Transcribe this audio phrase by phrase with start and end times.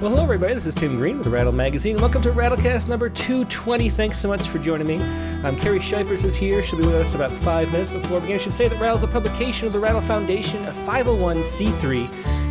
[0.00, 0.54] Well, hello, everybody.
[0.54, 1.96] This is Tim Green with Rattle Magazine.
[1.96, 3.90] Welcome to Rattlecast number 220.
[3.90, 4.98] Thanks so much for joining me.
[5.42, 6.62] Um, Carrie Shipers is here.
[6.62, 8.36] She'll be with us about five minutes before we begin.
[8.36, 12.08] I should say that Rattle is a publication of the Rattle Foundation, a 501c3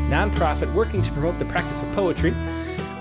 [0.10, 2.32] nonprofit working to promote the practice of poetry.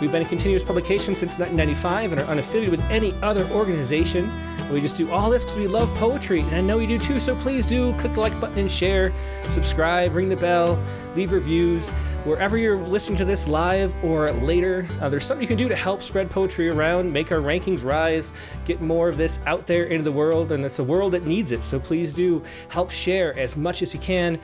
[0.00, 4.28] We've been a continuous publication since 1995 and are unaffiliated with any other organization.
[4.72, 7.20] We just do all this because we love poetry, and I know you do too,
[7.20, 9.12] so please do click the like button and share,
[9.46, 10.76] subscribe, ring the bell,
[11.14, 11.90] leave reviews.
[12.24, 15.76] Wherever you're listening to this live or later, uh, there's something you can do to
[15.76, 18.32] help spread poetry around, make our rankings rise,
[18.64, 21.52] get more of this out there into the world, and it's a world that needs
[21.52, 24.36] it, so please do help share as much as you can.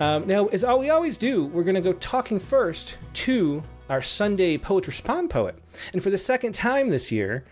[0.00, 4.00] Um, now, as all we always do, we're going to go talking first to our
[4.00, 5.56] Sunday Poet Respond poet.
[5.92, 7.44] And for the second time this year,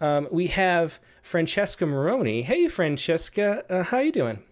[0.00, 2.42] um, we have Francesca Moroni.
[2.42, 4.42] Hey, Francesca, uh, how you doing?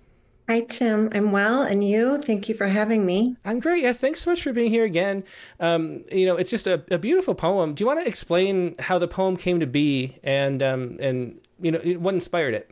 [0.49, 1.11] Hi, Tim.
[1.13, 2.19] I'm well, and you?
[2.19, 3.35] Thank you for having me.
[3.45, 3.83] I'm great.
[3.83, 5.25] Yeah, thanks so much for being here again.
[5.59, 7.75] Um, you know, it's just a, a, beautiful poem.
[7.75, 11.73] Do you want to explain how the poem came to be and um, and you
[11.73, 12.71] know what inspired it?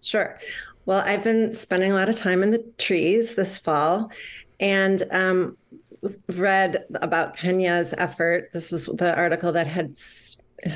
[0.00, 0.38] Sure.
[0.86, 4.12] Well, I've been spending a lot of time in the trees this fall,
[4.60, 5.56] and um,
[6.28, 8.50] read about Kenya's effort.
[8.52, 9.96] This is the article that had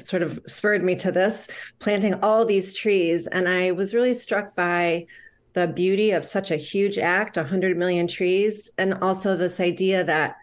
[0.05, 4.55] sort of spurred me to this, planting all these trees, and I was really struck
[4.55, 5.07] by
[5.55, 10.37] the beauty of such a huge act 100 million trees and also this idea that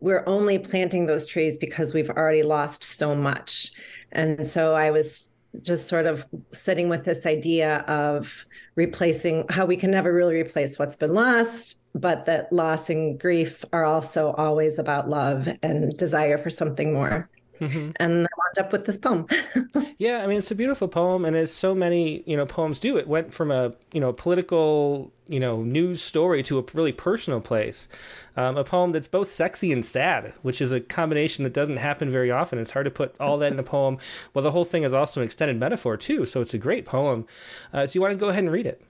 [0.00, 3.72] we're only planting those trees because we've already lost so much.
[4.10, 5.30] And so i was
[5.62, 10.78] just sort of sitting with this idea of replacing how we can never really replace
[10.78, 16.36] what's been lost but that loss and grief are also always about love and desire
[16.36, 17.28] for something more
[17.60, 17.90] Mm-hmm.
[17.96, 19.26] And I wound up with this poem.
[19.98, 22.96] yeah, I mean it's a beautiful poem, and as so many you know poems do,
[22.96, 27.40] it went from a you know political you know news story to a really personal
[27.40, 27.88] place.
[28.36, 32.10] Um, a poem that's both sexy and sad, which is a combination that doesn't happen
[32.10, 32.58] very often.
[32.58, 33.98] It's hard to put all that in a poem.
[34.32, 37.26] Well, the whole thing is also an extended metaphor too, so it's a great poem.
[37.72, 38.82] Uh, do you want to go ahead and read it?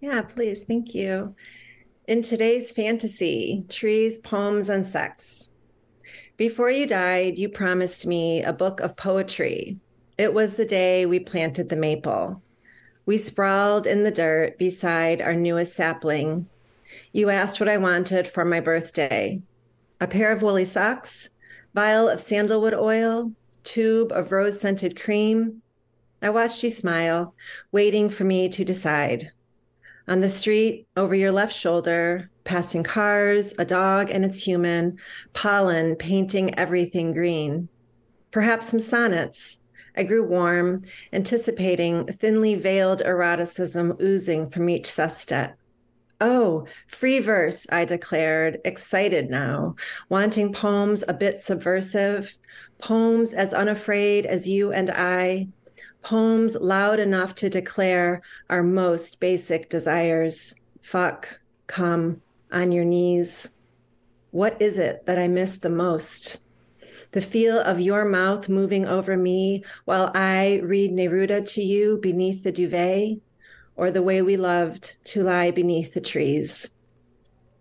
[0.00, 0.64] Yeah, please.
[0.64, 1.34] Thank you.
[2.06, 5.48] In today's fantasy, trees, poems, and sex.
[6.36, 9.78] Before you died, you promised me a book of poetry.
[10.18, 12.42] It was the day we planted the maple.
[13.06, 16.48] We sprawled in the dirt beside our newest sapling.
[17.12, 19.42] You asked what I wanted for my birthday
[20.00, 21.28] a pair of woolly socks,
[21.72, 23.30] vial of sandalwood oil,
[23.62, 25.62] tube of rose scented cream.
[26.20, 27.32] I watched you smile,
[27.70, 29.30] waiting for me to decide.
[30.08, 34.98] On the street, over your left shoulder, passing cars, a dog and its human,
[35.32, 37.68] pollen painting everything green.
[38.30, 39.58] Perhaps some sonnets.
[39.96, 45.56] I grew warm, anticipating thinly veiled eroticism oozing from each sestet.
[46.20, 49.76] Oh, free verse, I declared, excited now,
[50.08, 52.36] wanting poems a bit subversive,
[52.78, 55.48] poems as unafraid as you and I,
[56.02, 60.54] poems loud enough to declare our most basic desires.
[60.82, 62.20] Fuck, come,
[62.54, 63.48] on your knees.
[64.30, 66.38] What is it that I miss the most?
[67.12, 72.42] The feel of your mouth moving over me while I read Neruda to you beneath
[72.42, 73.18] the duvet,
[73.76, 76.70] or the way we loved to lie beneath the trees.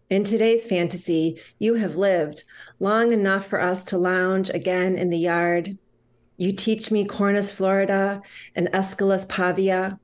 [0.10, 2.44] In today's fantasy, you have lived
[2.80, 5.78] long enough for us to lounge again in the yard.
[6.38, 8.22] You teach me Cornus florida
[8.56, 10.00] and Aesculus pavia.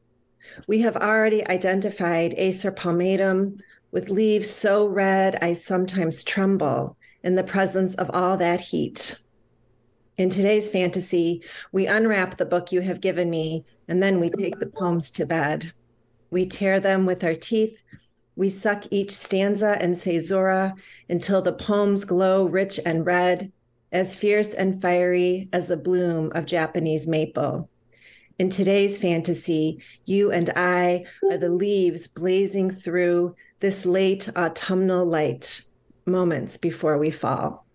[0.68, 3.62] We have already identified Acer palmatum,
[3.92, 9.18] with leaves so red I sometimes tremble in the presence of all that heat.
[10.18, 11.42] In today's fantasy,
[11.72, 15.26] we unwrap the book you have given me, and then we take the poems to
[15.26, 15.72] bed.
[16.30, 17.82] We tear them with our teeth.
[18.36, 20.76] We suck each stanza and caesura
[21.10, 23.52] until the poems glow rich and red,
[23.92, 27.70] as fierce and fiery as the bloom of Japanese maple.
[28.40, 35.62] In today's fantasy, you and I are the leaves blazing through this late autumnal light,
[36.06, 37.66] moments before we fall.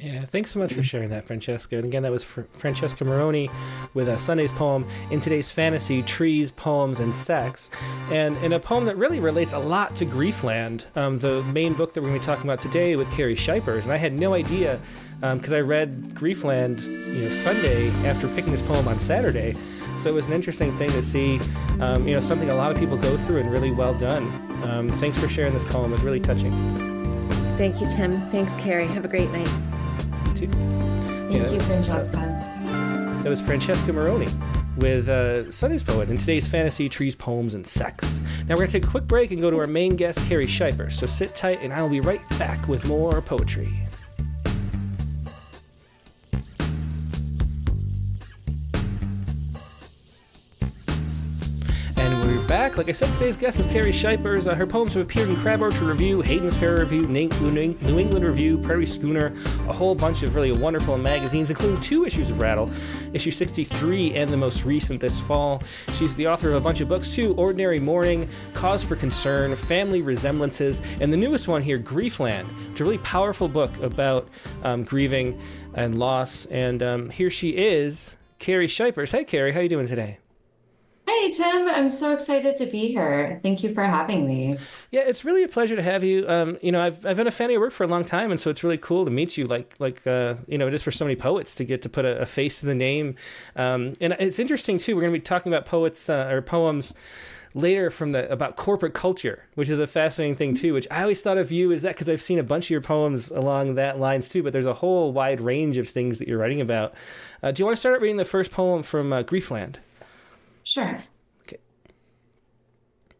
[0.00, 1.76] Yeah, thanks so much for sharing that, Francesca.
[1.76, 3.50] And again, that was Francesca Moroni
[3.92, 7.68] with a Sunday's poem in today's fantasy, Trees, Poems, and Sex.
[8.10, 11.92] And in a poem that really relates a lot to Griefland, um, the main book
[11.92, 13.84] that we're going to be talking about today with Carrie Shipers.
[13.84, 14.80] And I had no idea
[15.20, 19.54] because um, I read Griefland you know, Sunday after picking this poem on Saturday.
[19.98, 21.40] So it was an interesting thing to see,
[21.78, 24.24] um, you know, something a lot of people go through and really well done.
[24.64, 25.90] Um, thanks for sharing this poem.
[25.90, 26.52] It was really touching.
[27.58, 28.12] Thank you, Tim.
[28.30, 28.86] Thanks, Carrie.
[28.86, 29.50] Have a great night.
[30.40, 30.48] Too.
[30.48, 32.16] Thank you, Francesca.
[33.22, 34.26] That was Francesca Moroni
[34.78, 38.22] with uh, Sunday's Poet in today's Fantasy, Trees, Poems, and Sex.
[38.48, 40.46] Now we're going to take a quick break and go to our main guest, Carrie
[40.46, 40.90] Shiper.
[40.90, 43.68] So sit tight, and I will be right back with more poetry.
[52.50, 52.76] Back.
[52.76, 54.48] Like I said, today's guest is Carrie Shipers.
[54.48, 58.58] Uh, her poems have appeared in Crab Orchard Review, Hayden's Ferry Review, New England Review,
[58.58, 59.32] Prairie Schooner,
[59.68, 62.68] a whole bunch of really wonderful magazines, including two issues of Rattle,
[63.12, 65.62] issue 63 and the most recent this fall.
[65.92, 70.02] She's the author of a bunch of books too Ordinary Mourning, Cause for Concern, Family
[70.02, 72.48] Resemblances, and the newest one here, Griefland.
[72.72, 74.28] It's a really powerful book about
[74.64, 75.40] um, grieving
[75.74, 76.46] and loss.
[76.46, 79.12] And um, here she is, Carrie Shipers.
[79.12, 80.18] Hey, Carrie, how are you doing today?
[81.10, 81.66] Hey, Tim.
[81.66, 83.40] I'm so excited to be here.
[83.42, 84.56] Thank you for having me.
[84.92, 86.24] Yeah, it's really a pleasure to have you.
[86.28, 88.30] Um, you know, I've, I've been a fan of your work for a long time,
[88.30, 89.46] and so it's really cool to meet you.
[89.46, 92.20] Like, like uh, you know, just for so many poets to get to put a,
[92.20, 93.16] a face to the name.
[93.56, 94.94] Um, and it's interesting too.
[94.94, 96.94] We're going to be talking about poets uh, or poems
[97.54, 100.72] later from the about corporate culture, which is a fascinating thing too.
[100.74, 102.82] Which I always thought of you as that because I've seen a bunch of your
[102.82, 104.44] poems along that lines too.
[104.44, 106.94] But there's a whole wide range of things that you're writing about.
[107.42, 109.78] Uh, do you want to start reading the first poem from uh, Griefland?
[110.62, 110.96] Sure.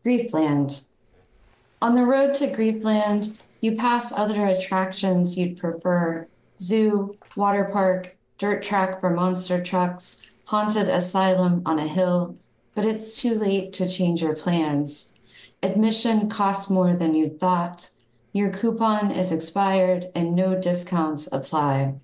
[0.04, 0.88] Griefland.
[1.82, 6.26] On the road to Griefland, you pass other attractions you'd prefer
[6.60, 12.36] zoo, water park, dirt track for monster trucks, haunted asylum on a hill,
[12.74, 15.20] but it's too late to change your plans.
[15.62, 17.90] Admission costs more than you thought.
[18.32, 21.94] Your coupon is expired and no discounts apply.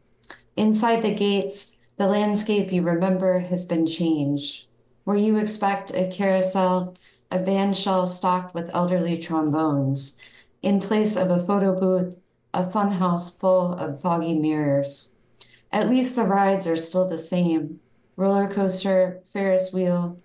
[0.56, 4.65] Inside the gates, the landscape you remember has been changed.
[5.06, 6.97] Where you expect a carousel,
[7.31, 10.20] a bandshell stocked with elderly trombones.
[10.62, 12.17] In place of a photo booth,
[12.53, 15.14] a funhouse full of foggy mirrors.
[15.70, 17.79] At least the rides are still the same
[18.17, 20.19] roller coaster, Ferris wheel,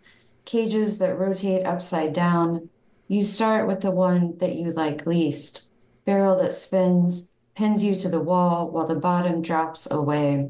[0.46, 2.68] cages that rotate upside down.
[3.08, 5.68] You start with the one that you like least
[6.06, 10.50] barrel that spins, pins you to the wall while the bottom drops away.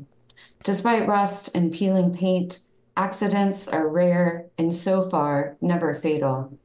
[0.63, 2.60] Despite rust and peeling paint,
[2.97, 6.57] Accidents are rare and so far never fatal.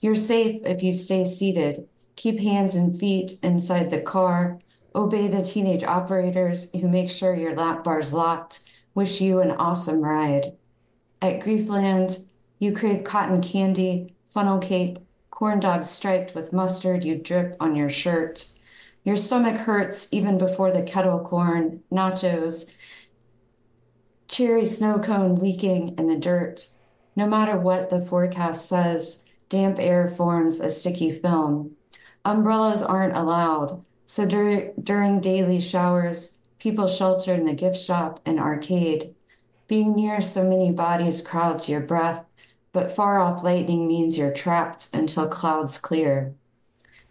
[0.00, 4.58] You're safe if you stay seated, keep hands and feet inside the car,
[4.94, 10.00] obey the teenage operators who make sure your lap bar's locked, wish you an awesome
[10.02, 10.52] ride.
[11.22, 12.24] At Griefland,
[12.58, 14.98] you crave cotton candy, funnel cake,
[15.30, 18.46] corn dogs striped with mustard you drip on your shirt.
[19.04, 22.74] Your stomach hurts even before the kettle corn, nachos,
[24.28, 26.68] cherry snow cone leaking in the dirt.
[27.16, 31.74] No matter what the forecast says, damp air forms a sticky film.
[32.24, 38.38] Umbrellas aren't allowed, so dur- during daily showers, people shelter in the gift shop and
[38.38, 39.14] arcade.
[39.66, 42.24] Being near so many bodies crowds your breath,
[42.72, 46.34] but far off lightning means you're trapped until clouds clear.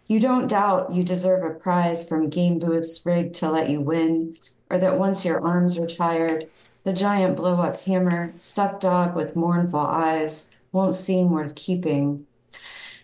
[0.06, 4.36] You don't doubt you deserve a prize from game booths rigged to let you win,
[4.70, 6.48] or that once your arms are tired,
[6.88, 12.26] the giant blow up hammer, stuck dog with mournful eyes, won't seem worth keeping.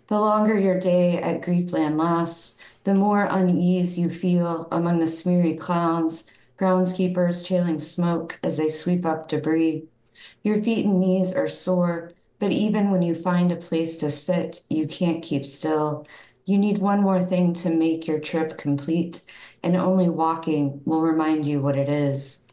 [0.06, 5.52] The longer your day at Griefland lasts, the more unease you feel among the smeary
[5.52, 9.84] clowns, groundskeepers trailing smoke as they sweep up debris.
[10.42, 14.62] Your feet and knees are sore, but even when you find a place to sit,
[14.70, 16.06] you can't keep still.
[16.46, 19.20] You need one more thing to make your trip complete,
[19.62, 22.43] and only walking will remind you what it is.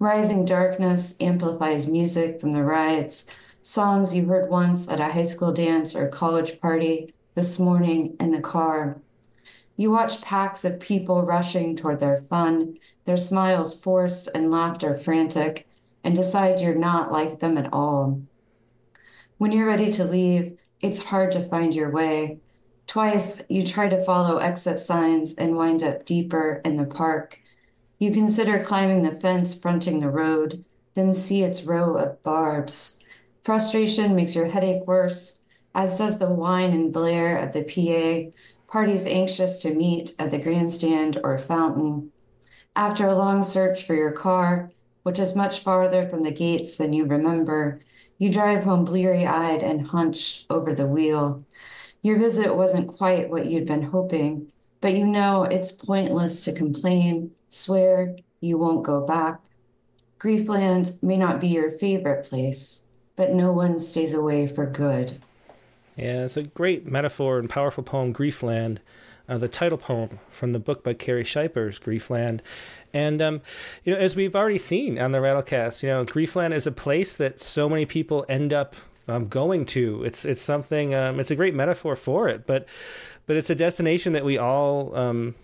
[0.00, 5.52] Rising darkness amplifies music from the riots, songs you heard once at a high school
[5.52, 8.98] dance or college party this morning in the car.
[9.76, 15.68] You watch packs of people rushing toward their fun, their smiles forced and laughter frantic,
[16.02, 18.22] and decide you're not like them at all.
[19.36, 22.38] When you're ready to leave, it's hard to find your way.
[22.86, 27.38] Twice, you try to follow exit signs and wind up deeper in the park.
[28.00, 30.64] You consider climbing the fence fronting the road,
[30.94, 32.98] then see its row of barbs.
[33.42, 35.42] Frustration makes your headache worse,
[35.74, 38.34] as does the whine and blare of the PA,
[38.72, 42.10] parties anxious to meet at the grandstand or fountain.
[42.74, 44.70] After a long search for your car,
[45.02, 47.80] which is much farther from the gates than you remember,
[48.16, 51.44] you drive home bleary eyed and hunch over the wheel.
[52.00, 57.32] Your visit wasn't quite what you'd been hoping, but you know it's pointless to complain
[57.50, 59.42] Swear you won't go back.
[60.18, 65.20] Griefland may not be your favorite place, but no one stays away for good.
[65.96, 68.78] Yeah, it's a great metaphor and powerful poem, Griefland.
[69.28, 72.40] Uh, the title poem from the book by Carrie Shipers, Griefland.
[72.92, 73.42] And, um,
[73.84, 77.14] you know, as we've already seen on the Rattlecast, you know, Griefland is a place
[77.14, 78.74] that so many people end up
[79.06, 80.02] um, going to.
[80.04, 80.94] It's it's something.
[80.94, 82.66] Um, it's a great metaphor for it, but
[83.26, 85.34] but it's a destination that we all um,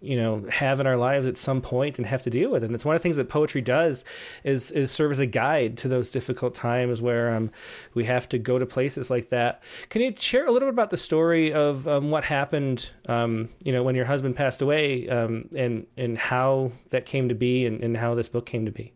[0.00, 2.64] you know have in our lives at some point and have to deal with.
[2.64, 4.04] And it's one of the things that poetry does
[4.44, 7.50] is is serve as a guide to those difficult times where um,
[7.94, 9.62] we have to go to places like that.
[9.88, 13.72] Can you share a little bit about the story of um, what happened um, you
[13.72, 17.82] know when your husband passed away um, and and how that came to be and,
[17.82, 18.92] and how this book came to be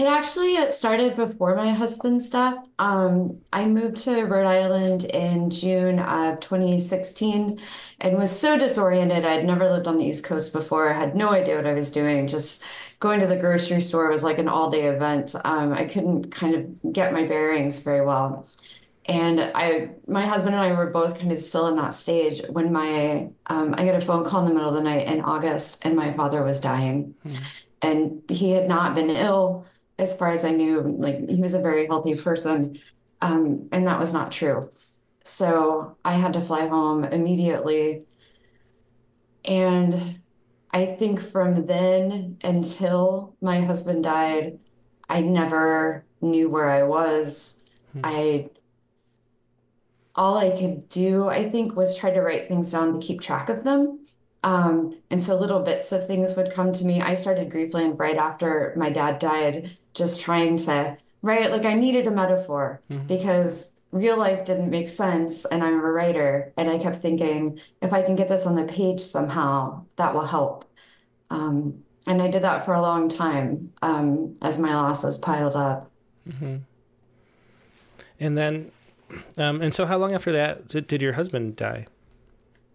[0.00, 2.56] It actually it started before my husband's death.
[2.78, 7.60] Um, I moved to Rhode Island in June of 2016
[8.00, 9.26] and was so disoriented.
[9.26, 11.90] I'd never lived on the East Coast before, I had no idea what I was
[11.90, 12.26] doing.
[12.26, 12.64] Just
[12.98, 15.34] going to the grocery store was like an all-day event.
[15.44, 18.46] Um, I couldn't kind of get my bearings very well.
[19.04, 22.72] And I, my husband and I were both kind of still in that stage when
[22.72, 25.84] my, um, I got a phone call in the middle of the night in August,
[25.84, 27.14] and my father was dying,
[27.82, 29.66] and he had not been ill
[30.00, 30.80] as far as I knew.
[30.80, 32.78] Like he was a very healthy person,
[33.20, 34.70] um, and that was not true.
[35.24, 38.06] So I had to fly home immediately,
[39.44, 40.20] and
[40.72, 44.58] I think from then until my husband died,
[45.08, 47.64] I never knew where I was.
[48.02, 48.48] I
[50.14, 53.48] all I could do, I think, was try to write things down to keep track
[53.48, 53.99] of them.
[54.42, 57.00] Um, and so little bits of things would come to me.
[57.00, 62.06] I started Griefland right after my dad died, just trying to write, like I needed
[62.06, 65.44] a metaphor because real life didn't make sense.
[65.44, 66.52] And I'm a writer.
[66.56, 70.24] And I kept thinking, if I can get this on the page somehow, that will
[70.24, 70.64] help.
[71.28, 75.90] Um, and I did that for a long time um, as my losses piled up.
[78.18, 78.70] and then
[79.38, 81.86] um, and so how long after that did, did your husband die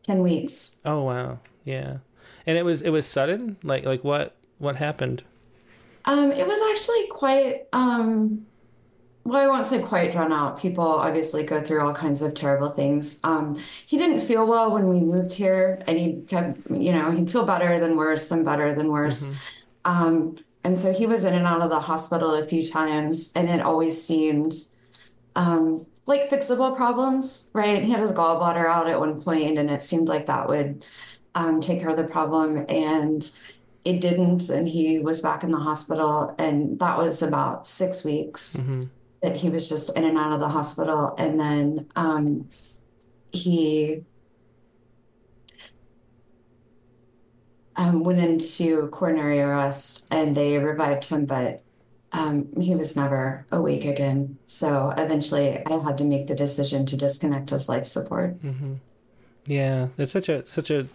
[0.04, 0.78] 10 weeks.
[0.86, 2.00] oh wow yeah
[2.46, 5.24] and it was it was sudden like like what what happened
[6.06, 8.46] Um, it was actually quite, um,
[9.26, 10.60] well, I won't say quite drawn out.
[10.60, 13.20] People obviously go through all kinds of terrible things.
[13.24, 13.58] Um,
[13.88, 17.46] he didn't feel well when we moved here, and he kept, you know, he'd feel
[17.46, 19.36] better than worse, than better than worse.
[19.86, 23.50] Um, and so he was in and out of the hospital a few times, and
[23.50, 24.54] it always seemed
[25.36, 27.84] um, like fixable problems, right?
[27.84, 30.86] He had his gallbladder out at one point, and it seemed like that would
[31.36, 32.66] um, take care of the problem.
[32.70, 33.30] And
[33.84, 38.60] it didn't, and he was back in the hospital, and that was about six weeks
[39.22, 41.14] that he was just in and out of the hospital.
[41.20, 42.50] And then um,
[43.32, 44.04] he
[47.76, 51.62] um, went into coronary arrest, and they revived him, but
[52.12, 54.38] um, he was never awake again.
[54.48, 58.36] So eventually, I had to make the decision to disconnect his life support.
[59.46, 60.88] Yeah, it's such a such a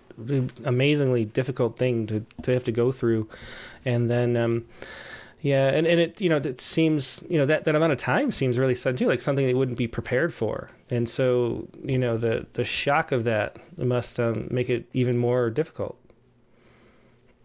[0.64, 3.28] amazingly difficult thing to to have to go through,
[3.84, 4.64] and then um,
[5.40, 8.30] yeah, and, and it you know it seems you know that that amount of time
[8.30, 12.16] seems really sudden too, like something they wouldn't be prepared for, and so you know
[12.16, 15.96] the the shock of that must um, make it even more difficult.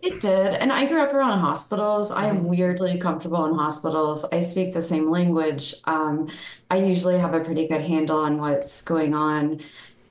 [0.06, 0.54] It did.
[0.54, 2.12] And I grew up around hospitals.
[2.12, 4.24] I am weirdly comfortable in hospitals.
[4.32, 5.74] I speak the same language.
[5.86, 6.30] Um,
[6.70, 9.62] I usually have a pretty good handle on what's going on.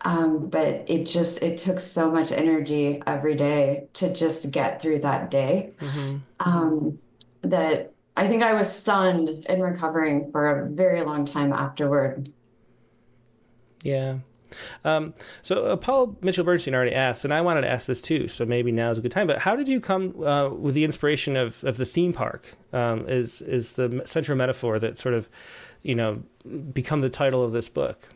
[0.05, 4.99] Um, but it just it took so much energy every day to just get through
[5.01, 5.73] that day.
[6.41, 6.99] Um,
[7.41, 12.31] that I think I was stunned and recovering for a very long time afterward.
[13.83, 14.19] Yeah.
[14.85, 18.29] Um, so uh, Paul Mitchell Bernstein already asked, and I wanted to ask this too.
[18.29, 19.27] So maybe now is a good time.
[19.27, 22.57] But how did you come uh, with the inspiration of, of the theme park?
[22.73, 25.29] Um, is is the central metaphor that sort of,
[25.83, 26.23] you know,
[26.73, 28.14] become the title of this book?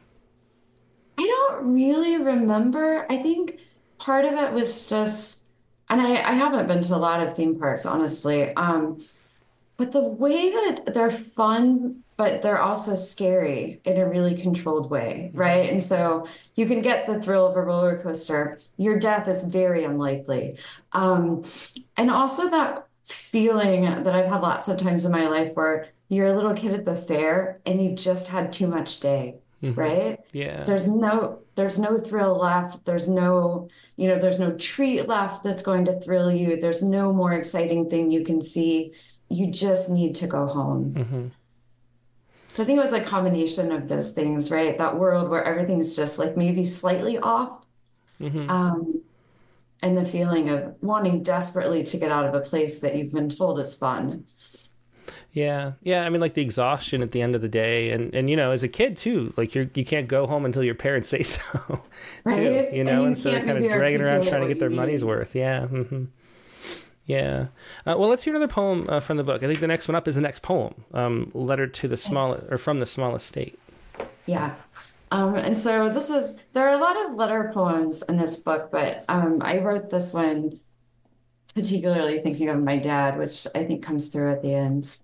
[1.18, 3.06] I don't really remember.
[3.10, 3.60] I think
[3.98, 5.44] part of it was just,
[5.90, 8.54] and I, I haven't been to a lot of theme parks, honestly.
[8.54, 8.98] Um,
[9.76, 15.30] but the way that they're fun, but they're also scary in a really controlled way,
[15.34, 15.70] right?
[15.70, 18.58] And so you can get the thrill of a roller coaster.
[18.76, 20.56] Your death is very unlikely.
[20.92, 21.44] Um,
[21.96, 26.26] and also that feeling that I've had lots of times in my life where you're
[26.28, 29.80] a little kid at the fair and you just had too much day, Mm-hmm.
[29.80, 30.20] right?
[30.32, 30.64] Yeah.
[30.64, 32.84] There's no there's no thrill left.
[32.84, 36.60] There's no, you know, there's no treat left that's going to thrill you.
[36.60, 38.92] There's no more exciting thing you can see.
[39.28, 40.94] You just need to go home.
[40.94, 41.26] Mm-hmm.
[42.46, 44.78] So I think it was a combination of those things, right?
[44.78, 47.66] That world where everything's just like maybe slightly off.
[48.20, 48.48] Mm-hmm.
[48.48, 49.02] Um,
[49.82, 53.28] and the feeling of wanting desperately to get out of a place that you've been
[53.28, 54.24] told is fun.
[55.32, 56.04] Yeah, yeah.
[56.04, 58.50] I mean, like the exhaustion at the end of the day, and and you know,
[58.50, 61.82] as a kid too, like you're you can't go home until your parents say so,
[62.28, 62.64] too.
[62.64, 62.68] Right?
[62.70, 64.70] You And know, you and, so they're kind of dragging around trying to get their
[64.70, 65.34] you money's worth.
[65.34, 65.66] Yeah.
[65.66, 66.04] hmm
[67.06, 67.46] Yeah.
[67.86, 69.42] Uh, well, let's hear another poem uh, from the book.
[69.42, 72.38] I think the next one up is the next poem, um, "Letter to the Small"
[72.50, 73.58] or from the smallest state.
[74.26, 74.56] Yeah.
[75.10, 78.70] Um, and so this is there are a lot of letter poems in this book,
[78.70, 80.60] but um, I wrote this one
[81.54, 84.96] particularly thinking of my dad, which I think comes through at the end.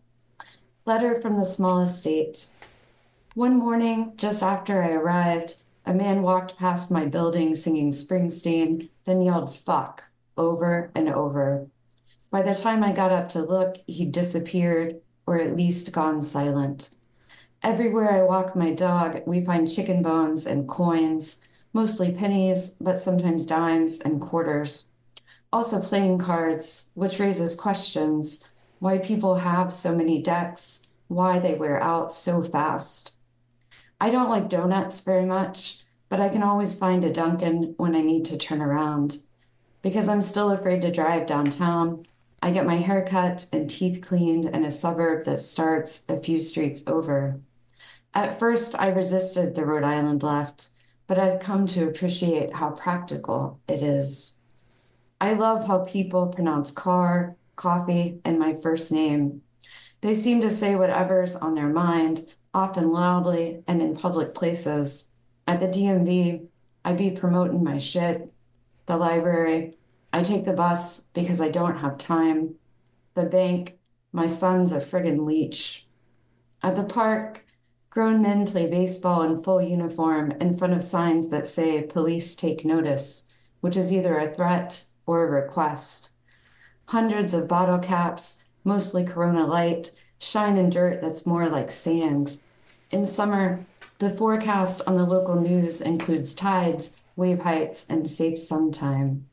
[0.86, 2.48] Letter from the smallest state.
[3.32, 9.22] One morning, just after I arrived, a man walked past my building singing Springsteen, then
[9.22, 10.04] yelled fuck
[10.36, 11.66] over and over.
[12.30, 16.90] By the time I got up to look, he'd disappeared or at least gone silent.
[17.62, 21.40] Everywhere I walk my dog, we find chicken bones and coins,
[21.72, 24.92] mostly pennies, but sometimes dimes and quarters.
[25.50, 28.50] Also, playing cards, which raises questions
[28.84, 33.14] why people have so many decks, why they wear out so fast.
[33.98, 35.78] I don't like donuts very much,
[36.10, 39.22] but I can always find a Dunkin' when I need to turn around.
[39.80, 42.04] Because I'm still afraid to drive downtown,
[42.42, 46.38] I get my hair cut and teeth cleaned in a suburb that starts a few
[46.38, 47.40] streets over.
[48.12, 50.68] At first, I resisted the Rhode Island left,
[51.06, 54.40] but I've come to appreciate how practical it is.
[55.22, 59.42] I love how people pronounce car, coffee, and my first name.
[60.00, 65.10] They seem to say whatever's on their mind, often loudly and in public places.
[65.46, 66.46] At the DMV,
[66.84, 68.32] I be promoting my shit.
[68.86, 69.76] The library,
[70.12, 72.54] I take the bus because I don't have time.
[73.14, 73.78] The bank,
[74.12, 75.86] my son's a friggin' leech.
[76.62, 77.44] At the park,
[77.94, 82.64] Grown men play baseball in full uniform in front of signs that say, Police take
[82.64, 86.10] notice, which is either a threat or a request.
[86.86, 92.38] Hundreds of bottle caps, mostly Corona Light, shine in dirt that's more like sand.
[92.90, 93.64] In summer,
[93.98, 99.26] the forecast on the local news includes tides, wave heights, and safe sun time.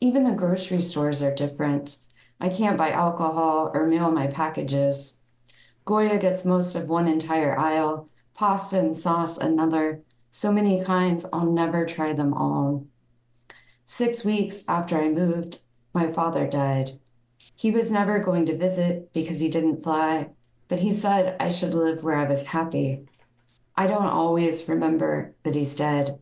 [0.00, 1.96] Even the grocery stores are different.
[2.40, 5.22] I can't buy alcohol or mail my packages.
[5.84, 10.02] Goya gets most of one entire aisle, pasta and sauce another.
[10.30, 12.86] So many kinds, I'll never try them all.
[13.86, 15.62] Six weeks after I moved,
[15.94, 16.98] my father died.
[17.54, 20.30] He was never going to visit because he didn't fly,
[20.68, 23.06] but he said I should live where I was happy.
[23.76, 26.18] I don't always remember that he's dead.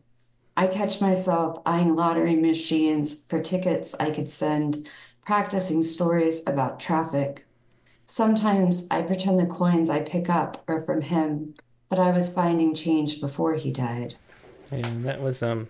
[0.55, 4.89] I catch myself eyeing lottery machines for tickets I could send,
[5.25, 7.45] practicing stories about traffic.
[8.05, 11.55] Sometimes I pretend the coins I pick up are from him,
[11.89, 14.15] but I was finding change before he died.
[14.71, 15.69] And that was um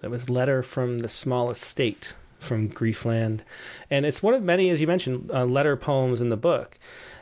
[0.00, 3.40] that was letter from the smallest state from Griefland,
[3.90, 6.78] and it's one of many, as you mentioned, uh, letter poems in the book.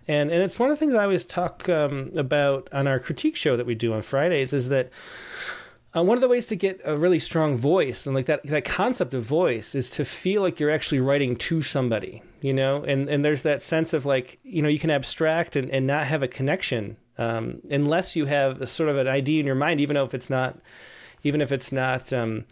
[0.07, 3.37] And, and it's one of the things I always talk um, about on our critique
[3.37, 4.91] show that we do on Fridays is that
[5.95, 8.65] uh, one of the ways to get a really strong voice and like that that
[8.65, 13.09] concept of voice is to feel like you're actually writing to somebody, you know, and
[13.09, 16.23] and there's that sense of like you know you can abstract and, and not have
[16.23, 19.95] a connection um, unless you have a sort of an idea in your mind, even
[19.95, 20.59] though if it's not,
[21.23, 22.13] even if it's not.
[22.13, 22.45] Um,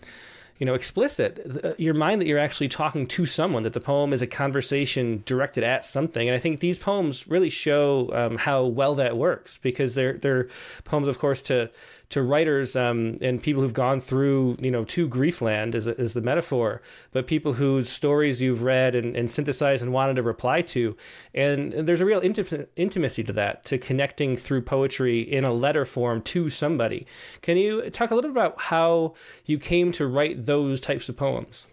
[0.59, 4.13] you know, explicit, uh, your mind that you're actually talking to someone, that the poem
[4.13, 6.29] is a conversation directed at something.
[6.29, 10.49] And I think these poems really show um, how well that works because they're, they're
[10.85, 11.71] poems, of course, to
[12.09, 16.21] to writers um, and people who've gone through, you know, to Griefland as, as the
[16.21, 16.81] metaphor,
[17.13, 20.97] but people whose stories you've read and, and synthesized and wanted to reply to.
[21.35, 25.53] And, and there's a real inti- intimacy to that, to connecting through poetry in a
[25.53, 27.07] letter form to somebody.
[27.43, 29.15] Can you talk a little bit about how
[29.45, 31.67] you came to write those types of poems?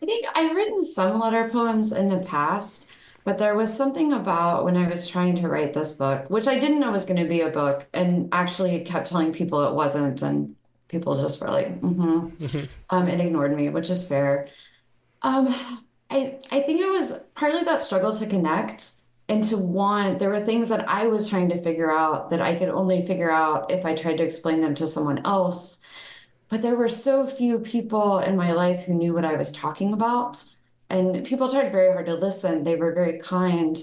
[0.00, 2.88] I think I've written some letter poems in the past.
[3.28, 6.58] But there was something about when I was trying to write this book, which I
[6.58, 10.22] didn't know was going to be a book, and actually kept telling people it wasn't,
[10.22, 10.56] and
[10.88, 12.64] people just were like, mm-hmm, mm-hmm.
[12.88, 14.48] um, and ignored me, which is fair.
[15.20, 15.54] Um,
[16.08, 18.92] I I think it was partly that struggle to connect
[19.28, 20.18] and to want.
[20.18, 23.30] There were things that I was trying to figure out that I could only figure
[23.30, 25.82] out if I tried to explain them to someone else.
[26.48, 29.92] But there were so few people in my life who knew what I was talking
[29.92, 30.42] about
[30.90, 32.62] and people tried very hard to listen.
[32.62, 33.76] They were very kind.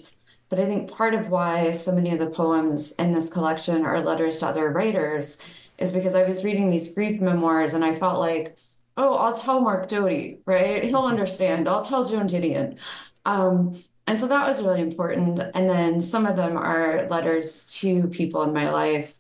[0.50, 4.02] But I think part of why so many of the poems in this collection are
[4.02, 5.42] letters to other writers
[5.78, 8.58] is because I was reading these grief memoirs and I felt like,
[8.98, 10.84] oh, I'll tell Mark Doty, right?
[10.86, 11.68] He'll understand.
[11.68, 12.80] I'll tell Joan Didion.
[13.26, 13.76] Um,
[14.08, 15.40] and so that was really important.
[15.56, 19.18] And then some of them are letters to people in my life.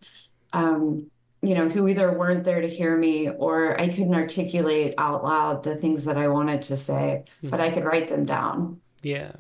[0.54, 1.10] Um,
[1.48, 5.64] you know, who either weren't there to hear me or I couldn't articulate out loud
[5.64, 7.50] the things that I wanted to say, mm-hmm.
[7.50, 8.80] but I could write them down.
[9.02, 9.32] Yeah.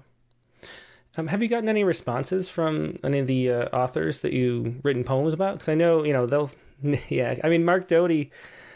[1.17, 5.03] Um, have you gotten any responses from any of the uh, authors that you've written
[5.03, 5.55] poems about?
[5.55, 6.51] Because I know, you know, they'll,
[7.09, 7.35] yeah.
[7.43, 8.31] I mean, Mark Doty,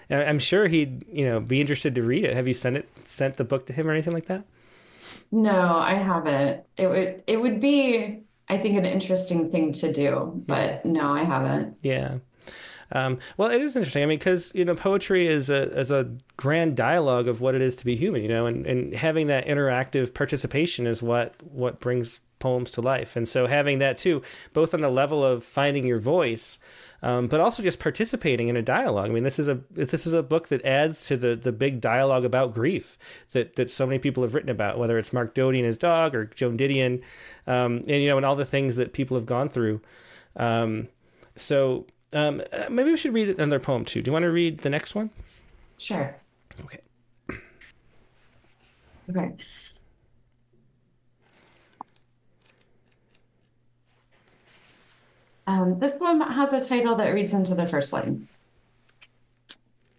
[0.09, 2.35] I'm sure he'd, you know, be interested to read it.
[2.35, 4.45] Have you sent it, sent the book to him or anything like that?
[5.31, 6.63] No, I haven't.
[6.77, 11.23] It would, it would be, I think, an interesting thing to do, but no, I
[11.23, 11.77] haven't.
[11.81, 12.17] Yeah.
[12.91, 14.03] Um, well, it is interesting.
[14.03, 17.61] I mean, because you know, poetry is a is a grand dialogue of what it
[17.61, 18.21] is to be human.
[18.21, 23.15] You know, and, and having that interactive participation is what what brings poems to life.
[23.15, 24.21] And so having that too,
[24.53, 26.57] both on the level of finding your voice,
[27.01, 29.09] um, but also just participating in a dialogue.
[29.09, 31.81] I mean, this is a this is a book that adds to the the big
[31.81, 32.97] dialogue about grief
[33.31, 36.15] that that so many people have written about, whether it's Mark Doty and his dog
[36.15, 37.03] or Joan Didion,
[37.45, 39.81] um, and you know, and all the things that people have gone through.
[40.35, 40.87] Um,
[41.35, 44.01] so um, uh, maybe we should read another poem too.
[44.01, 45.09] Do you want to read the next one?
[45.77, 46.15] Sure.
[46.65, 46.79] Okay.
[49.09, 49.33] Okay.
[55.47, 58.27] Um, this poem has a title that reads into the first line.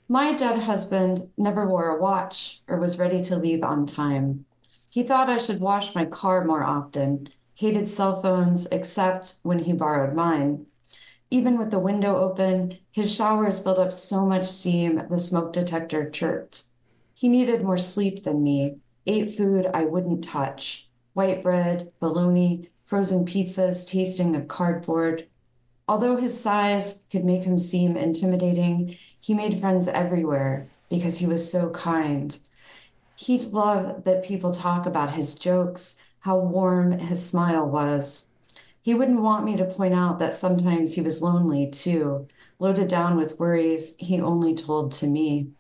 [0.08, 4.44] My dead husband never wore a watch or was ready to leave on time.
[4.88, 9.72] He thought I should wash my car more often, hated cell phones except when he
[9.72, 10.66] borrowed mine.
[11.30, 16.10] Even with the window open, his showers built up so much steam the smoke detector
[16.10, 16.64] chirped.
[17.14, 23.24] He needed more sleep than me, ate food I wouldn't touch white bread, bologna, frozen
[23.24, 25.26] pizzas tasting of cardboard,
[25.90, 31.50] Although his size could make him seem intimidating, he made friends everywhere because he was
[31.50, 32.38] so kind.
[33.16, 38.29] He loved that people talk about his jokes, how warm his smile was.
[38.82, 42.26] He wouldn't want me to point out that sometimes he was lonely too,
[42.58, 45.50] loaded down with worries he only told to me.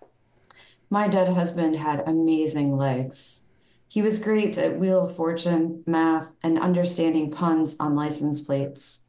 [0.88, 3.48] My dead husband had amazing legs.
[3.88, 9.06] He was great at Wheel of Fortune, math, and understanding puns on license plates.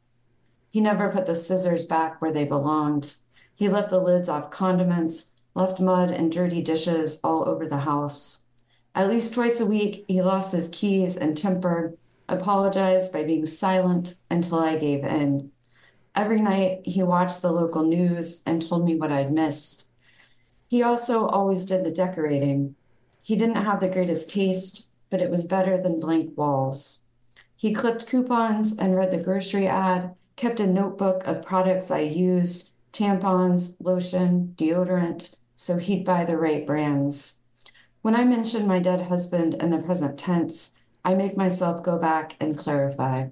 [0.70, 3.16] He never put the scissors back where they belonged.
[3.54, 8.46] He left the lids off condiments, left mud and dirty dishes all over the house.
[8.94, 11.96] At least twice a week, he lost his keys and temper,
[12.28, 15.50] apologized by being silent until I gave in.
[16.14, 19.86] Every night, he watched the local news and told me what I'd missed.
[20.68, 22.74] He also always did the decorating.
[23.20, 27.04] He didn't have the greatest taste, but it was better than blank walls.
[27.56, 32.72] He clipped coupons and read the grocery ad kept a notebook of products I used
[32.92, 37.40] tampons, lotion, deodorant, so he'd buy the right brands.
[38.02, 42.36] When I mentioned my dead husband in the present tense, I make myself go back
[42.40, 43.28] and clarify.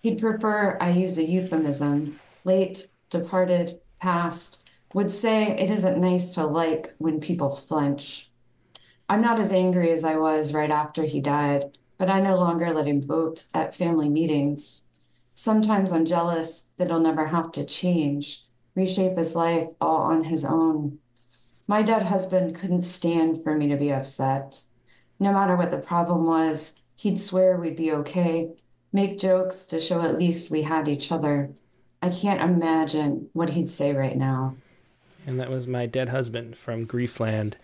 [0.00, 6.46] He'd prefer I use a euphemism late, departed, past, would say it isn't nice to
[6.46, 8.30] like when people flinch.
[9.08, 12.72] I'm not as angry as I was right after he died, but I no longer
[12.72, 14.86] let him vote at family meetings.
[15.34, 18.44] Sometimes I'm jealous that he'll never have to change,
[18.74, 20.98] reshape his life all on his own.
[21.66, 24.62] My dead husband couldn't stand for me to be upset.
[25.18, 28.50] No matter what the problem was, he'd swear we'd be okay,
[28.92, 31.50] make jokes to show at least we had each other.
[32.02, 34.54] I can't imagine what he'd say right now.
[35.26, 37.54] And that was My Dead Husband from Griefland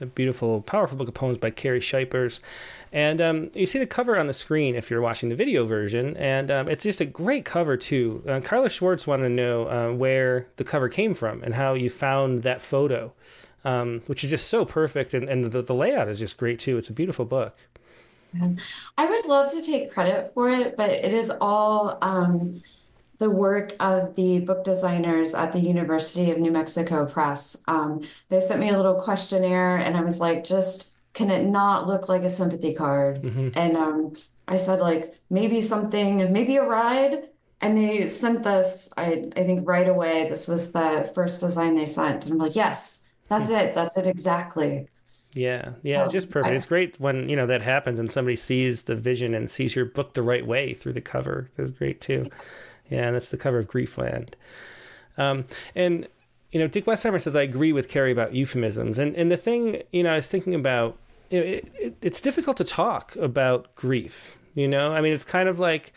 [0.00, 2.40] a beautiful, powerful book of poems by Carrie Shipers.
[2.92, 6.16] And um, you see the cover on the screen if you're watching the video version,
[6.18, 8.22] and um, it's just a great cover too.
[8.28, 11.88] Uh, Carla Schwartz wanted to know uh, where the cover came from and how you
[11.88, 13.12] found that photo,
[13.64, 16.76] um, which is just so perfect, and, and the, the layout is just great too.
[16.76, 17.56] It's a beautiful book.
[18.98, 22.62] I would love to take credit for it, but it is all um,
[23.18, 27.62] the work of the book designers at the University of New Mexico Press.
[27.66, 31.86] Um, they sent me a little questionnaire, and I was like, just can it not
[31.86, 33.22] look like a sympathy card?
[33.22, 33.48] Mm-hmm.
[33.54, 34.12] And um,
[34.48, 37.30] I said, like, maybe something, maybe a ride.
[37.62, 41.86] And they sent this, I, I think right away, this was the first design they
[41.86, 42.26] sent.
[42.26, 43.68] And I'm like, yes, that's mm-hmm.
[43.68, 43.74] it.
[43.74, 44.88] That's it exactly.
[45.36, 46.52] Yeah, yeah, um, just perfect.
[46.52, 49.76] I, it's great when you know that happens and somebody sees the vision and sees
[49.76, 51.48] your book the right way through the cover.
[51.56, 52.30] That's great too.
[52.88, 54.34] Yeah, and that's the cover of Griefland.
[55.18, 55.44] Um,
[55.74, 56.08] and
[56.52, 59.82] you know, Dick Westheimer says I agree with Carrie about euphemisms, and and the thing
[59.92, 60.96] you know I was thinking about
[61.28, 64.38] it, it, it's difficult to talk about grief.
[64.54, 65.92] You know, I mean, it's kind of like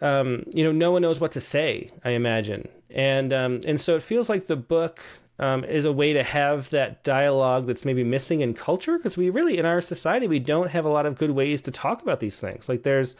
[0.00, 1.90] um, you know, no one knows what to say.
[2.04, 5.00] I imagine, and um, and so it feels like the book
[5.42, 9.28] um, is a way to have that dialogue that's maybe missing in culture because we
[9.28, 12.20] really in our society we don't have a lot of good ways to talk about
[12.20, 12.68] these things.
[12.68, 13.16] Like there's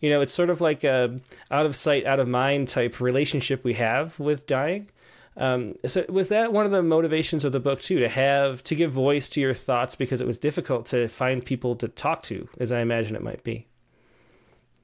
[0.00, 1.18] you know, it's sort of like a
[1.50, 4.88] out of sight, out of mind type relationship we have with dying.
[5.36, 8.74] Um, so was that one of the motivations of the book too, to have to
[8.74, 12.48] give voice to your thoughts because it was difficult to find people to talk to,
[12.58, 13.68] as I imagine it might be.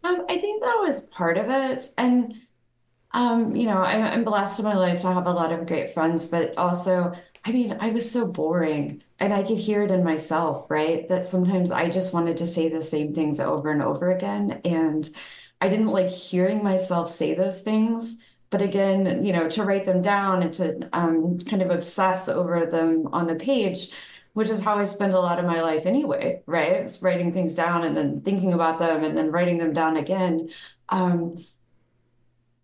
[0.04, 2.34] Um, I think that was part of it, and
[3.14, 5.92] um, you know, I, I'm blessed in my life to have a lot of great
[5.92, 10.02] friends, but also I mean, I was so boring and I could hear it in
[10.02, 11.06] myself, right?
[11.08, 14.62] That sometimes I just wanted to say the same things over and over again.
[14.64, 15.08] And
[15.60, 20.00] I didn't like hearing myself say those things, but again, you know, to write them
[20.00, 23.90] down and to um, kind of obsess over them on the page,
[24.32, 26.90] which is how I spend a lot of my life anyway, right?
[27.02, 30.48] Writing things down and then thinking about them and then writing them down again.
[30.88, 31.36] Um,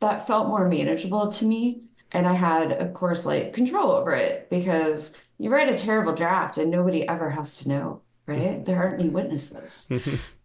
[0.00, 1.82] that felt more manageable to me.
[2.12, 6.58] And I had, of course, like control over it because you write a terrible draft
[6.58, 8.38] and nobody ever has to know, right?
[8.38, 8.64] Mm-hmm.
[8.64, 9.90] There aren't any witnesses.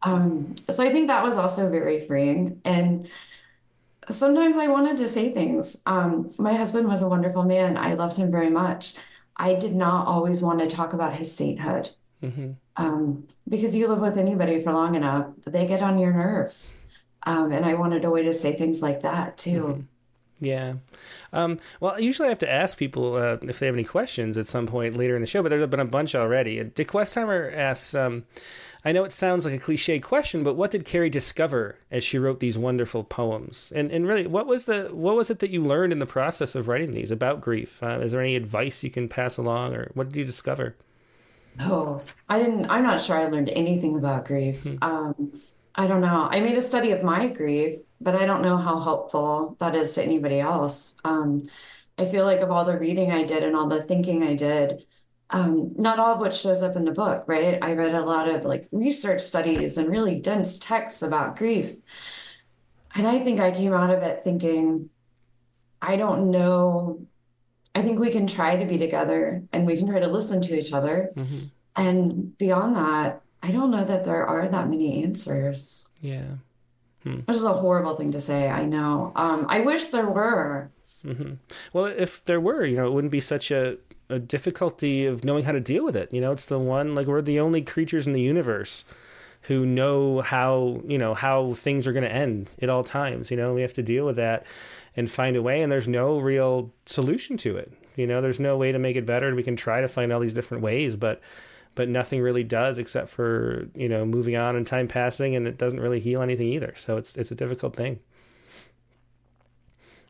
[0.03, 2.61] um, so I think that was also very freeing.
[2.65, 3.09] And
[4.09, 5.81] sometimes I wanted to say things.
[5.85, 7.77] Um, my husband was a wonderful man.
[7.77, 8.93] I loved him very much.
[9.37, 11.89] I did not always want to talk about his sainthood
[12.23, 12.51] mm-hmm.
[12.77, 16.81] um, because you live with anybody for long enough, they get on your nerves.
[17.25, 19.63] Um, and I wanted a way to say things like that too.
[19.63, 19.81] Mm-hmm.
[20.39, 20.73] Yeah.
[21.31, 24.47] Um, well, usually I have to ask people uh, if they have any questions at
[24.47, 26.61] some point later in the show, but there's been a bunch already.
[26.63, 28.25] Dick Westheimer asks, um,
[28.83, 32.19] I know it sounds like a cliche question, but what did Carrie discover as she
[32.19, 33.71] wrote these wonderful poems?
[33.73, 36.53] And and really, what was the what was it that you learned in the process
[36.53, 37.81] of writing these about grief?
[37.81, 40.75] Uh, is there any advice you can pass along, or what did you discover?
[41.61, 42.69] Oh, I didn't.
[42.69, 44.63] I'm not sure I learned anything about grief.
[44.63, 44.75] Hmm.
[44.83, 45.31] Um,
[45.75, 46.27] I don't know.
[46.31, 49.93] I made a study of my grief, but I don't know how helpful that is
[49.93, 50.97] to anybody else.
[51.03, 51.47] Um,
[51.97, 54.85] I feel like of all the reading I did and all the thinking I did,
[55.29, 57.57] um, not all of which shows up in the book, right?
[57.61, 61.75] I read a lot of like research studies and really dense texts about grief.
[62.95, 64.89] And I think I came out of it thinking,
[65.81, 67.05] I don't know.
[67.73, 70.57] I think we can try to be together and we can try to listen to
[70.57, 71.11] each other.
[71.15, 71.39] Mm-hmm.
[71.75, 75.87] And beyond that, I don't know that there are that many answers.
[76.01, 76.37] Yeah.
[77.03, 77.19] Hmm.
[77.19, 78.49] Which is a horrible thing to say.
[78.49, 79.11] I know.
[79.15, 80.71] Um, I wish there were.
[81.03, 81.33] Mm-hmm.
[81.71, 83.77] Well, if there were, you know, it wouldn't be such a
[84.09, 86.13] a difficulty of knowing how to deal with it.
[86.13, 88.83] You know, it's the one like we're the only creatures in the universe
[89.41, 93.29] who know how you know how things are going to end at all times.
[93.29, 94.45] You know, we have to deal with that
[94.95, 95.61] and find a way.
[95.61, 97.71] And there's no real solution to it.
[97.95, 99.33] You know, there's no way to make it better.
[99.35, 101.21] We can try to find all these different ways, but
[101.75, 105.57] but nothing really does except for you know moving on and time passing, and it
[105.57, 106.73] doesn't really heal anything either.
[106.77, 107.99] So it's it's a difficult thing.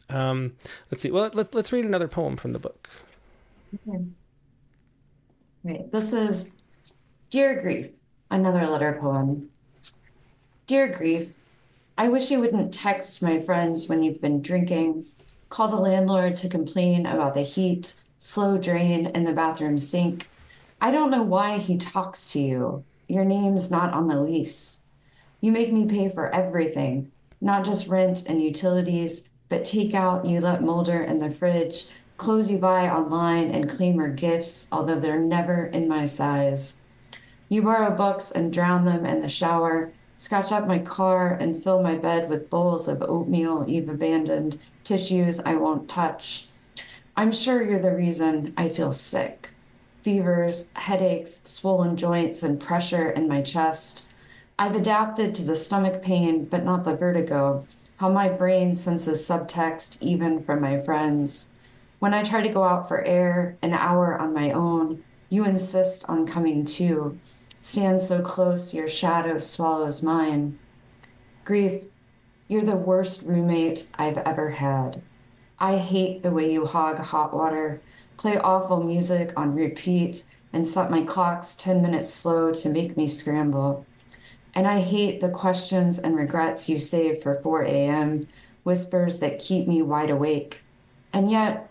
[0.10, 0.54] Um,
[0.92, 1.12] let's see.
[1.12, 2.88] Well, let, let's read another poem from the book.
[3.88, 4.06] Okay.
[5.64, 5.92] Right.
[5.92, 6.54] This is
[7.32, 7.90] Dear Grief,
[8.30, 9.50] another letter poem.
[10.68, 11.34] Dear Grief,
[11.98, 15.06] I wish you wouldn't text my friends when you've been drinking,
[15.50, 20.30] call the landlord to complain about the heat, slow drain in the bathroom sink.
[20.86, 22.84] I don't know why he talks to you.
[23.08, 24.84] Your name's not on the lease.
[25.42, 30.62] You make me pay for everything, not just rent and utilities, but takeout you let
[30.62, 31.86] molder in the fridge,
[32.18, 36.84] clothes you buy online and claim gifts, although they're never in my size.
[37.50, 41.82] You borrow books and drown them in the shower, scratch up my car and fill
[41.82, 46.46] my bed with bowls of oatmeal you've abandoned, tissues I won't touch.
[47.18, 49.50] I'm sure you're the reason I feel sick.
[50.06, 54.06] Fevers, headaches, swollen joints, and pressure in my chest.
[54.60, 57.66] I've adapted to the stomach pain, but not the vertigo.
[57.98, 61.56] How my brain senses subtext even from my friends.
[61.98, 66.08] When I try to go out for air, an hour on my own, you insist
[66.08, 67.18] on coming too.
[67.60, 70.60] Stand so close, your shadow swallows mine.
[71.46, 71.86] Grief,
[72.48, 75.02] you're the worst roommate I've ever had.
[75.58, 77.82] I hate the way you hog hot water,
[78.18, 80.24] play awful music on repeat,
[80.54, 83.86] and set my clocks 10 minutes slow to make me scramble.
[84.54, 88.28] And I hate the questions and regrets you save for 4 a.m.,
[88.64, 90.62] whispers that keep me wide awake.
[91.12, 91.70] And yet,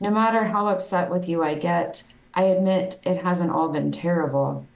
[0.00, 2.02] no matter how upset with you I get,
[2.34, 4.66] I admit it hasn't all been terrible.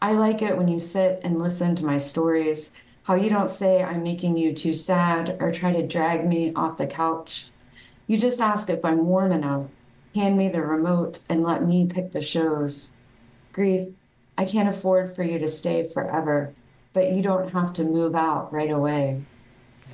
[0.00, 3.82] I like it when you sit and listen to my stories, how you don't say
[3.82, 7.48] I'm making you too sad or try to drag me off the couch.
[8.06, 9.66] You just ask if I'm warm enough,
[10.14, 12.96] hand me the remote, and let me pick the shows.
[13.52, 13.88] Grief,
[14.38, 16.52] I can't afford for you to stay forever,
[16.92, 19.22] but you don't have to move out right away.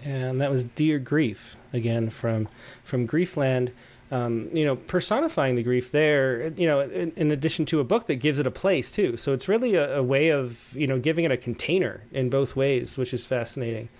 [0.05, 2.49] And that was Dear Grief, again from
[2.85, 3.73] from Griefland
[4.11, 8.07] um, you know, personifying the grief there, you know, in, in, addition to a book
[8.07, 9.17] that gives it a place too.
[9.17, 12.57] So it's really a, a, way of, you know, giving it a container in both
[12.57, 13.91] ways, which is fascinating.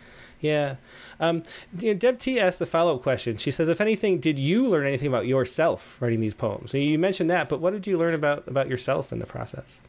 [0.41, 0.77] Yeah.
[1.19, 1.43] Um,
[1.79, 3.37] you know, Deb T asked the follow up question.
[3.37, 6.71] She says, if anything, did you learn anything about yourself writing these poems?
[6.71, 9.81] So you mentioned that, but what did you learn about, about yourself in the process?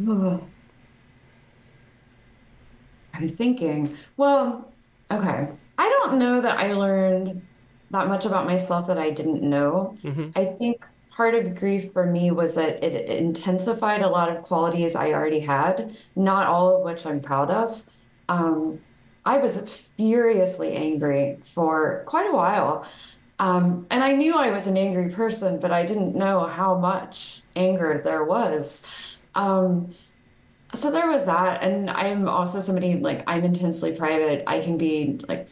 [0.00, 0.40] I'm
[3.28, 4.72] thinking, well,
[5.10, 5.48] okay.
[5.76, 7.42] I don't know that I learned
[7.90, 9.96] that much about myself that I didn't know.
[10.02, 10.30] Mm-hmm.
[10.34, 14.96] I think part of grief for me was that it intensified a lot of qualities
[14.96, 17.84] I already had, not all of which I'm proud of.
[18.28, 18.80] Um,
[19.24, 22.86] I was furiously angry for quite a while.
[23.38, 27.42] Um, and I knew I was an angry person, but I didn't know how much
[27.56, 29.16] anger there was.
[29.34, 29.90] Um,
[30.72, 31.62] so there was that.
[31.62, 34.44] And I'm also somebody like I'm intensely private.
[34.46, 35.48] I can be like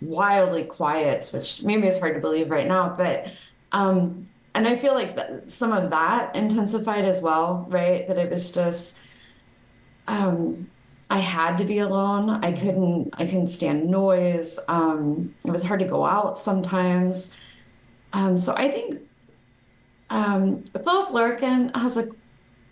[0.00, 3.28] wildly quiet, which maybe is hard to believe right now, but
[3.72, 8.08] um, and I feel like some of that intensified as well, right?
[8.08, 8.98] That it was just
[10.06, 10.68] um,
[11.10, 12.44] I had to be alone.
[12.44, 14.58] I couldn't I couldn't stand noise.
[14.68, 17.36] Um, it was hard to go out sometimes.
[18.12, 19.00] Um, so I think
[20.10, 22.08] um, Philip Larkin has a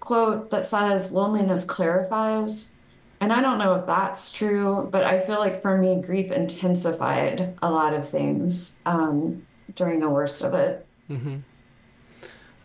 [0.01, 2.75] quote that says loneliness clarifies.
[3.21, 7.57] And I don't know if that's true, but I feel like for me, grief intensified
[7.63, 9.45] a lot of things um,
[9.75, 10.87] during the worst of it.
[11.11, 11.37] Mm-hmm.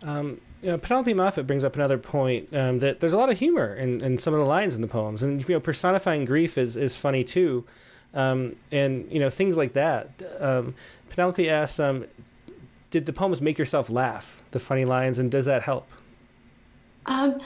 [0.04, 3.40] Um, you know, Penelope Moffat brings up another point um, that there's a lot of
[3.40, 6.58] humor in, in some of the lines in the poems, and you know, personifying grief
[6.58, 7.66] is is funny too,
[8.14, 10.10] um, and you know things like that.
[10.40, 10.76] Um,
[11.10, 12.06] Penelope asks, um,
[12.92, 14.44] "Did the poems make yourself laugh?
[14.52, 15.88] The funny lines, and does that help?"
[17.08, 17.42] Um,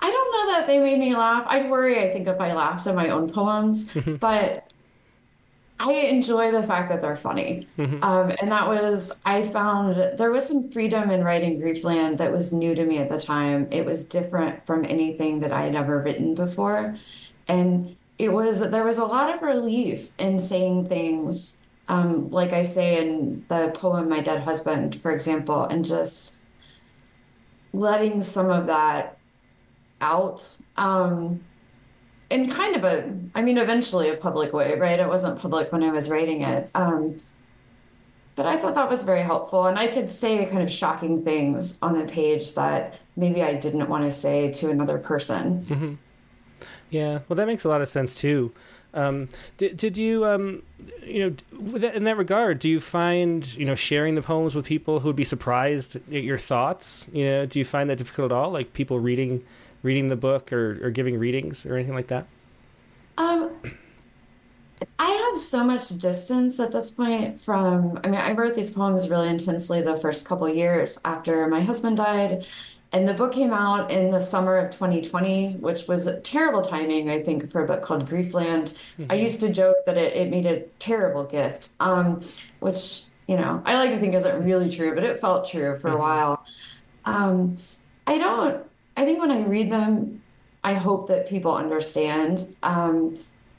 [0.00, 1.44] I don't know that they made me laugh.
[1.46, 4.69] I'd worry, I think, if I laughed at my own poems, but
[5.80, 7.66] I enjoy the fact that they're funny.
[7.78, 8.04] Mm-hmm.
[8.04, 12.52] Um, and that was, I found there was some freedom in writing Griefland that was
[12.52, 13.66] new to me at the time.
[13.70, 16.96] It was different from anything that I had ever written before.
[17.48, 22.60] And it was, there was a lot of relief in saying things, um, like I
[22.60, 26.36] say in the poem, My Dead Husband, for example, and just
[27.72, 29.16] letting some of that
[30.02, 31.42] out um,
[32.30, 34.98] in kind of a, I mean, eventually a public way, right?
[34.98, 36.70] It wasn't public when I was writing it.
[36.74, 37.18] Um,
[38.36, 39.66] but I thought that was very helpful.
[39.66, 43.88] And I could say kind of shocking things on the page that maybe I didn't
[43.88, 45.66] want to say to another person.
[45.68, 45.94] Mm-hmm.
[46.90, 48.52] Yeah, well, that makes a lot of sense too.
[48.94, 50.62] Um, did, did you, um,
[51.04, 55.00] you know, in that regard, do you find, you know, sharing the poems with people
[55.00, 57.06] who would be surprised at your thoughts?
[57.12, 58.50] You know, do you find that difficult at all?
[58.50, 59.44] Like people reading,
[59.82, 62.26] reading the book or, or giving readings or anything like that?
[63.18, 63.50] Um,
[64.98, 69.10] I have so much distance at this point from, I mean, I wrote these poems
[69.10, 72.46] really intensely the first couple years after my husband died.
[72.92, 77.22] And the book came out in the summer of 2020, which was terrible timing, I
[77.22, 78.74] think, for a book called Griefland.
[78.98, 79.06] Mm-hmm.
[79.10, 82.20] I used to joke that it, it made a terrible gift, um,
[82.58, 85.88] which, you know, I like to think isn't really true, but it felt true for
[85.88, 85.96] mm-hmm.
[85.96, 86.46] a while.
[87.04, 87.56] Um,
[88.08, 88.66] I don't,
[89.00, 90.20] I think when I read them,
[90.62, 92.54] I hope that people understand.
[92.62, 93.16] Um,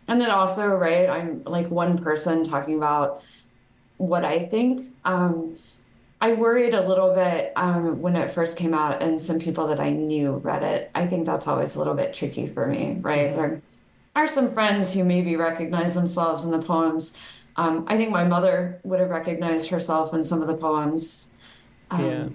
[0.08, 3.24] and then also, right, I'm like one person talking about
[3.98, 4.94] what I think.
[5.04, 5.56] Um,
[6.22, 9.80] I worried a little bit um, when it first came out, and some people that
[9.80, 10.92] I knew read it.
[10.94, 13.34] I think that's always a little bit tricky for me, right?
[13.34, 13.36] Mm-hmm.
[13.36, 13.62] There
[14.16, 17.20] are some friends who maybe recognize themselves in the poems.
[17.56, 21.34] Um, I think my mother would have recognized herself in some of the poems.
[21.90, 22.28] Um, yeah.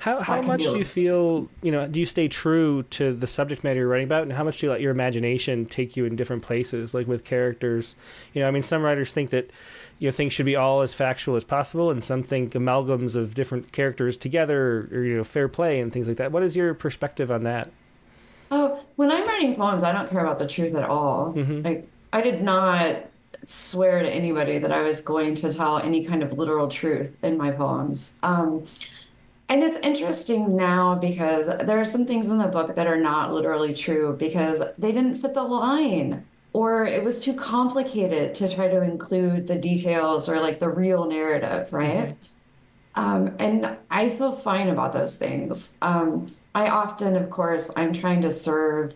[0.00, 1.48] How how much do you feel?
[1.62, 4.44] You know, do you stay true to the subject matter you're writing about, and how
[4.44, 7.94] much do you let your imagination take you in different places, like with characters?
[8.32, 9.50] You know, I mean, some writers think that
[9.98, 13.34] you know things should be all as factual as possible, and some think amalgams of
[13.34, 16.32] different characters together, or, you know, fair play and things like that.
[16.32, 17.70] What is your perspective on that?
[18.50, 21.34] Oh, when I'm writing poems, I don't care about the truth at all.
[21.34, 21.62] Mm-hmm.
[21.62, 23.04] Like, I did not
[23.46, 27.36] swear to anybody that I was going to tell any kind of literal truth in
[27.36, 28.16] my poems.
[28.22, 28.64] Um,
[29.48, 33.32] and it's interesting now because there are some things in the book that are not
[33.32, 38.68] literally true because they didn't fit the line or it was too complicated to try
[38.68, 42.08] to include the details or like the real narrative, right?
[42.08, 43.00] Mm-hmm.
[43.00, 45.78] Um, and I feel fine about those things.
[45.82, 48.94] Um, I often, of course, I'm trying to serve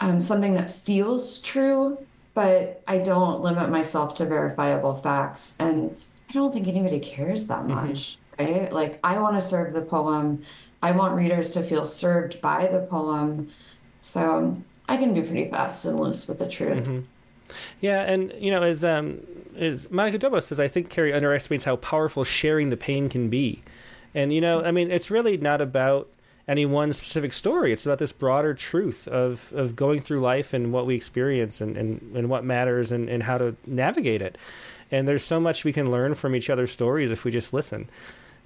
[0.00, 1.98] um, something that feels true,
[2.34, 5.54] but I don't limit myself to verifiable facts.
[5.58, 5.94] And
[6.30, 7.74] I don't think anybody cares that mm-hmm.
[7.74, 8.27] much, mm-hmm.
[8.38, 8.72] Right?
[8.72, 10.42] Like, I want to serve the poem.
[10.82, 13.48] I want readers to feel served by the poem.
[14.00, 16.84] So I can be pretty fast and loose with the truth.
[16.84, 17.00] Mm-hmm.
[17.80, 19.20] Yeah, and you know, as um,
[19.56, 23.62] as Monica says, I think Carrie underestimates how powerful sharing the pain can be.
[24.14, 26.08] And you know, I mean, it's really not about
[26.46, 27.72] any one specific story.
[27.72, 31.76] It's about this broader truth of of going through life and what we experience and,
[31.76, 34.38] and, and what matters and, and how to navigate it.
[34.90, 37.88] And there's so much we can learn from each other's stories if we just listen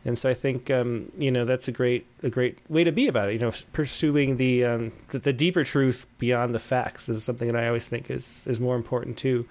[0.05, 3.07] and so I think um, you know that's a great a great way to be
[3.07, 3.35] about it.
[3.35, 7.57] You know, pursuing the, um, the, the deeper truth beyond the facts is something that
[7.57, 9.47] I always think is is more important too.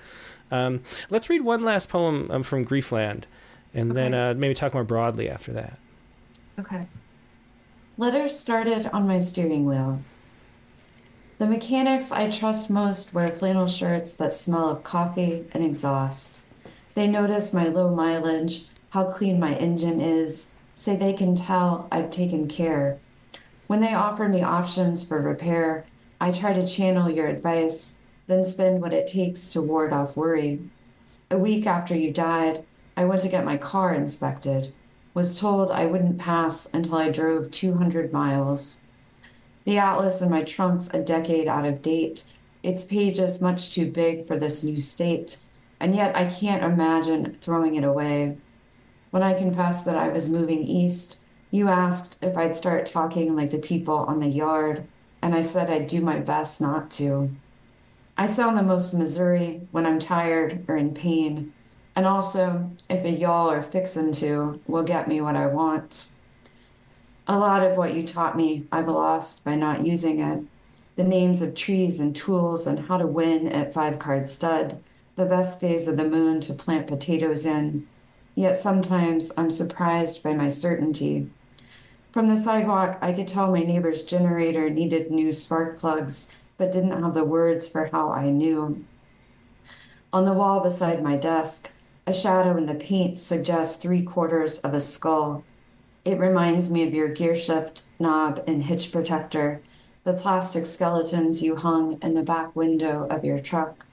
[0.52, 3.24] Um, let's read one last poem um, from Griefland,
[3.74, 3.94] and okay.
[3.94, 5.78] then uh, maybe talk more broadly after that.
[6.60, 6.86] Okay.
[7.98, 10.02] Letters started on my steering wheel.
[11.38, 16.40] The mechanics I trust most wear flannel shirts that smell of coffee and exhaust.
[16.94, 22.10] They notice my low mileage, how clean my engine is, say they can tell I've
[22.10, 23.00] taken care.
[23.68, 25.86] When they offer me options for repair,
[26.20, 30.60] I try to channel your advice, then spend what it takes to ward off worry.
[31.30, 32.66] A week after you died,
[32.98, 34.74] I went to get my car inspected,
[35.14, 38.86] was told I wouldn't pass until I drove 200 miles.
[39.64, 42.26] The atlas in my trunk's a decade out of date.
[42.62, 45.38] Its pages much too big for this new state,
[45.80, 48.36] and yet I can't imagine throwing it away.
[49.12, 51.20] When I confessed that I was moving east,
[51.52, 54.86] you asked if I'd start talking like the people on the yard,
[55.22, 57.30] and I said I'd do my best not to.
[58.18, 61.52] I sound the most Missouri when I'm tired or in pain,
[61.94, 66.12] and also if a y'all are fixin' to will get me what I want.
[67.28, 70.42] A lot of what you taught me, I've lost by not using it.
[70.96, 74.82] The names of trees and tools and how to win at five card stud,
[75.18, 77.88] the best phase of the moon to plant potatoes in.
[78.36, 81.30] Yet sometimes I'm surprised by my certainty.
[82.12, 87.02] From the sidewalk, I could tell my neighbor's generator needed new spark plugs, but didn't
[87.02, 88.84] have the words for how I knew.
[90.14, 91.70] On the wall beside my desk,
[92.06, 95.44] a shadow in the paint suggests three quarters of a skull.
[96.04, 99.62] It reminds me of your gear shift knob and hitch protector,
[100.04, 103.86] the plastic skeletons you hung in the back window of your truck.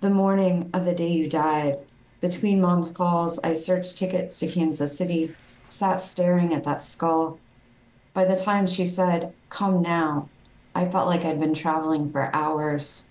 [0.00, 1.78] The morning of the day you died,
[2.20, 5.34] between mom's calls, I searched tickets to Kansas City,
[5.68, 7.38] sat staring at that skull.
[8.12, 10.28] By the time she said, Come now,
[10.74, 13.10] I felt like I'd been traveling for hours.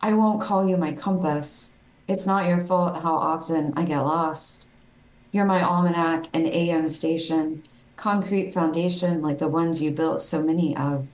[0.00, 1.76] I won't call you my compass.
[2.08, 4.68] It's not your fault how often I get lost.
[5.30, 7.62] You're my almanac and AM station,
[7.96, 11.10] concrete foundation like the ones you built so many of.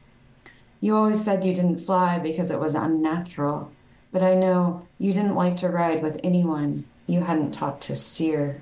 [0.80, 3.70] You always said you didn't fly because it was unnatural,
[4.18, 8.60] but I know you didn't like to ride with anyone you hadn't taught to steer.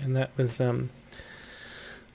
[0.00, 0.88] And that was um,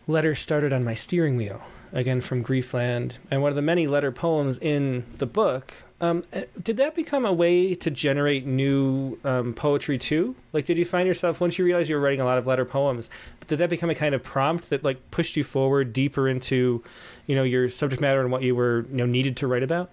[0.07, 4.11] letter started on my steering wheel again from Griefland, and one of the many letter
[4.11, 5.71] poems in the book.
[6.01, 10.35] Um, eh, did that become a way to generate new um, poetry too?
[10.51, 12.65] Like, did you find yourself once you realized you were writing a lot of letter
[12.65, 13.07] poems?
[13.45, 16.83] Did that become a kind of prompt that like pushed you forward deeper into,
[17.27, 19.91] you know, your subject matter and what you were you know needed to write about?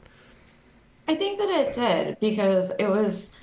[1.11, 3.36] I think that it did because it was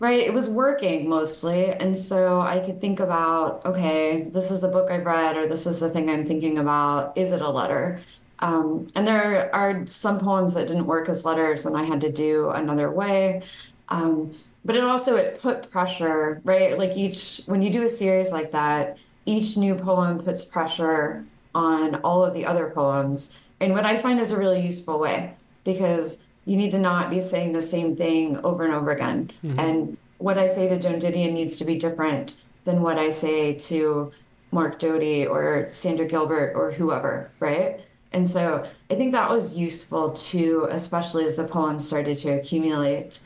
[0.00, 1.70] right it was working mostly.
[1.70, 5.64] And so i could think about okay this is the book i've read or this
[5.64, 7.16] is the thing i'm thinking about.
[7.16, 8.00] Is it a letter?
[8.40, 12.10] Um, and there are some poems that didn't work as letters and i had to
[12.10, 13.42] do another way.
[13.88, 14.32] Um,
[14.64, 16.76] but it also it put pressure right?
[16.76, 21.24] Like each when you do a series like that each new poem puts pressure
[21.54, 23.38] on all of the other poems.
[23.60, 27.20] And what i find is a really useful way because you need to not be
[27.20, 29.30] saying the same thing over and over again.
[29.44, 29.60] Mm-hmm.
[29.60, 33.54] And what I say to Joan Didion needs to be different than what I say
[33.54, 34.12] to
[34.50, 37.80] Mark Doty or Sandra Gilbert or whoever, right?
[38.12, 43.20] And so I think that was useful too, especially as the poems started to accumulate,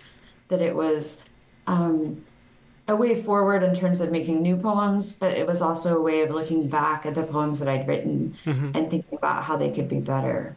[0.48, 1.28] that it was
[1.66, 2.24] um,
[2.88, 6.20] a way forward in terms of making new poems, but it was also a way
[6.20, 8.70] of looking back at the poems that I'd written mm-hmm.
[8.74, 10.56] and thinking about how they could be better.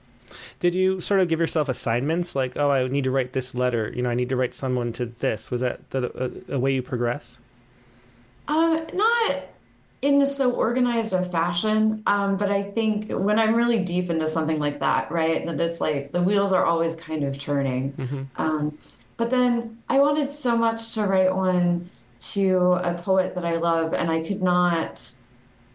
[0.59, 3.91] Did you sort of give yourself assignments like, oh, I need to write this letter,
[3.95, 5.51] you know, I need to write someone to this?
[5.51, 7.39] Was that the, a, a way you progress?
[8.47, 9.43] Um, not
[10.01, 14.59] in so organized a fashion, um, but I think when I'm really deep into something
[14.59, 17.91] like that, right, that it's like the wheels are always kind of turning.
[17.93, 18.23] Mm-hmm.
[18.37, 18.77] Um,
[19.17, 23.93] but then I wanted so much to write one to a poet that I love,
[23.93, 25.11] and I could not,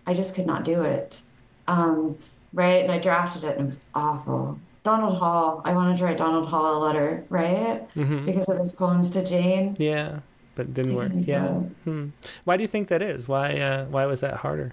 [0.07, 1.21] I just could not do it.
[1.67, 2.17] Um,
[2.55, 2.83] right?
[2.83, 4.59] And I drafted it and it was awful.
[4.85, 7.89] Donald Hall, I wanted to write Donald Hall a letter, right?
[7.95, 8.27] Mm-hmm.
[8.27, 9.75] Because of his poems to Jane.
[9.79, 10.21] Yeah,
[10.55, 11.13] but it didn't work.
[11.15, 11.49] Yeah.
[11.85, 12.09] Hmm.
[12.45, 13.27] Why do you think that is?
[13.27, 14.73] Why uh, why was that harder?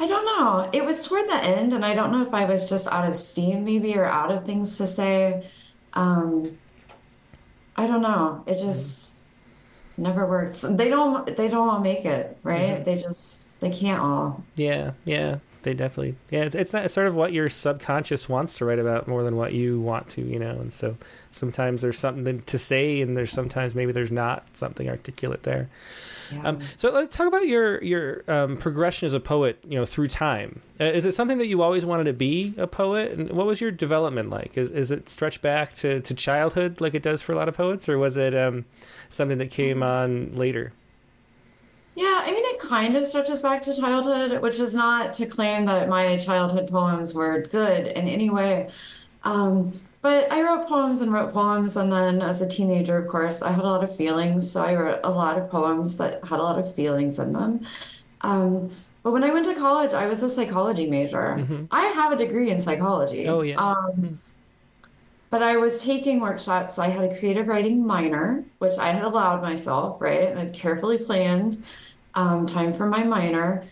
[0.00, 0.68] I don't know.
[0.72, 3.16] It was toward the end, and I don't know if I was just out of
[3.16, 5.44] steam, maybe, or out of things to say.
[5.94, 6.58] Um,
[7.76, 8.42] I don't know.
[8.46, 10.02] It just mm-hmm.
[10.02, 10.62] never works.
[10.68, 11.36] They don't.
[11.36, 12.74] They don't all make it, right?
[12.74, 12.84] Mm-hmm.
[12.84, 14.42] They just they can't all.
[14.56, 18.56] Yeah, yeah they definitely yeah it's, it's not it's sort of what your subconscious wants
[18.58, 20.96] to write about more than what you want to you know and so
[21.30, 25.68] sometimes there's something to say and there's sometimes maybe there's not something articulate there.
[26.32, 26.48] Yeah.
[26.48, 30.08] um, so let's talk about your your um, progression as a poet you know through
[30.08, 30.60] time.
[30.80, 33.12] Uh, is it something that you always wanted to be a poet?
[33.12, 34.56] And what was your development like?
[34.56, 37.56] Is, is it stretched back to, to childhood like it does for a lot of
[37.56, 38.64] poets or was it um,
[39.08, 40.72] something that came on later
[41.98, 45.64] yeah, I mean, it kind of stretches back to childhood, which is not to claim
[45.66, 48.68] that my childhood poems were good in any way.
[49.24, 51.76] Um, but I wrote poems and wrote poems.
[51.76, 54.48] And then as a teenager, of course, I had a lot of feelings.
[54.48, 57.66] So I wrote a lot of poems that had a lot of feelings in them.
[58.20, 58.70] Um,
[59.02, 61.34] but when I went to college, I was a psychology major.
[61.36, 61.64] Mm-hmm.
[61.72, 63.26] I have a degree in psychology.
[63.26, 63.56] Oh, yeah.
[63.56, 64.14] Um, mm-hmm.
[65.30, 66.78] But I was taking workshops.
[66.78, 70.28] I had a creative writing minor, which I had allowed myself, right?
[70.28, 71.62] And I'd carefully planned
[72.14, 73.64] um, time for my minor.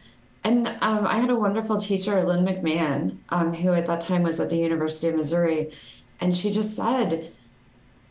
[0.44, 4.38] And um, I had a wonderful teacher, Lynne McMahon, um, who at that time was
[4.38, 5.72] at the University of Missouri.
[6.20, 7.32] And she just said,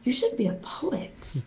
[0.04, 1.46] You should be a poet.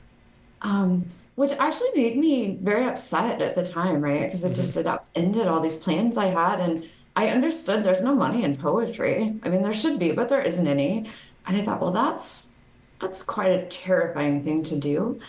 [0.63, 4.23] Um, which actually made me very upset at the time, right?
[4.23, 4.83] Because it mm-hmm.
[4.83, 6.59] just ended all these plans I had.
[6.59, 9.35] And I understood there's no money in poetry.
[9.43, 11.07] I mean, there should be, but there isn't any.
[11.49, 12.55] And I thought, well, that's
[13.01, 15.21] that's quite a terrifying thing to do.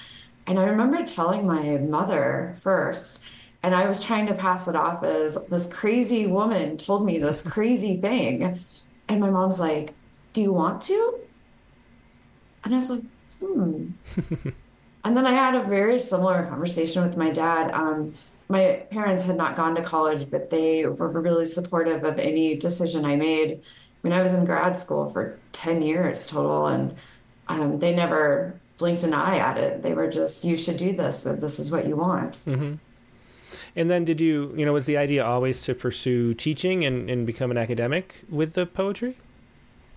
[0.48, 3.24] And I remember telling my mother first,
[3.64, 7.42] and I was trying to pass it off as this crazy woman told me this
[7.42, 8.60] crazy thing.
[9.08, 9.96] And my mom's like,
[10.34, 11.20] Do you want to?
[12.64, 13.04] And I was like,
[13.40, 13.92] Hmm.
[15.04, 17.72] and then I had a very similar conversation with my dad.
[17.72, 18.14] Um,
[18.50, 23.06] my parents had not gone to college, but they were really supportive of any decision
[23.06, 23.62] I made.
[24.04, 26.96] I mean, I was in grad school for 10 years total, and
[27.48, 29.84] um, they never blinked an eye at it.
[29.84, 31.24] They were just, you should do this.
[31.24, 32.44] This is what you want.
[32.46, 32.76] Mm-hmm.
[33.76, 37.26] And then did you, you know, was the idea always to pursue teaching and, and
[37.26, 39.18] become an academic with the poetry?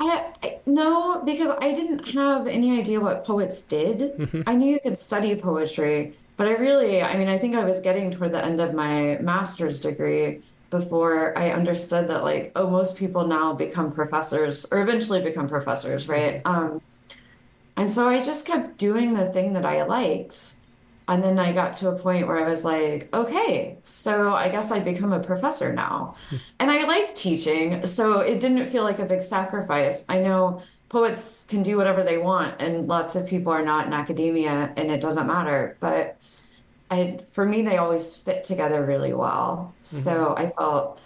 [0.01, 4.17] I, I, no, because I didn't have any idea what poets did.
[4.19, 4.43] Mm-hmm.
[4.47, 7.81] I knew you could study poetry, but I really, I mean, I think I was
[7.81, 10.41] getting toward the end of my master's degree
[10.73, 16.09] before I understood that, like, oh, most people now become professors or eventually become professors,
[16.09, 16.43] right?
[16.43, 16.73] Mm-hmm.
[16.73, 16.83] Um,
[17.77, 20.57] and so I just kept doing the thing that I liked.
[21.09, 24.71] And then I got to a point where I was like, okay, so I guess
[24.71, 26.15] I become a professor now.
[26.59, 30.07] And I like teaching, so it didn't feel like a big sacrifice.
[30.09, 33.93] I know poets can do whatever they want, and lots of people are not in
[33.93, 35.77] academia, and it doesn't matter.
[35.81, 36.25] But
[36.93, 39.73] I, for me, they always fit together really well.
[39.77, 39.85] Mm-hmm.
[39.85, 41.01] So I felt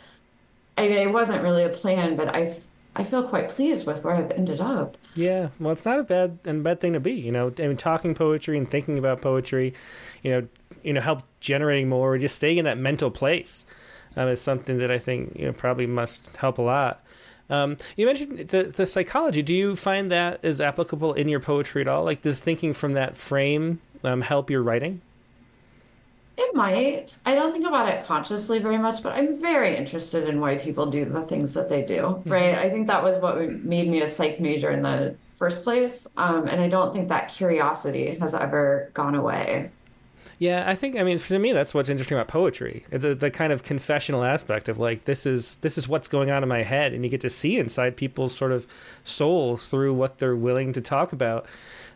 [0.77, 2.53] I, it wasn't really a plan, but I
[2.97, 4.97] I feel quite pleased with where I've ended up.
[5.15, 7.13] Yeah, well, it's not a bad and bad thing to be.
[7.13, 9.75] You know, I mean, talking poetry and thinking about poetry,
[10.23, 10.49] you know,
[10.83, 13.65] you know, help generating more, or just staying in that mental place,
[14.17, 17.01] um, is something that I think you know probably must help a lot.
[17.49, 19.43] Um, you mentioned the the psychology.
[19.43, 22.03] Do you find that is applicable in your poetry at all?
[22.03, 25.01] Like, does thinking from that frame um, help your writing?
[26.39, 27.17] It might.
[27.25, 30.87] I don't think about it consciously very much, but I'm very interested in why people
[30.87, 32.31] do the things that they do, mm-hmm.
[32.31, 32.55] right?
[32.55, 36.07] I think that was what made me a psych major in the first place.
[36.17, 39.71] Um, and I don't think that curiosity has ever gone away.
[40.39, 42.85] Yeah, I think I mean for me that's what's interesting about poetry.
[42.91, 46.31] It's a, the kind of confessional aspect of like this is this is what's going
[46.31, 48.67] on in my head, and you get to see inside people's sort of
[49.03, 51.47] souls through what they're willing to talk about.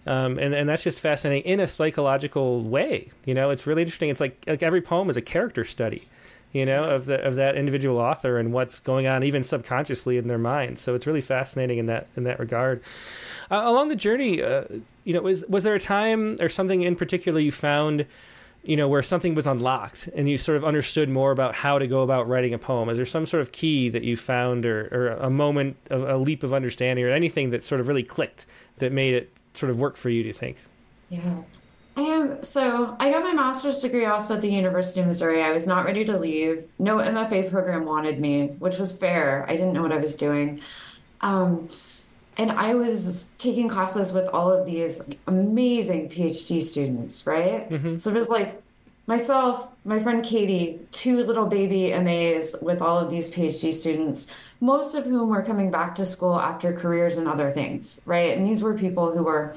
[0.07, 3.11] Um, and and that's just fascinating in a psychological way.
[3.25, 4.09] You know, it's really interesting.
[4.09, 6.09] It's like like every poem is a character study,
[6.53, 10.27] you know, of the of that individual author and what's going on even subconsciously in
[10.27, 10.79] their mind.
[10.79, 12.83] So it's really fascinating in that in that regard.
[13.51, 14.65] Uh, along the journey, uh,
[15.05, 18.07] you know, was was there a time or something in particular you found?
[18.63, 21.87] you know, where something was unlocked and you sort of understood more about how to
[21.87, 22.91] go about writing a poem?
[22.91, 26.19] Is there some sort of key that you found or, or a moment of a
[26.19, 28.45] leap of understanding or anything that sort of really clicked
[28.77, 30.59] that made it sort of work for you, do you think?
[31.09, 31.43] Yeah.
[31.97, 35.43] I am so I got my master's degree also at the University of Missouri.
[35.43, 36.67] I was not ready to leave.
[36.79, 39.45] No MFA program wanted me, which was fair.
[39.49, 40.61] I didn't know what I was doing.
[41.21, 41.69] Um,
[42.39, 47.69] and I was taking classes with all of these amazing PhD students, right?
[47.69, 47.99] Mm-hmm.
[47.99, 48.63] So it was like
[49.07, 54.95] myself, my friend Katie, two little baby MAs with all of these PhD students, most
[54.95, 58.37] of whom were coming back to school after careers and other things, right?
[58.37, 59.55] And these were people who were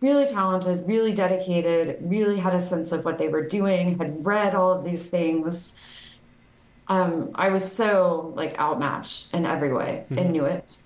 [0.00, 4.54] really talented, really dedicated, really had a sense of what they were doing, had read
[4.54, 5.80] all of these things.
[6.88, 10.18] Um, I was so like outmatched in every way mm-hmm.
[10.18, 10.82] and knew it.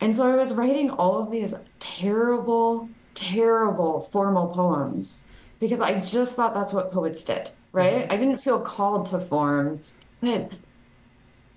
[0.00, 5.24] And so I was writing all of these terrible, terrible formal poems
[5.60, 8.04] because I just thought that's what poets did, right?
[8.04, 8.12] Mm-hmm.
[8.12, 9.80] I didn't feel called to form,
[10.22, 10.52] but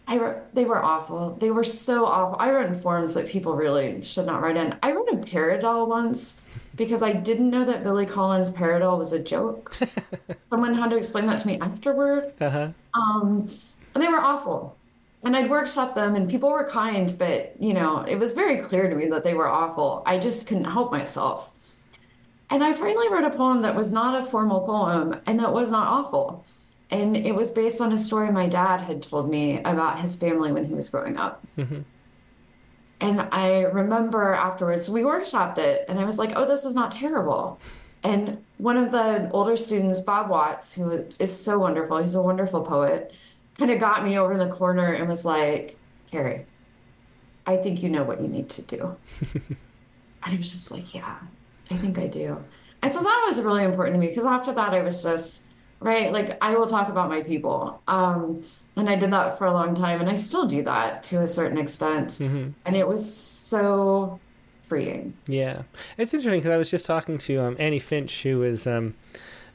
[0.07, 1.35] I wrote, they were awful.
[1.35, 2.37] They were so awful.
[2.39, 4.77] I wrote in forms that people really should not write in.
[4.81, 6.43] I wrote a Paradelle once
[6.75, 9.77] because I didn't know that Billy Collins' Paradelle was a joke.
[10.49, 12.31] Someone had to explain that to me afterward.
[12.39, 12.71] Uh-huh.
[12.93, 13.47] Um,
[13.93, 14.77] and they were awful.
[15.23, 18.89] And I'd workshop them and people were kind, but you know, it was very clear
[18.89, 20.03] to me that they were awful.
[20.05, 21.53] I just couldn't help myself.
[22.49, 25.69] And I finally wrote a poem that was not a formal poem and that was
[25.69, 26.45] not awful.
[26.89, 30.51] And it was based on a story my dad had told me about his family
[30.51, 31.45] when he was growing up.
[31.57, 31.81] Mm-hmm.
[32.99, 36.91] And I remember afterwards, we workshopped it, and I was like, oh, this is not
[36.91, 37.59] terrible.
[38.03, 42.61] And one of the older students, Bob Watts, who is so wonderful, he's a wonderful
[42.61, 43.13] poet,
[43.57, 45.77] kind of got me over in the corner and was like,
[46.09, 46.45] Carrie,
[47.45, 48.95] I think you know what you need to do.
[49.33, 49.57] and
[50.23, 51.17] I was just like, yeah,
[51.69, 52.43] I think I do.
[52.81, 55.45] And so that was really important to me because after that, I was just,
[55.79, 57.81] right, like I will talk about my people.
[57.87, 58.43] Um,
[58.75, 61.27] and I did that for a long time, and I still do that to a
[61.27, 62.09] certain extent.
[62.09, 62.49] Mm-hmm.
[62.65, 64.19] And it was so
[64.63, 65.13] freeing.
[65.27, 65.63] Yeah.
[65.97, 68.67] It's interesting because I was just talking to um, Annie Finch, who was.
[68.67, 68.95] Um,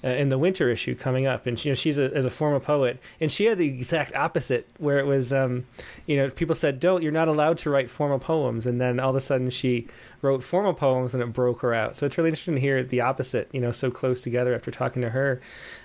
[0.04, 2.60] uh, in the winter issue coming up, and you know she's a, as a former
[2.60, 5.64] poet, and she had the exact opposite, where it was, um,
[6.06, 9.10] you know, people said, "Don't, you're not allowed to write formal poems," and then all
[9.10, 9.86] of a sudden she
[10.22, 11.96] wrote formal poems, and it broke her out.
[11.96, 15.02] So it's really interesting to hear the opposite, you know, so close together after talking
[15.02, 15.40] to her.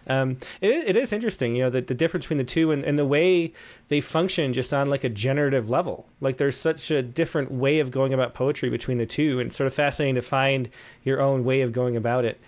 [0.08, 2.98] Um, it, it is interesting, you know, the, the difference between the two and, and
[2.98, 3.54] the way
[3.88, 6.08] they function just on like a generative level.
[6.22, 9.58] Like there's such a different way of going about poetry between the two, and it's
[9.58, 10.70] sort of fascinating to find
[11.04, 12.40] your own way of going about it.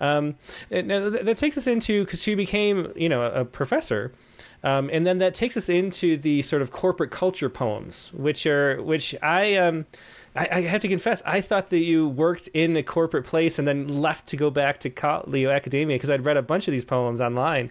[0.00, 0.36] Um,
[0.70, 4.12] now that takes us into because she became, you know, a, professor.
[4.64, 8.82] Um, and then that takes us into the sort of corporate culture poems, which are
[8.82, 9.86] which I um,
[10.34, 13.68] I, I, have to confess I thought that you worked in a corporate place and
[13.68, 16.84] then left to go back to Leo Academia because I'd read a bunch of these
[16.84, 17.70] poems online,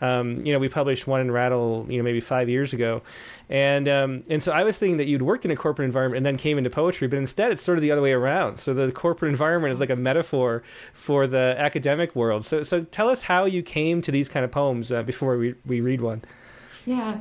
[0.00, 3.02] um, you know, we published one in Rattle, you know, maybe five years ago,
[3.48, 6.26] and um, and so I was thinking that you'd worked in a corporate environment and
[6.26, 8.58] then came into poetry, but instead it's sort of the other way around.
[8.58, 10.62] So the corporate environment is like a metaphor
[10.94, 12.44] for the academic world.
[12.44, 15.54] So so tell us how you came to these kind of poems uh, before we
[15.66, 16.22] we read one.
[16.86, 17.20] Yeah.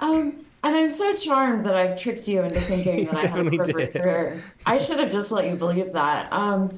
[0.00, 3.50] Um, and I'm so charmed that I've tricked you into thinking that I had a
[3.56, 4.02] corporate did.
[4.02, 4.42] career.
[4.66, 6.30] I should have just let you believe that.
[6.32, 6.70] Um,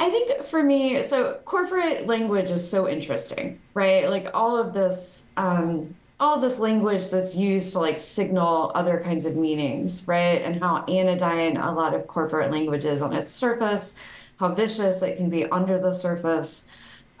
[0.00, 4.08] I think for me, so corporate language is so interesting, right?
[4.08, 9.26] Like all of this, um, all this language that's used to like signal other kinds
[9.26, 10.40] of meanings, right?
[10.40, 13.98] And how anodyne a lot of corporate language is on its surface,
[14.38, 16.70] how vicious it can be under the surface.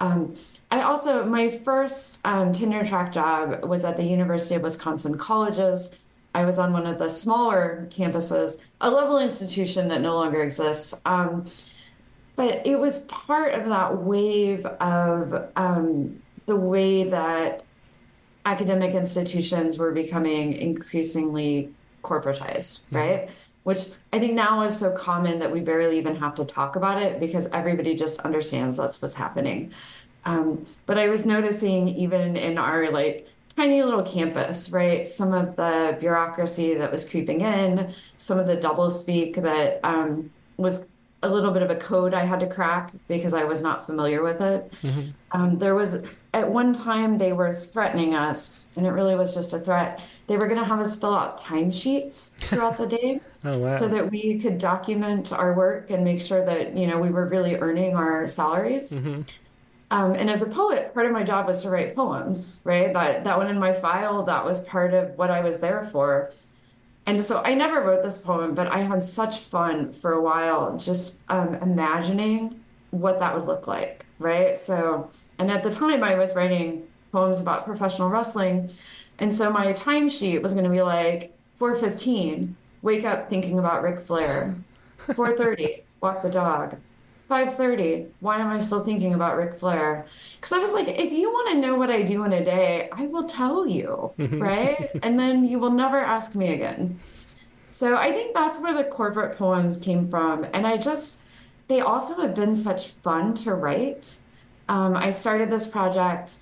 [0.00, 0.32] Um,
[0.70, 5.98] I also, my first um, tenure track job was at the University of Wisconsin Colleges.
[6.34, 10.94] I was on one of the smaller campuses, a level institution that no longer exists.
[12.40, 17.62] But it was part of that wave of um, the way that
[18.46, 22.96] academic institutions were becoming increasingly corporatized, mm-hmm.
[22.96, 23.30] right?
[23.64, 27.02] Which I think now is so common that we barely even have to talk about
[27.02, 29.74] it because everybody just understands that's what's happening.
[30.24, 35.06] Um, but I was noticing even in our like tiny little campus, right?
[35.06, 40.88] Some of the bureaucracy that was creeping in, some of the doublespeak that um, was
[41.22, 44.22] a little bit of a code I had to crack because I was not familiar
[44.22, 44.72] with it.
[44.82, 45.10] Mm-hmm.
[45.32, 46.02] Um, there was
[46.32, 50.02] at one time they were threatening us, and it really was just a threat.
[50.28, 53.68] They were going to have us fill out timesheets throughout the day, oh, wow.
[53.68, 57.26] so that we could document our work and make sure that you know we were
[57.26, 58.92] really earning our salaries.
[58.92, 59.22] Mm-hmm.
[59.92, 62.62] Um, and as a poet, part of my job was to write poems.
[62.64, 64.22] Right, that that went in my file.
[64.22, 66.30] That was part of what I was there for.
[67.06, 70.76] And so I never wrote this poem, but I had such fun for a while
[70.76, 74.56] just um, imagining what that would look like, right?
[74.56, 78.70] So, and at the time I was writing poems about professional wrestling.
[79.18, 84.00] And so my timesheet was going to be like 4:15, wake up thinking about Ric
[84.00, 84.54] Flair.
[85.08, 86.76] 4:30, walk the dog.
[87.30, 88.08] 5:30.
[88.20, 90.04] Why am I still thinking about Ric Flair?
[90.34, 92.88] Because I was like, if you want to know what I do in a day,
[92.92, 94.90] I will tell you, right?
[95.02, 96.98] and then you will never ask me again.
[97.70, 101.22] So I think that's where the corporate poems came from, and I just
[101.68, 104.18] they also have been such fun to write.
[104.68, 106.40] Um, I started this project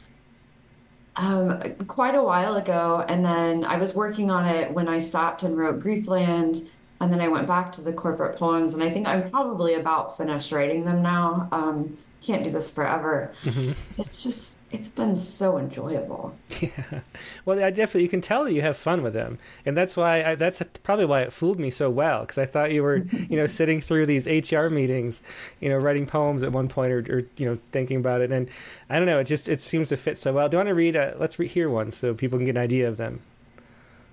[1.16, 5.42] um, quite a while ago, and then I was working on it when I stopped
[5.42, 6.68] and wrote Griefland
[7.00, 10.16] and then I went back to the corporate poems, and I think I'm probably about
[10.16, 11.48] finished writing them now.
[11.52, 13.30] Um, can't do this forever.
[13.44, 13.72] Mm-hmm.
[14.00, 16.34] It's just it's been so enjoyable.
[16.60, 17.00] Yeah,
[17.44, 20.24] well, I definitely you can tell that you have fun with them, and that's why
[20.24, 22.96] I, that's probably why it fooled me so well because I thought you were
[23.28, 25.22] you know sitting through these HR meetings,
[25.60, 28.50] you know, writing poems at one point or, or you know thinking about it, and
[28.90, 30.48] I don't know, it just it seems to fit so well.
[30.48, 30.96] Do you want to read?
[30.96, 33.20] A, let's read here one so people can get an idea of them.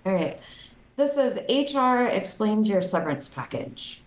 [0.06, 0.40] All right.
[0.98, 4.02] This is HR explains your severance package.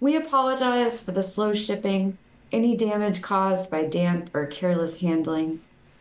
[0.00, 2.18] We apologize for the slow shipping,
[2.50, 5.60] any damage caused by damp or careless handling.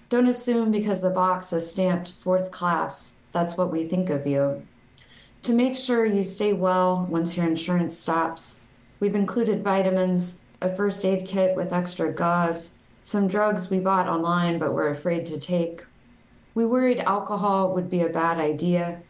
[0.09, 4.65] Don't assume because the box is stamped fourth class, that's what we think of you.
[5.43, 8.61] To make sure you stay well once your insurance stops,
[8.99, 14.57] we've included vitamins, a first aid kit with extra gauze, some drugs we bought online
[14.57, 15.85] but were afraid to take.
[16.55, 19.03] We worried alcohol would be a bad idea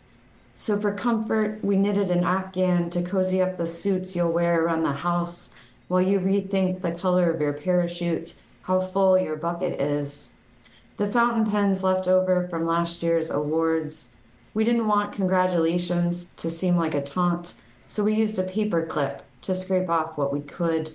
[0.56, 4.84] So for comfort, we knitted an afghan to cozy up the suits you'll wear around
[4.84, 5.56] the house
[5.88, 10.36] while you rethink the color of your parachute, how full your bucket is.
[10.98, 14.16] The fountain pens left over from last year's awards.
[14.54, 17.56] We didn't want congratulations to seem like a taunt,
[17.88, 20.92] so we used a paper clip to scrape off what we could.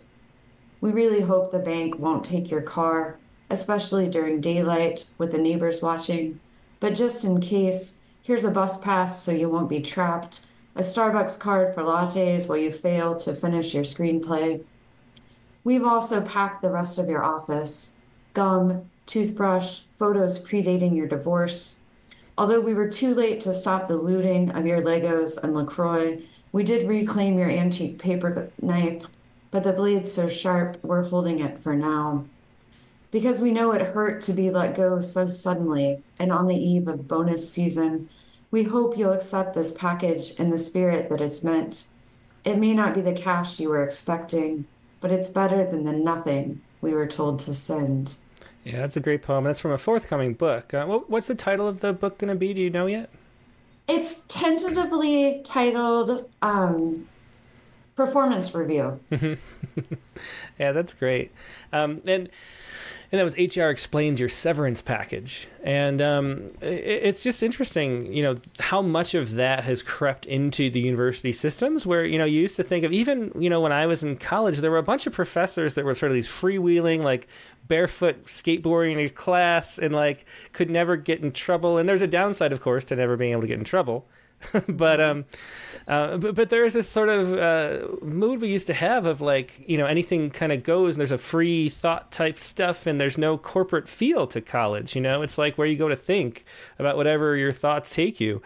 [0.81, 3.19] We really hope the bank won't take your car,
[3.51, 6.39] especially during daylight with the neighbors watching.
[6.79, 11.39] But just in case, here's a bus pass so you won't be trapped, a Starbucks
[11.39, 14.61] card for lattes while you fail to finish your screenplay.
[15.63, 17.99] We've also packed the rest of your office
[18.35, 21.83] gum, toothbrush, photos predating your divorce.
[22.37, 26.21] Although we were too late to stop the looting of your Legos and LaCroix,
[26.51, 29.05] we did reclaim your antique paper knife,
[29.53, 32.25] but the blade's so sharp, we're holding it for now.
[33.11, 36.89] Because we know it hurt to be let go so suddenly and on the eve
[36.89, 38.09] of bonus season,
[38.51, 41.87] we hope you'll accept this package in the spirit that it's meant.
[42.45, 44.67] It may not be the cash you were expecting,
[45.01, 48.19] but it's better than the nothing we were told to send.
[48.65, 49.45] Yeah, that's a great poem.
[49.45, 50.75] That's from a forthcoming book.
[50.75, 52.53] Uh, what's the title of the book going to be?
[52.53, 53.11] Do you know yet?
[53.89, 57.07] It's tentatively titled um,
[57.95, 58.99] Performance Review.
[60.59, 61.31] yeah, that's great.
[61.73, 62.29] Um, and
[63.13, 68.23] and that was HR explains your severance package, and um, it, it's just interesting, you
[68.23, 71.87] know, how much of that has crept into the university systems.
[71.87, 74.17] Where you know you used to think of even you know when I was in
[74.17, 77.29] college, there were a bunch of professors that were sort of these freewheeling, like
[77.69, 81.79] barefoot skateboarding in his class, and like could never get in trouble.
[81.79, 84.07] And there's a downside, of course, to never being able to get in trouble.
[84.69, 85.25] but um,
[85.89, 89.21] uh, but but there is this sort of uh, mood we used to have of
[89.21, 93.01] like you know anything kind of goes and there's a free thought type stuff and
[93.01, 94.95] there's no corporate feel to college.
[94.95, 96.45] You know, it's like where you go to think
[96.79, 98.43] about whatever your thoughts take you.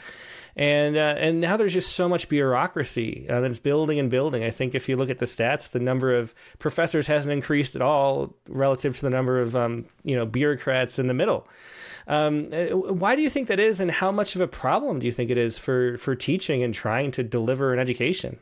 [0.57, 4.45] And uh, and now there's just so much bureaucracy uh, that's building and building.
[4.45, 7.83] I think if you look at the stats, the number of professors hasn't increased at
[7.83, 11.47] all relative to the number of um, you know bureaucrats in the middle.
[12.11, 15.07] Um, uh, why do you think that is, and how much of a problem do
[15.07, 18.41] you think it is for for teaching and trying to deliver an education?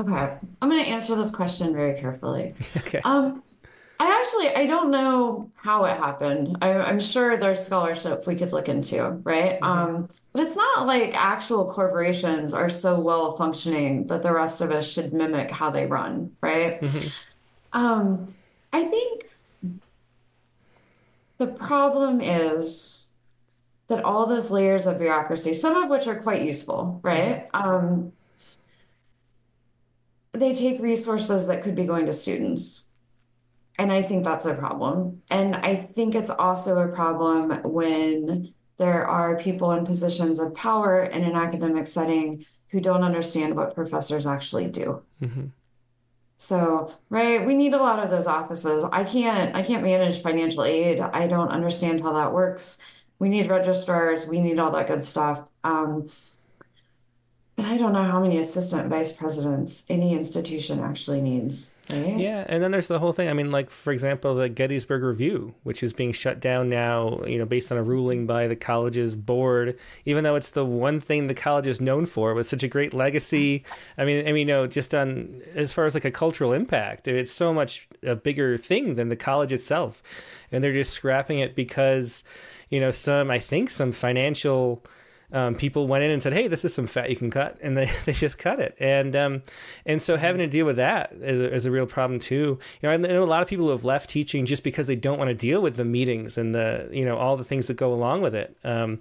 [0.00, 2.52] Okay, I'm going to answer this question very carefully.
[2.78, 3.00] okay.
[3.04, 3.44] Um,
[4.00, 6.58] I actually I don't know how it happened.
[6.60, 9.60] I, am sure there's scholarship we could look into, right?
[9.60, 9.64] Mm-hmm.
[9.64, 14.72] Um, but it's not like actual corporations are so well functioning that the rest of
[14.72, 16.80] us should mimic how they run, right?
[16.80, 17.08] Mm-hmm.
[17.80, 18.26] Um,
[18.72, 19.29] I think
[21.40, 23.14] the problem is
[23.88, 27.48] that all those layers of bureaucracy, some of which are quite useful, right?
[27.54, 28.12] Um,
[30.32, 32.90] they take resources that could be going to students.
[33.78, 35.22] And I think that's a problem.
[35.30, 41.04] And I think it's also a problem when there are people in positions of power
[41.04, 45.02] in an academic setting who don't understand what professors actually do.
[45.22, 45.46] Mm-hmm.
[46.40, 48.82] So, right, we need a lot of those offices.
[48.82, 50.98] I can't I can't manage financial aid.
[50.98, 52.80] I don't understand how that works.
[53.18, 55.42] We need registrars, we need all that good stuff.
[55.64, 56.08] Um,
[57.56, 61.74] but I don't know how many assistant vice presidents any institution actually needs.
[61.92, 62.18] Right?
[62.18, 63.28] Yeah, and then there's the whole thing.
[63.28, 67.38] I mean, like for example, the Gettysburg Review, which is being shut down now, you
[67.38, 71.26] know, based on a ruling by the college's board, even though it's the one thing
[71.26, 73.64] the college is known for with such a great legacy.
[73.98, 77.08] I mean, I mean, you know, just on as far as like a cultural impact,
[77.08, 80.02] it's so much a bigger thing than the college itself,
[80.50, 82.24] and they're just scrapping it because,
[82.68, 84.84] you know, some I think some financial
[85.32, 87.76] um, people went in and said, "Hey, this is some fat you can cut," and
[87.76, 88.76] they, they just cut it.
[88.80, 89.42] And um,
[89.86, 92.58] and so having to deal with that is a, is a real problem too.
[92.80, 94.96] You know, I know a lot of people who have left teaching just because they
[94.96, 97.74] don't want to deal with the meetings and the you know all the things that
[97.74, 98.56] go along with it.
[98.64, 99.00] Um,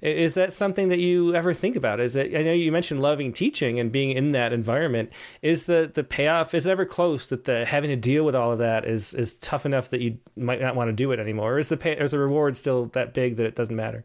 [0.00, 2.00] is that something that you ever think about?
[2.00, 2.34] Is it?
[2.34, 5.12] I know you mentioned loving teaching and being in that environment.
[5.42, 8.52] Is the the payoff is it ever close that the having to deal with all
[8.52, 11.54] of that is is tough enough that you might not want to do it anymore?
[11.54, 14.04] Or is the pay, is the reward still that big that it doesn't matter?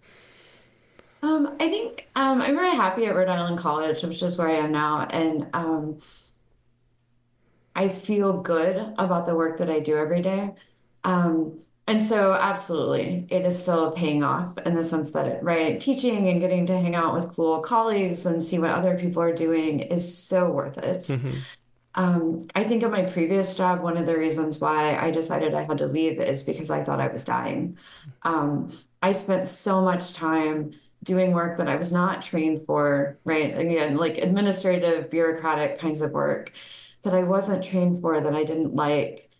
[1.23, 4.53] Um, I think um, I'm very happy at Rhode Island College, which is where I
[4.53, 5.99] am now, and um,
[7.75, 10.51] I feel good about the work that I do every day.
[11.03, 15.79] Um, and so, absolutely, it is still paying off in the sense that, it, right,
[15.79, 19.33] teaching and getting to hang out with cool colleagues and see what other people are
[19.33, 20.99] doing is so worth it.
[20.99, 21.37] Mm-hmm.
[21.95, 25.63] Um, I think in my previous job, one of the reasons why I decided I
[25.63, 27.77] had to leave is because I thought I was dying.
[28.23, 30.71] Um, I spent so much time
[31.03, 33.57] doing work that I was not trained for, right?
[33.57, 36.51] Again, like administrative, bureaucratic kinds of work
[37.03, 39.30] that I wasn't trained for, that I didn't like.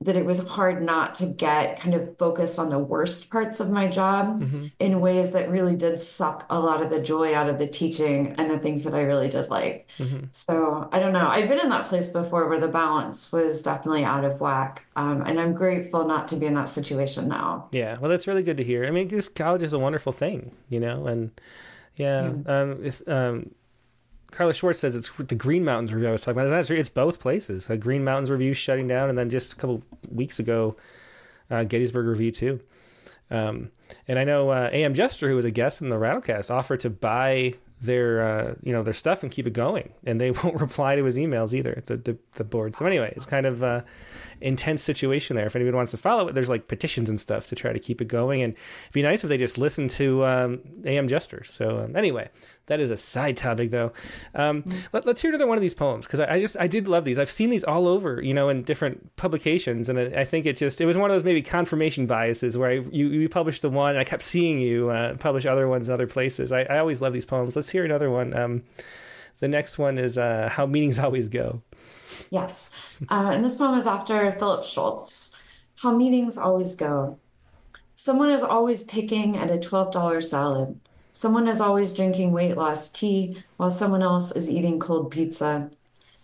[0.00, 3.70] That it was hard not to get kind of focused on the worst parts of
[3.70, 4.66] my job mm-hmm.
[4.78, 8.34] in ways that really did suck a lot of the joy out of the teaching
[8.36, 9.88] and the things that I really did like.
[9.98, 10.26] Mm-hmm.
[10.32, 11.28] So I don't know.
[11.28, 14.84] I've been in that place before where the balance was definitely out of whack.
[14.96, 17.68] Um, and I'm grateful not to be in that situation now.
[17.72, 17.96] Yeah.
[17.98, 18.84] Well, that's really good to hear.
[18.84, 21.30] I mean, this college is a wonderful thing, you know, and
[21.96, 22.50] yeah, mm-hmm.
[22.50, 23.54] um, it's, um,
[24.34, 26.50] Carla Schwartz says it's the Green Mountains review I was talking about.
[26.50, 27.70] That's actually, it's both places.
[27.70, 30.76] A Green Mountains review shutting down, and then just a couple weeks ago,
[31.50, 32.60] uh, Gettysburg review too.
[33.30, 33.70] Um,
[34.06, 34.94] and I know uh, A.M.
[34.94, 38.82] Juster, who was a guest in the Rattlecast, offered to buy their uh, you know
[38.82, 41.82] their stuff and keep it going, and they won't reply to his emails either.
[41.86, 42.76] The the, the board.
[42.76, 43.82] So anyway, it's kind of uh,
[44.44, 45.46] intense situation there.
[45.46, 48.00] If anyone wants to follow it, there's like petitions and stuff to try to keep
[48.00, 48.42] it going.
[48.42, 51.42] And it'd be nice if they just listen to um, AM Juster.
[51.44, 52.28] So um, anyway,
[52.66, 53.92] that is a side topic though.
[54.34, 54.78] Um, mm-hmm.
[54.92, 57.04] let, us hear another one of these poems because I, I, just I did love
[57.04, 57.18] these.
[57.18, 60.56] I've seen these all over, you know, in different publications, and I, I think it
[60.56, 63.70] just it was one of those maybe confirmation biases where I, you you published the
[63.70, 66.52] one, and I kept seeing you uh, publish other ones in other places.
[66.52, 67.56] I, I always love these poems.
[67.56, 68.34] Let's hear another one.
[68.34, 68.62] Um,
[69.40, 71.62] the next one is uh, how meetings always go.
[72.30, 72.96] Yes.
[73.08, 75.40] Uh, and this poem is after Philip Schultz.
[75.76, 77.18] How meetings always go.
[77.96, 80.80] Someone is always picking at a $12 salad.
[81.12, 85.70] Someone is always drinking weight loss tea while someone else is eating cold pizza.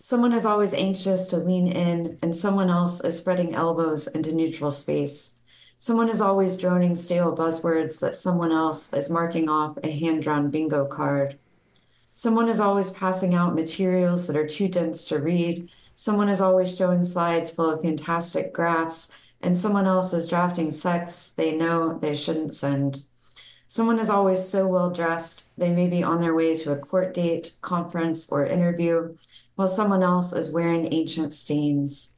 [0.01, 4.71] Someone is always anxious to lean in, and someone else is spreading elbows into neutral
[4.71, 5.35] space.
[5.79, 10.49] Someone is always droning stale buzzwords that someone else is marking off a hand drawn
[10.49, 11.37] bingo card.
[12.13, 16.75] Someone is always passing out materials that are too dense to read, Someone is always
[16.75, 22.15] showing slides full of fantastic graphs, and someone else is drafting sex they know they
[22.15, 23.03] shouldn't send.
[23.67, 27.13] Someone is always so well dressed, they may be on their way to a court
[27.13, 29.15] date, conference, or interview,
[29.53, 32.15] while someone else is wearing ancient stains.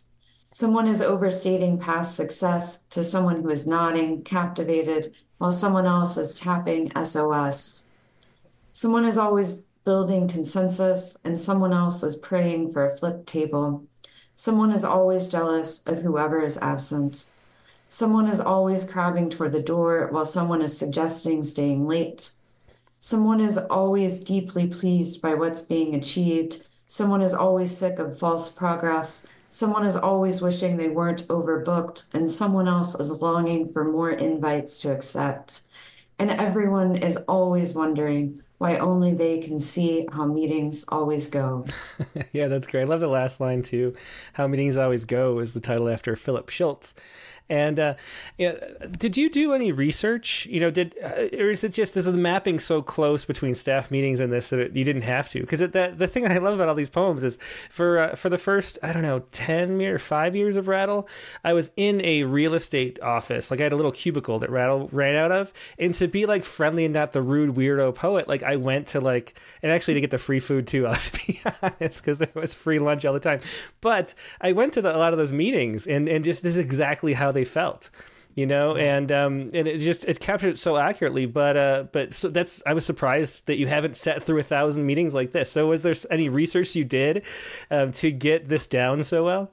[0.52, 6.36] Someone is overstating past success to someone who is nodding, captivated, while someone else is
[6.36, 7.90] tapping SOS.
[8.72, 13.84] Someone is always building consensus, and someone else is praying for a flipped table.
[14.36, 17.26] Someone is always jealous of whoever is absent.
[17.88, 22.32] Someone is always crabbing toward the door while someone is suggesting staying late.
[23.00, 26.66] Someone is always deeply pleased by what's being achieved.
[26.88, 29.28] Someone is always sick of false progress.
[29.50, 34.80] Someone is always wishing they weren't overbooked, and someone else is longing for more invites
[34.80, 35.62] to accept.
[36.18, 41.66] And everyone is always wondering why only they can see how meetings always go.
[42.32, 42.84] yeah, that's great.
[42.84, 43.94] I love the last line too.
[44.32, 46.94] How meetings always go is the title after Philip Schultz.
[47.50, 47.96] And uh,
[48.38, 50.46] did you do any research?
[50.46, 53.92] You know, did uh, or is it just is the mapping so close between staff
[53.92, 55.42] meetings and this that it, you didn't have to?
[55.42, 57.38] Because the the thing I love about all these poems is
[57.70, 61.08] for uh, for the first I don't know ten or five years of Rattle,
[61.44, 63.52] I was in a real estate office.
[63.52, 66.46] Like I had a little cubicle that Rattle ran out of, and to be like
[66.46, 70.02] friendly and not the rude weirdo poet, like I went to like and actually to
[70.02, 70.88] get the free food too.
[70.94, 73.42] I'll be honest because there was free lunch all the time.
[73.82, 76.64] But I went to the, a lot of those meetings, and and just this is
[76.64, 77.90] exactly how they felt
[78.36, 82.14] you know and um and it just it captured it so accurately but uh but
[82.14, 85.52] so that's i was surprised that you haven't sat through a thousand meetings like this
[85.52, 87.24] so was there any research you did
[87.70, 89.52] um, to get this down so well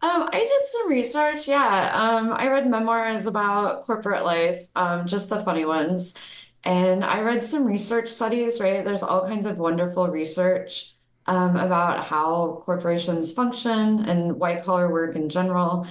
[0.00, 1.48] um, I did some research.
[1.48, 1.90] Yeah.
[1.92, 6.14] Um, I read memoirs about corporate life, um, just the funny ones.
[6.62, 8.84] And I read some research studies, right?
[8.84, 10.92] There's all kinds of wonderful research
[11.26, 15.86] um, about how corporations function and white collar work in general.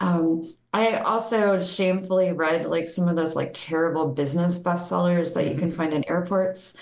[0.00, 0.42] Um,
[0.72, 5.68] I also shamefully read like some of those like terrible business bestsellers that you can
[5.68, 5.76] mm-hmm.
[5.76, 6.76] find in airports.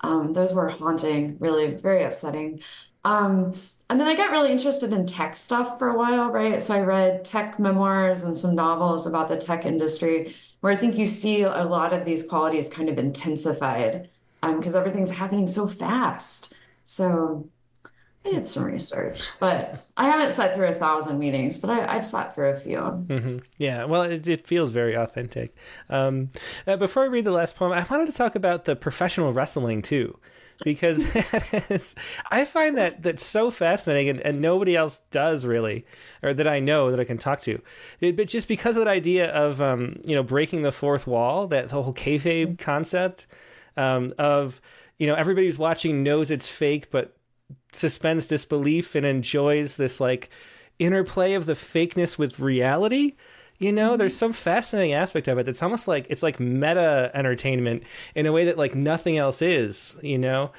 [0.00, 2.60] Um, those were haunting, really very upsetting.
[3.04, 3.52] Um,
[3.90, 6.62] and then I got really interested in tech stuff for a while, right?
[6.62, 10.96] So I read tech memoirs and some novels about the tech industry, where I think
[10.96, 14.08] you see a lot of these qualities kind of intensified
[14.40, 16.54] because um, everything's happening so fast.
[16.84, 17.48] So
[18.24, 22.04] I did some research, but I haven't sat through a thousand meetings, but I, have
[22.04, 22.78] sat through a few.
[22.78, 23.38] Mm-hmm.
[23.58, 25.56] Yeah, well, it, it, feels very authentic.
[25.90, 26.30] Um,
[26.66, 29.82] uh, before I read the last poem, I wanted to talk about the professional wrestling
[29.82, 30.16] too,
[30.62, 31.04] because
[32.30, 35.84] I find that that's so fascinating, and, and, nobody else does really,
[36.22, 37.60] or that I know that I can talk to.
[37.98, 41.48] It, but just because of that idea of um, you know breaking the fourth wall,
[41.48, 43.26] that whole kayfabe concept
[43.76, 44.60] um, of
[44.98, 47.16] you know everybody who's watching knows it's fake, but
[47.72, 50.30] suspends disbelief and enjoys this like
[50.78, 53.14] interplay of the fakeness with reality
[53.58, 53.98] you know mm-hmm.
[53.98, 57.82] there's some fascinating aspect of it that's almost like it's like meta entertainment
[58.14, 60.50] in a way that like nothing else is you know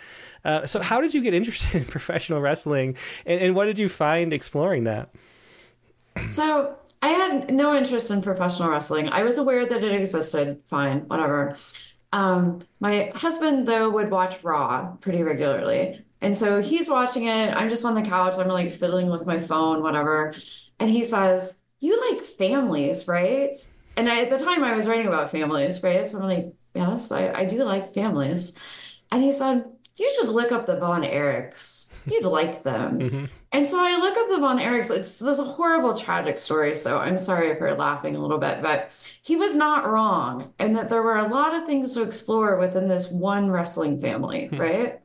[0.45, 3.87] uh, so how did you get interested in professional wrestling and, and what did you
[3.87, 5.09] find exploring that
[6.27, 9.09] So I had no interest in professional wrestling.
[9.09, 11.55] I was aware that it existed, fine, whatever.
[12.13, 16.05] Um, my husband, though, would watch Raw pretty regularly.
[16.23, 17.53] And so he's watching it.
[17.53, 18.35] I'm just on the couch.
[18.37, 20.33] I'm like fiddling with my phone, whatever.
[20.79, 23.53] And he says, You like families, right?
[23.97, 26.07] And I, at the time, I was writing about families, right?
[26.07, 28.57] So I'm like, Yes, I, I do like families.
[29.11, 29.65] And he said,
[29.97, 31.91] You should look up the Von Erichs.
[32.05, 32.99] You'd like them.
[32.99, 33.25] Mm-hmm.
[33.51, 34.95] And so I look up the Von Erichs.
[34.95, 36.73] It's this horrible, tragic story.
[36.73, 40.53] So I'm sorry you're laughing a little bit, but he was not wrong.
[40.57, 44.49] And that there were a lot of things to explore within this one wrestling family,
[44.51, 44.59] mm-hmm.
[44.59, 44.99] right?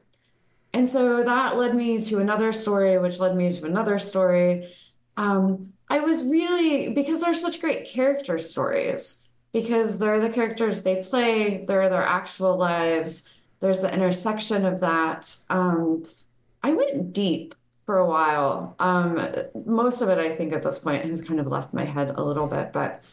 [0.73, 4.69] And so that led me to another story, which led me to another story.
[5.17, 11.03] Um, I was really, because they're such great character stories, because they're the characters they
[11.03, 15.35] play, they're their actual lives, there's the intersection of that.
[15.51, 16.05] Um,
[16.63, 17.55] I went deep
[17.87, 18.77] for a while.
[18.79, 19.19] Um,
[19.65, 22.23] most of it, I think, at this point has kind of left my head a
[22.23, 23.11] little bit, but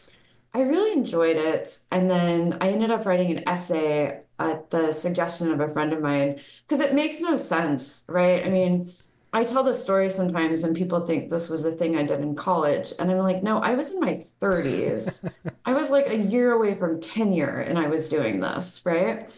[0.52, 1.78] I really enjoyed it.
[1.90, 6.00] And then I ended up writing an essay at the suggestion of a friend of
[6.00, 8.44] mine because it makes no sense, right?
[8.44, 8.86] I mean,
[9.32, 12.34] I tell this story sometimes and people think this was a thing I did in
[12.34, 12.92] college.
[12.98, 15.30] And I'm like, no, I was in my 30s.
[15.66, 19.28] I was like a year away from tenure and I was doing this, right?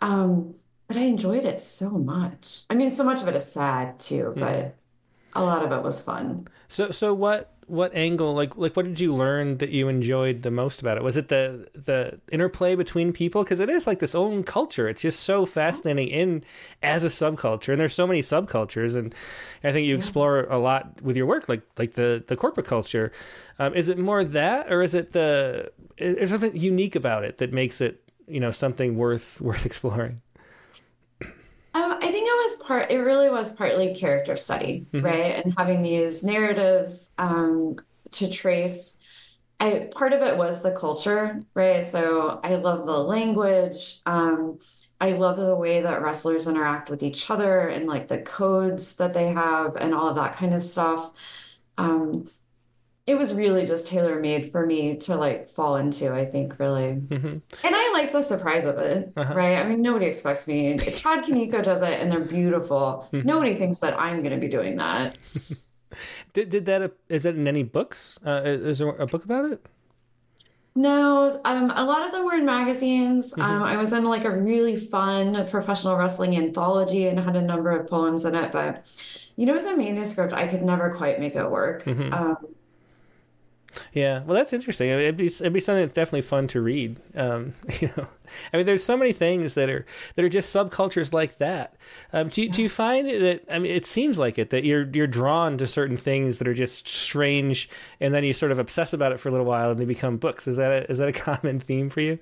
[0.00, 0.54] Um,
[0.88, 2.62] but I enjoyed it so much.
[2.70, 4.40] I mean, so much of it is sad too, mm.
[4.40, 4.74] but
[5.36, 6.48] a lot of it was fun.
[6.68, 7.52] So, so what?
[7.68, 8.34] What angle?
[8.34, 11.02] Like, like, what did you learn that you enjoyed the most about it?
[11.02, 13.44] Was it the the interplay between people?
[13.44, 14.88] Because it is like this own culture.
[14.88, 16.44] It's just so fascinating in
[16.82, 19.14] as a subculture, and there's so many subcultures, and
[19.62, 23.12] I think you explore a lot with your work, like like the the corporate culture.
[23.58, 25.70] Um, is it more that, or is it the?
[25.98, 30.22] Is something unique about it that makes it you know something worth worth exploring?
[31.78, 32.90] Um, I think it was part.
[32.90, 35.04] It really was partly character study, mm-hmm.
[35.04, 37.76] right, and having these narratives um,
[38.12, 38.98] to trace.
[39.60, 41.84] I part of it was the culture, right?
[41.84, 44.00] So I love the language.
[44.06, 44.58] Um,
[45.00, 49.14] I love the way that wrestlers interact with each other and like the codes that
[49.14, 51.12] they have and all of that kind of stuff.
[51.76, 52.26] Um,
[53.08, 56.96] it was really just tailor made for me to like fall into, I think, really.
[56.96, 57.38] Mm-hmm.
[57.66, 59.34] And I like the surprise of it, uh-huh.
[59.34, 59.56] right?
[59.56, 60.76] I mean, nobody expects me.
[60.76, 63.08] Todd Kaneko does it and they're beautiful.
[63.10, 63.26] Mm-hmm.
[63.26, 65.16] Nobody thinks that I'm going to be doing that.
[66.34, 68.18] did, did that, is that in any books?
[68.24, 69.66] Uh, is there a book about it?
[70.74, 73.32] No, um, a lot of them were in magazines.
[73.32, 73.40] Mm-hmm.
[73.40, 77.70] Um, I was in like a really fun professional wrestling anthology and had a number
[77.70, 78.52] of poems in it.
[78.52, 78.86] But,
[79.36, 81.84] you know, as a manuscript, I could never quite make it work.
[81.84, 82.12] Mm-hmm.
[82.12, 82.36] Um,
[83.92, 84.90] yeah, well, that's interesting.
[84.90, 87.00] I mean, it'd be it'd be something that's definitely fun to read.
[87.14, 88.06] Um, you know,
[88.52, 91.74] I mean, there's so many things that are that are just subcultures like that.
[92.12, 93.42] Um, do you, do you find that?
[93.50, 96.54] I mean, it seems like it that you're you're drawn to certain things that are
[96.54, 97.68] just strange,
[98.00, 100.16] and then you sort of obsess about it for a little while, and they become
[100.16, 100.48] books.
[100.48, 102.18] Is that a, is that a common theme for you?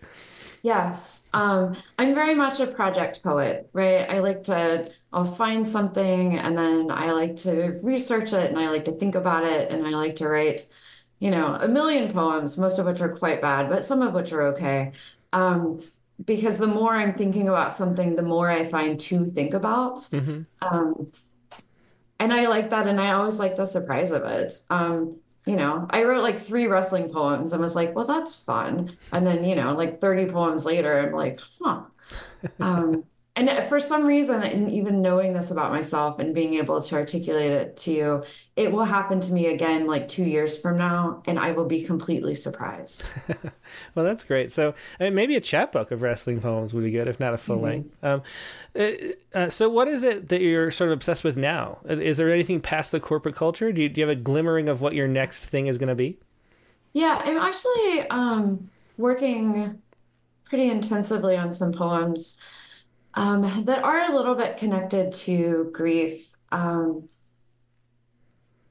[0.63, 1.29] Yes.
[1.33, 4.09] Um, I'm very much a project poet, right?
[4.11, 8.69] I like to, I'll find something and then I like to research it and I
[8.69, 10.69] like to think about it and I like to write
[11.19, 14.33] you know, a million poems, most of which are quite bad, but some of which
[14.33, 14.93] are okay.
[15.33, 15.79] Um,
[16.25, 19.97] because the more I'm thinking about something, the more I find to think about.
[19.99, 20.43] Mm-hmm.
[20.63, 21.13] Um,
[22.19, 22.87] and I like that.
[22.87, 24.53] And I always like the surprise of it.
[24.71, 28.97] Um, you know, I wrote like three wrestling poems and was like, well, that's fun.
[29.13, 31.83] And then, you know, like 30 poems later, I'm like, huh.
[32.61, 33.05] Um,
[33.37, 37.53] and for some reason and even knowing this about myself and being able to articulate
[37.53, 38.25] it to you
[38.57, 41.85] it will happen to me again like two years from now and i will be
[41.85, 43.09] completely surprised.
[43.95, 44.53] Well that's great.
[44.53, 47.37] So I mean, maybe a chapbook of wrestling poems would be good if not a
[47.37, 47.65] full mm-hmm.
[47.65, 48.05] length.
[48.05, 48.23] Um,
[48.79, 48.91] uh,
[49.35, 51.79] uh, so what is it that you're sort of obsessed with now?
[51.85, 53.73] Is there anything past the corporate culture?
[53.73, 55.97] Do you, do you have a glimmering of what your next thing is going to
[55.97, 56.19] be?
[56.93, 59.83] Yeah i'm actually um, working
[60.45, 62.41] pretty intensively on some poems
[63.17, 67.09] um, that are a little bit connected to grief um,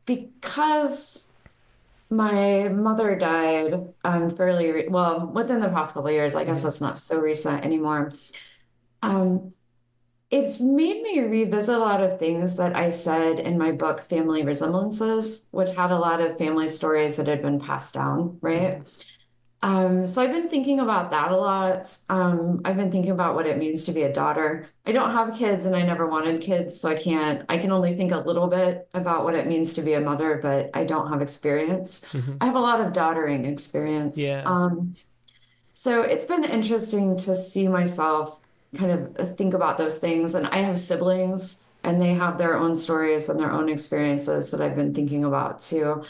[0.06, 1.28] because
[2.12, 3.74] my mother died
[4.04, 6.36] um, fairly re- well within the past couple years.
[6.36, 6.68] I guess mm-hmm.
[6.68, 8.12] that's not so recent anymore.
[9.02, 9.52] Um,
[10.32, 14.43] it's made me revisit a lot of things that I said in my book, Family
[14.43, 18.82] Resemblances, which had a lot of family stories that had been passed down, right?
[19.66, 21.97] Um, so I've been thinking about that a lot.
[22.07, 24.68] Um, I've been thinking about what it means to be a daughter.
[24.86, 27.95] I don't have kids and I never wanted kids, so I can't, I can only
[27.95, 31.11] think a little bit about what it means to be a mother, but I don't
[31.11, 32.01] have experience.
[32.11, 32.38] Mm-hmm.
[32.41, 34.20] I have a lot of daughtering experience.
[34.20, 34.43] Yeah.
[34.45, 34.93] Um,
[35.74, 38.39] so it's been interesting to see myself
[38.78, 40.36] kind of think about those things.
[40.36, 44.61] And I have siblings and they have their own stories and their own experiences that
[44.61, 46.03] I've been thinking about too.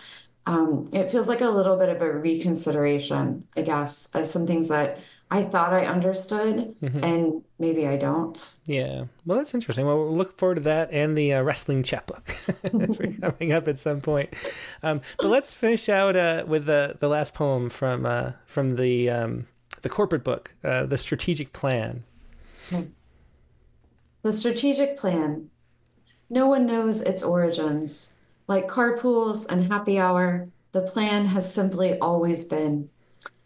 [0.47, 4.67] Um, it feels like a little bit of a reconsideration, I guess, of some things
[4.67, 4.99] that
[5.31, 7.03] I thought I understood, mm-hmm.
[7.03, 8.57] and maybe I don't.
[8.65, 9.87] Yeah, well, that's interesting.
[9.87, 12.25] Well, we'll look forward to that and the uh, wrestling chapbook
[13.21, 14.29] coming up at some point.
[14.83, 19.09] Um, but let's finish out uh, with the the last poem from uh, from the
[19.09, 19.47] um,
[19.81, 22.03] the corporate book, uh, the strategic plan.
[24.21, 25.49] The strategic plan.
[26.29, 28.14] No one knows its origins.
[28.47, 32.89] Like carpools and happy hour, the plan has simply always been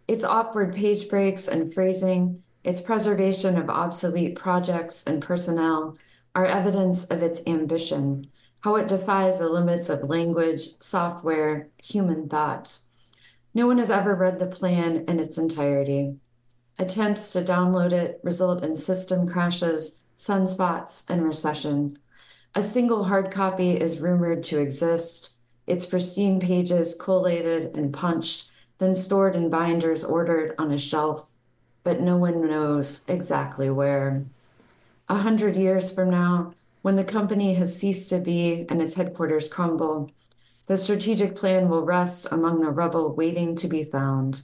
[0.09, 5.95] its awkward page breaks and phrasing, its preservation of obsolete projects and personnel
[6.33, 8.25] are evidence of its ambition,
[8.61, 12.79] how it defies the limits of language, software, human thought.
[13.53, 16.15] No one has ever read the plan in its entirety.
[16.79, 21.97] Attempts to download it result in system crashes, sunspots, and recession.
[22.55, 25.37] A single hard copy is rumored to exist,
[25.67, 31.31] its pristine pages collated and punched then stored in binders ordered on a shelf,
[31.83, 34.25] but no one knows exactly where.
[35.07, 39.49] A hundred years from now, when the company has ceased to be and its headquarters
[39.49, 40.11] crumble,
[40.65, 44.43] the strategic plan will rest among the rubble waiting to be found.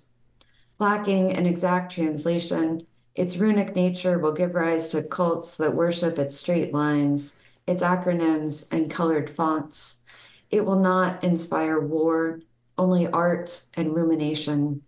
[0.79, 2.85] Lacking an exact translation,
[3.15, 8.71] its runic nature will give rise to cults that worship its straight lines, its acronyms,
[8.71, 10.03] and colored fonts.
[10.51, 12.41] It will not inspire war,
[12.77, 14.81] only art and rumination.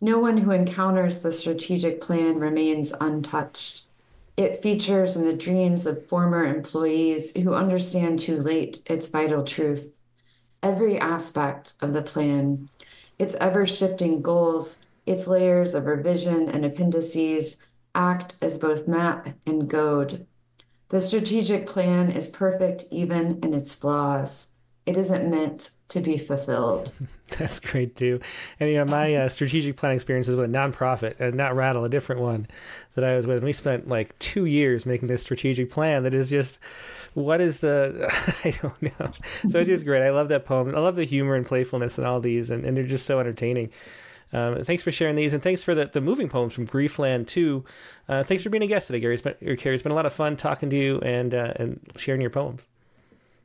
[0.00, 3.86] No one who encounters the strategic plan remains untouched.
[4.36, 9.98] It features in the dreams of former employees who understand too late its vital truth.
[10.62, 12.68] Every aspect of the plan,
[13.18, 17.64] its ever shifting goals, its layers of revision and appendices
[17.94, 20.26] act as both map and goad.
[20.94, 24.54] The strategic plan is perfect even in its flaws.
[24.86, 26.92] It isn't meant to be fulfilled.
[27.36, 28.20] That's great too.
[28.60, 31.84] And you know, my uh, strategic plan experience was with a nonprofit, and not Rattle,
[31.84, 32.46] a different one
[32.94, 33.38] that I was with.
[33.38, 36.60] And we spent like two years making this strategic plan that is just
[37.14, 38.08] what is the
[38.44, 39.10] I don't know.
[39.48, 40.06] So it's just great.
[40.06, 40.72] I love that poem.
[40.76, 43.72] I love the humor and playfulness in all these, and, and they're just so entertaining.
[44.34, 47.64] Um, thanks for sharing these, and thanks for the, the moving poems from Griefland too.
[48.08, 49.14] Uh, thanks for being a guest today, Gary.
[49.14, 49.74] It's been, Carrie.
[49.74, 52.66] It's been a lot of fun talking to you and uh, and sharing your poems.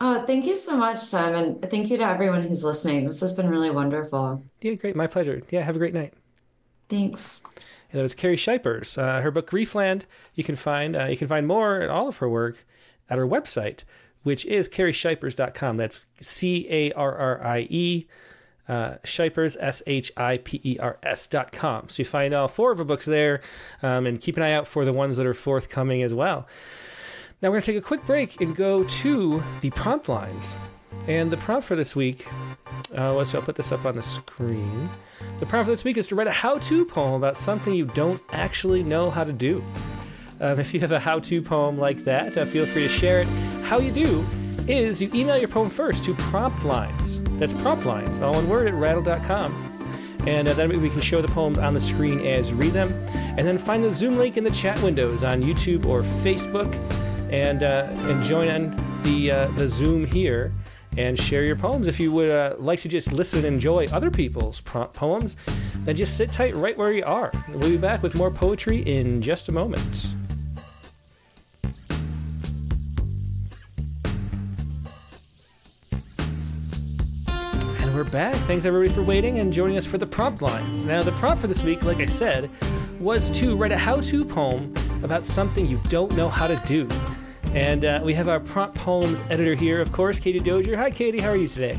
[0.02, 3.06] Uh, thank you so much, Tim, and thank you to everyone who's listening.
[3.06, 4.42] This has been really wonderful.
[4.62, 4.96] Yeah, great.
[4.96, 5.42] My pleasure.
[5.50, 6.14] Yeah, have a great night.
[6.88, 7.44] Thanks.
[7.92, 8.98] And that was Carrie Shipers.
[8.98, 10.04] Uh, her book Griefland.
[10.36, 12.66] You can find uh, you can find more and all of her work
[13.10, 13.84] at her website,
[14.24, 15.78] which is carrieshipers.com.
[15.78, 18.08] That's C A R R I E.
[18.70, 21.90] Uh, Shipers, S H I P E R S dot com.
[21.90, 23.42] So you find all four of her books there,
[23.82, 26.48] um, and keep an eye out for the ones that are forthcoming as well.
[27.42, 30.56] Now we're going to take a quick break and go to the prompt lines.
[31.08, 32.28] And the prompt for this week,
[32.96, 34.90] uh, let's I'll put this up on the screen.
[35.40, 38.22] The prompt for this week is to write a how-to poem about something you don't
[38.32, 39.64] actually know how to do.
[40.42, 43.28] Um, if you have a how-to poem like that, uh, feel free to share it.
[43.64, 44.24] How you do
[44.68, 47.22] is you email your poem first to prompt lines.
[47.40, 49.66] That's prop lines, all one word at rattle.com.
[50.28, 52.92] And uh, then we can show the poems on the screen as you read them.
[53.14, 56.74] And then find the Zoom link in the chat windows on YouTube or Facebook
[57.32, 60.54] and uh, and join in the uh, the Zoom here
[60.98, 61.88] and share your poems.
[61.88, 65.38] If you would uh, like to just listen and enjoy other people's poems,
[65.84, 67.32] then just sit tight right where you are.
[67.48, 70.10] We'll be back with more poetry in just a moment.
[78.00, 78.36] We're back.
[78.44, 80.86] Thanks everybody for waiting and joining us for the prompt lines.
[80.86, 82.50] Now, the prompt for this week, like I said,
[82.98, 84.74] was to write a how to poem
[85.04, 86.88] about something you don't know how to do.
[87.54, 90.78] And uh, we have our prompt poems editor here, of course, Katie Dozier.
[90.78, 91.20] Hi, Katie.
[91.20, 91.78] How are you today?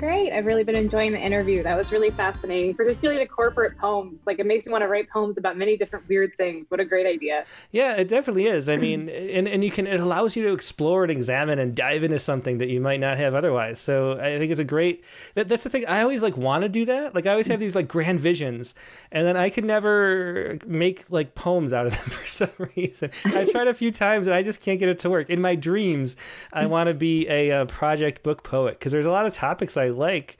[0.00, 0.32] Great.
[0.32, 1.62] I've really been enjoying the interview.
[1.62, 4.18] That was really fascinating, particularly the corporate poems.
[4.24, 6.70] Like it makes me want to write poems about many different weird things.
[6.70, 7.44] What a great idea.
[7.70, 8.70] Yeah, it definitely is.
[8.70, 12.02] I mean, and, and you can, it allows you to explore and examine and dive
[12.02, 13.78] into something that you might not have otherwise.
[13.78, 15.04] So I think it's a great,
[15.34, 15.84] that, that's the thing.
[15.84, 17.14] I always like want to do that.
[17.14, 18.72] Like I always have these like grand visions
[19.12, 23.10] and then I could never make like poems out of them for some reason.
[23.26, 25.28] I've tried a few times and I just can't get it to work.
[25.28, 26.16] In my dreams,
[26.54, 29.76] I want to be a, a project book poet because there's a lot of topics
[29.76, 30.38] I like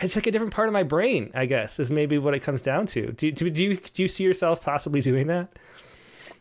[0.00, 2.62] it's like a different part of my brain, I guess, is maybe what it comes
[2.62, 3.12] down to.
[3.12, 5.48] Do, do, do you do you see yourself possibly doing that?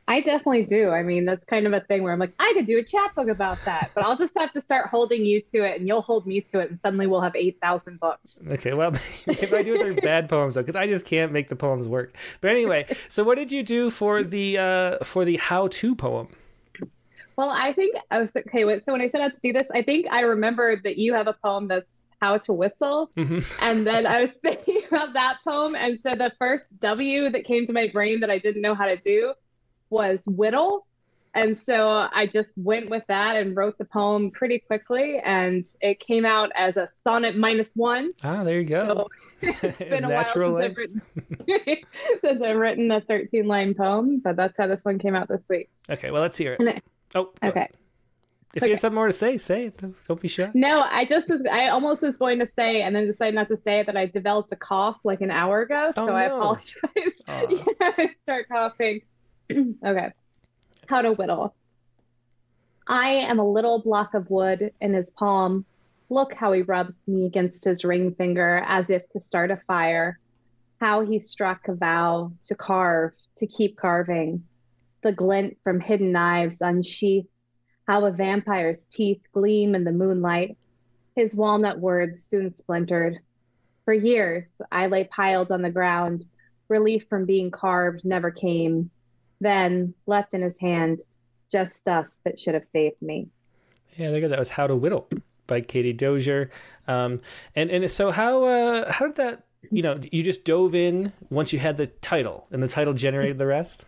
[0.09, 0.89] I definitely do.
[0.89, 3.27] I mean, that's kind of a thing where I'm like, I could do a chapbook
[3.27, 6.25] about that, but I'll just have to start holding you to it, and you'll hold
[6.25, 8.39] me to it, and suddenly we'll have eight thousand books.
[8.47, 11.49] Okay, well, if I do it, they're bad poems though, because I just can't make
[11.49, 12.15] the poems work.
[12.41, 16.29] But anyway, so what did you do for the uh, for the how-to poem?
[17.35, 18.63] Well, I think I was okay.
[18.85, 21.27] So when I set out to do this, I think I remembered that you have
[21.27, 23.09] a poem that's How to Whistle.
[23.15, 23.45] Mhm.
[23.61, 25.75] And then I was thinking about that poem.
[25.75, 28.85] And so the first W that came to my brain that I didn't know how
[28.87, 29.33] to do
[29.89, 30.85] was whittle.
[31.35, 35.19] And so I just went with that and wrote the poem pretty quickly.
[35.23, 38.09] And it came out as a sonnet minus one.
[38.23, 38.87] Ah, there you go.
[38.87, 39.07] So
[39.61, 41.01] it's been a while since I've, written,
[42.21, 45.41] since I've written a 13 line poem, but that's how this one came out this
[45.47, 45.69] week.
[45.91, 46.61] Okay, well, let's hear it.
[46.61, 46.83] It-
[47.15, 47.49] Oh, Okay.
[47.49, 47.69] ahead.
[48.53, 49.81] If you have something more to say, say it.
[50.07, 50.49] Don't be shy.
[50.53, 53.57] No, I just was, I almost was going to say and then decided not to
[53.63, 55.91] say it that I developed a cough like an hour ago.
[55.95, 56.75] Oh, so I apologize.
[57.27, 57.45] Aw.
[57.49, 59.01] yeah, I start coughing.
[59.51, 60.11] okay.
[60.87, 61.53] How to whittle.
[62.87, 65.65] I am a little block of wood in his palm.
[66.09, 70.19] Look how he rubs me against his ring finger as if to start a fire.
[70.79, 74.45] How he struck a vow to carve, to keep carving.
[75.03, 77.27] The glint from hidden knives unsheathed.
[77.87, 80.57] How a vampire's teeth gleam in the moonlight.
[81.15, 83.19] His walnut words soon splintered.
[83.85, 86.25] For years, I lay piled on the ground.
[86.67, 88.91] Relief from being carved never came.
[89.39, 90.99] Then, left in his hand,
[91.51, 93.29] just dust that should have saved me.
[93.95, 94.27] Yeah, there you go.
[94.27, 95.07] That was How to Whittle
[95.47, 96.49] by Katie Dozier.
[96.87, 97.21] Um,
[97.55, 99.45] and and so how uh, how did that?
[99.71, 103.37] You know, you just dove in once you had the title, and the title generated
[103.37, 103.85] the rest.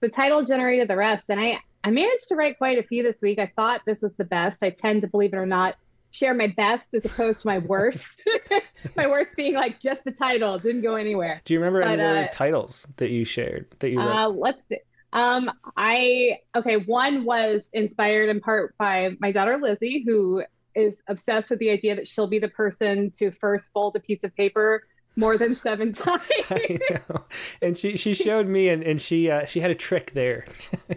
[0.00, 3.20] The title generated the rest, and I I managed to write quite a few this
[3.20, 3.38] week.
[3.38, 4.62] I thought this was the best.
[4.62, 5.76] I tend to believe it or not
[6.12, 8.08] share my best as opposed to my worst.
[8.96, 11.40] my worst being like just the title didn't go anywhere.
[11.44, 14.14] Do you remember any But, other uh, titles that you shared that you wrote?
[14.14, 14.78] Uh, let's see.
[15.14, 16.76] Um, I okay.
[16.76, 20.44] One was inspired in part by my daughter Lizzie, who
[20.74, 24.20] is obsessed with the idea that she'll be the person to first fold a piece
[24.22, 24.84] of paper
[25.16, 26.22] more than seven times.
[26.50, 27.24] I know.
[27.60, 30.46] And she she showed me, and and she uh, she had a trick there,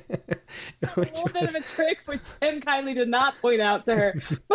[0.96, 4.22] a little bit of a trick, which Tim kindly did not point out to her.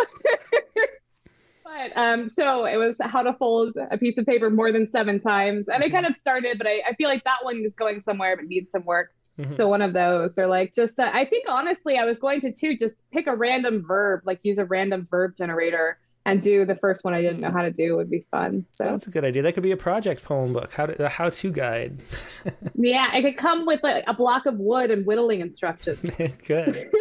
[1.63, 5.19] but um, so it was how to fold a piece of paper more than seven
[5.19, 8.01] times, and I kind of started, but I, I feel like that one is going
[8.03, 9.11] somewhere, but needs some work.
[9.39, 9.57] Mhm.
[9.57, 12.51] So one of those, or like just, uh, I think honestly, I was going to
[12.51, 16.75] too just pick a random verb, like use a random verb generator and do the
[16.75, 18.65] first one I didn't know how to do would be fun.
[18.73, 19.41] So that's a good idea.
[19.41, 20.71] That could be a project poem book.
[20.73, 21.99] How to, a how to guide.
[22.75, 25.99] yeah, it could come with like a block of wood and whittling instructions.
[26.47, 26.89] good.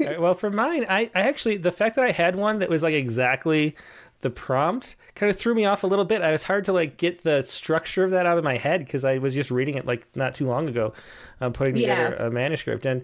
[0.00, 2.82] Right, well, for mine, I, I actually the fact that I had one that was
[2.82, 3.76] like exactly
[4.22, 6.20] the prompt kind of threw me off a little bit.
[6.20, 9.04] I was hard to like get the structure of that out of my head because
[9.04, 10.92] I was just reading it like not too long ago,
[11.40, 12.08] um, putting Yeah.
[12.08, 13.02] together a manuscript, and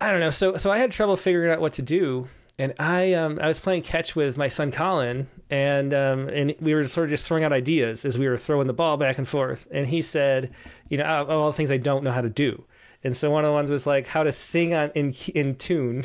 [0.00, 0.30] I don't know.
[0.30, 2.28] So so I had trouble figuring out what to do.
[2.58, 6.74] And I um, I was playing catch with my son Colin, and um, and we
[6.74, 9.26] were sort of just throwing out ideas as we were throwing the ball back and
[9.26, 9.66] forth.
[9.70, 10.52] And he said,
[10.88, 12.64] you know, of all the things I don't know how to do.
[13.04, 16.04] And so one of the ones was like how to sing on in in tune,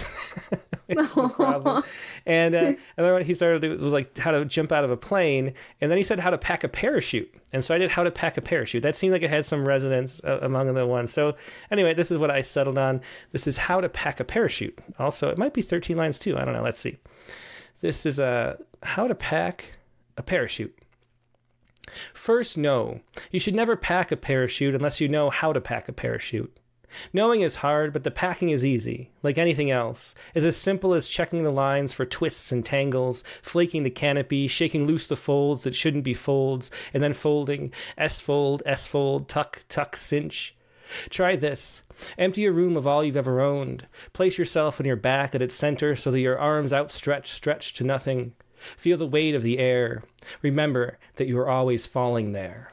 [0.96, 1.84] which is a problem.
[2.26, 4.92] And uh, another one he started to do was like how to jump out of
[4.92, 7.34] a plane, and then he said how to pack a parachute.
[7.52, 8.84] And so I did how to pack a parachute.
[8.84, 11.12] That seemed like it had some resonance uh, among the ones.
[11.12, 11.36] So
[11.72, 13.02] anyway, this is what I settled on.
[13.32, 14.80] This is how to pack a parachute.
[15.00, 16.38] Also, it might be 13 lines too.
[16.38, 16.64] I don't know.
[16.64, 16.98] Let's see.
[17.80, 19.78] This is uh, how to pack
[20.18, 20.78] a parachute.
[22.14, 23.02] First, know
[23.32, 26.56] you should never pack a parachute unless you know how to pack a parachute.
[27.12, 29.12] Knowing is hard, but the packing is easy.
[29.24, 33.84] Like anything else, is as simple as checking the lines for twists and tangles, flaking
[33.84, 38.64] the canopy, shaking loose the folds that shouldn't be folds, and then folding S fold,
[38.66, 40.56] S fold, tuck, tuck, cinch.
[41.10, 41.82] Try this.
[42.18, 43.88] Empty your room of all you've ever owned.
[44.14, 47.84] Place yourself on your back at its center so that your arms outstretched stretch to
[47.84, 48.34] nothing.
[48.78, 50.04] Feel the weight of the air.
[50.42, 52.72] Remember that you are always falling there.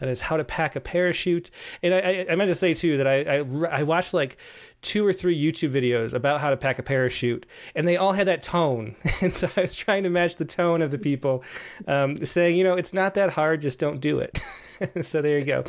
[0.00, 1.50] That is how to pack a parachute.
[1.82, 4.38] And I, I, I meant to say too that I, I I watched like
[4.80, 8.26] two or three YouTube videos about how to pack a parachute, and they all had
[8.28, 8.94] that tone.
[9.20, 11.42] And so I was trying to match the tone of the people,
[11.88, 14.38] um, saying, you know, it's not that hard, just don't do it.
[15.02, 15.64] so there you go.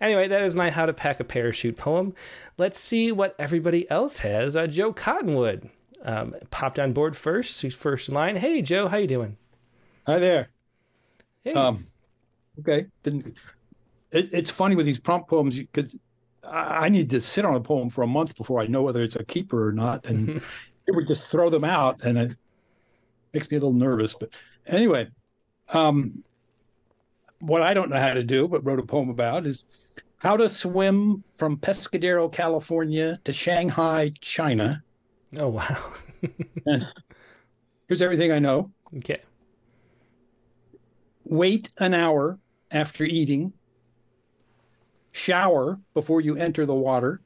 [0.00, 2.14] Anyway, that is my how to pack a parachute poem.
[2.56, 4.56] Let's see what everybody else has.
[4.56, 5.70] Uh, Joe Cottonwood
[6.02, 7.60] um, popped on board first.
[7.60, 8.36] He's first in line.
[8.36, 9.36] Hey, Joe, how you doing?
[10.06, 10.48] Hi there.
[11.42, 11.52] Hey.
[11.52, 11.84] Um,
[12.60, 12.86] okay.
[13.02, 13.36] Didn't,
[14.14, 15.94] it, it's funny with these prompt poems because
[16.42, 19.02] I, I need to sit on a poem for a month before I know whether
[19.02, 20.40] it's a keeper or not, and
[20.86, 22.36] it would just throw them out, and it
[23.32, 24.14] makes me a little nervous.
[24.14, 24.30] But
[24.66, 25.08] anyway,
[25.70, 26.22] um,
[27.40, 29.64] what I don't know how to do, but wrote a poem about, is
[30.18, 34.82] how to swim from Pescadero, California, to Shanghai, China.
[35.38, 35.76] oh wow.
[36.64, 36.88] And
[37.86, 38.70] here's everything I know.
[38.96, 39.18] okay.
[41.24, 42.38] Wait an hour
[42.70, 43.52] after eating.
[45.14, 47.20] Shower before you enter the water.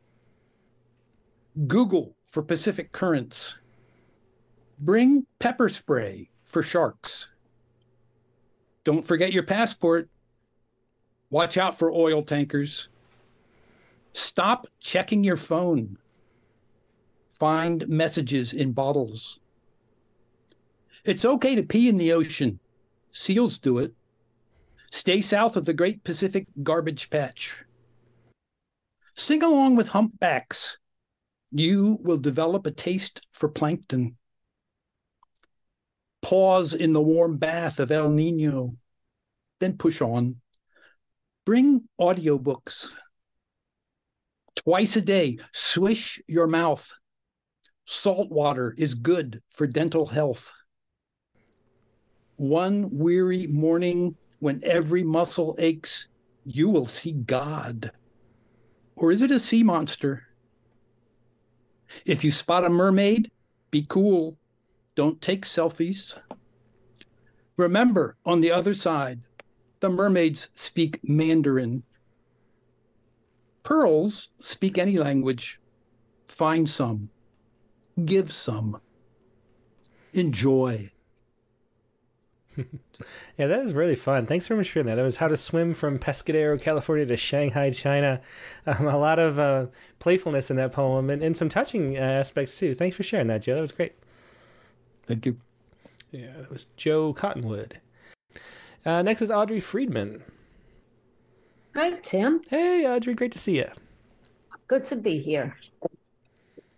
[1.67, 3.55] Google for Pacific currents.
[4.79, 7.29] Bring pepper spray for sharks.
[8.85, 10.11] Don't forget your passport.
[11.31, 12.89] Watch out for oil tankers.
[14.13, 15.97] Stop checking your phone.
[17.31, 19.41] Find messages in bottles.
[21.05, 22.61] It's okay to pee in the ocean.
[23.13, 23.95] Seals do it.
[24.91, 27.65] Stay south of the Great Pacific Garbage Patch.
[29.19, 30.79] Sing along with humpbacks.
[31.51, 34.17] You will develop a taste for plankton.
[36.23, 38.77] Pause in the warm bath of El Nino,
[39.59, 40.37] then push on.
[41.45, 42.91] Bring audiobooks.
[44.55, 46.89] Twice a day, swish your mouth.
[47.87, 50.49] Salt water is good for dental health.
[52.37, 56.07] One weary morning when every muscle aches,
[56.45, 57.91] you will see God.
[58.99, 60.25] Or is it a sea monster?
[62.05, 63.31] If you spot a mermaid,
[63.71, 64.37] be cool.
[64.97, 66.19] Don't take selfies.
[67.57, 69.21] Remember, on the other side,
[69.79, 71.85] the mermaids speak Mandarin.
[73.63, 75.61] Pearls speak any language.
[76.27, 77.09] Find some,
[78.05, 78.81] give some,
[80.13, 80.91] enjoy.
[83.37, 84.27] Yeah, that is really fun.
[84.27, 84.95] Thanks very much for that.
[84.95, 88.21] That was how to swim from Pescadero, California to Shanghai, China.
[88.67, 89.67] Um, a lot of uh,
[89.99, 92.75] playfulness in that poem and, and some touching uh, aspects too.
[92.75, 93.55] Thanks for sharing that, Joe.
[93.55, 93.93] That was great.
[95.07, 95.39] Thank you.
[96.11, 97.81] Yeah, that was Joe Cottonwood.
[98.85, 100.23] Uh, next is Audrey Friedman.
[101.75, 102.41] Hi, Tim.
[102.49, 103.15] Hey, Audrey.
[103.15, 103.69] Great to see you.
[104.67, 105.57] Good to be here.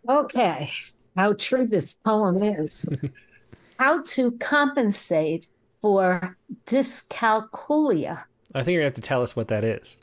[0.08, 0.70] Okay,
[1.16, 2.88] how true this poem is.
[3.78, 5.48] how to compensate
[5.80, 6.36] for
[6.66, 8.24] dyscalculia.
[8.54, 9.96] I think you're going to have to tell us what that is.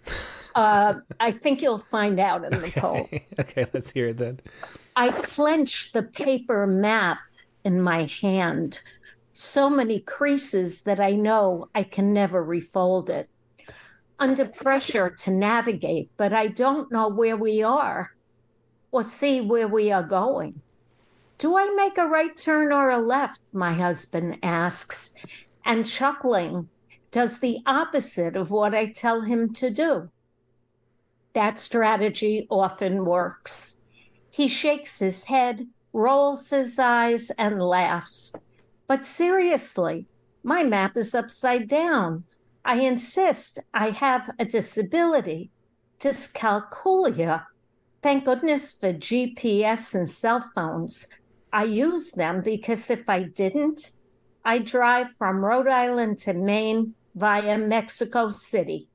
[0.55, 2.79] uh, I think you'll find out in the okay.
[2.79, 3.07] poem.
[3.39, 4.39] okay, let's hear it then.
[4.95, 7.19] I clench the paper map
[7.63, 8.79] in my hand,
[9.33, 13.29] so many creases that I know I can never refold it.
[14.19, 18.15] Under pressure to navigate, but I don't know where we are
[18.91, 20.61] or see where we are going.
[21.37, 23.41] Do I make a right turn or a left?
[23.53, 25.13] My husband asks,
[25.67, 26.69] and chuckling,
[27.11, 30.09] does the opposite of what I tell him to do.
[31.33, 33.77] That strategy often works.
[34.31, 38.33] He shakes his head, rolls his eyes, and laughs.
[38.87, 40.07] But seriously,
[40.41, 42.23] my map is upside down.
[42.63, 45.51] I insist I have a disability,
[45.99, 47.45] dyscalculia.
[48.01, 51.07] Thank goodness for GPS and cell phones.
[51.51, 53.91] I use them because if I didn't,
[54.47, 58.87] I drive from Rhode Island to Maine via Mexico City,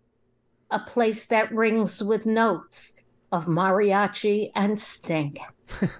[0.71, 2.95] a place that rings with notes
[3.31, 5.39] of mariachi and stink.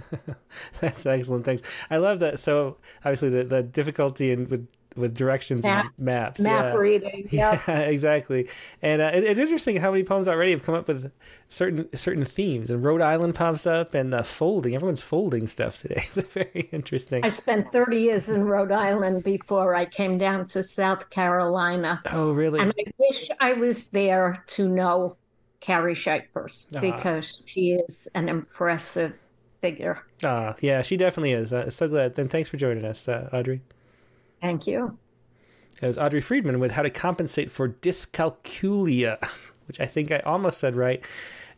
[0.81, 1.45] That's excellent.
[1.45, 1.61] Thanks.
[1.91, 2.41] I love that.
[2.41, 6.41] So obviously the, the difficulty in with with directions Map, and maps.
[6.41, 6.73] Map yeah.
[6.75, 7.29] reading.
[7.31, 7.63] Yep.
[7.69, 8.49] Yeah, exactly.
[8.83, 11.11] And uh, it, it's interesting how many poems already have come up with
[11.49, 12.71] certain certain themes.
[12.71, 14.75] And Rhode Island pops up, and uh, folding.
[14.75, 16.03] Everyone's folding stuff today.
[16.15, 17.25] It's very interesting.
[17.25, 22.03] I spent 30 years in Rhode Island before I came down to South Carolina.
[22.13, 22.61] Oh, really?
[22.61, 25.17] And I wish I was there to know
[25.61, 26.81] Carrie Shipers Ah.
[26.81, 29.19] because she is an impressive
[29.61, 30.05] figure.
[30.25, 31.53] Ah, yeah, she definitely is.
[31.53, 32.17] Uh, so glad.
[32.17, 33.63] Then thanks for joining us, uh, Audrey.
[34.43, 34.99] Thank you.
[35.81, 39.19] It was Audrey Friedman with How to Compensate for Dyscalculia,
[39.67, 41.03] which I think I almost said right,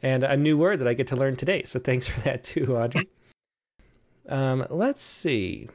[0.02, 1.62] and a new word that I get to learn today.
[1.64, 3.08] So thanks for that too, Audrey.
[4.28, 5.68] um, let's see.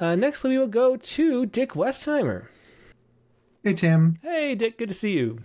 [0.00, 2.48] Uh, next, we will go to Dick Westheimer.
[3.62, 4.18] Hey, Tim.
[4.20, 5.38] Hey, Dick, good to see you.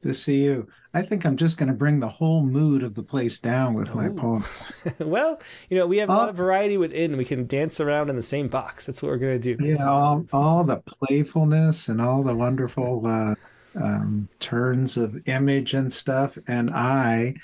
[0.00, 0.66] To see you.
[0.94, 3.94] I think I'm just going to bring the whole mood of the place down with
[3.94, 4.44] my poem.
[4.98, 7.16] well, you know, we have a lot of variety within.
[7.18, 8.86] We can dance around in the same box.
[8.86, 9.62] That's what we're going to do.
[9.64, 13.34] Yeah, all, all the playfulness and all the wonderful uh,
[13.74, 16.38] um, turns of image and stuff.
[16.46, 17.34] And I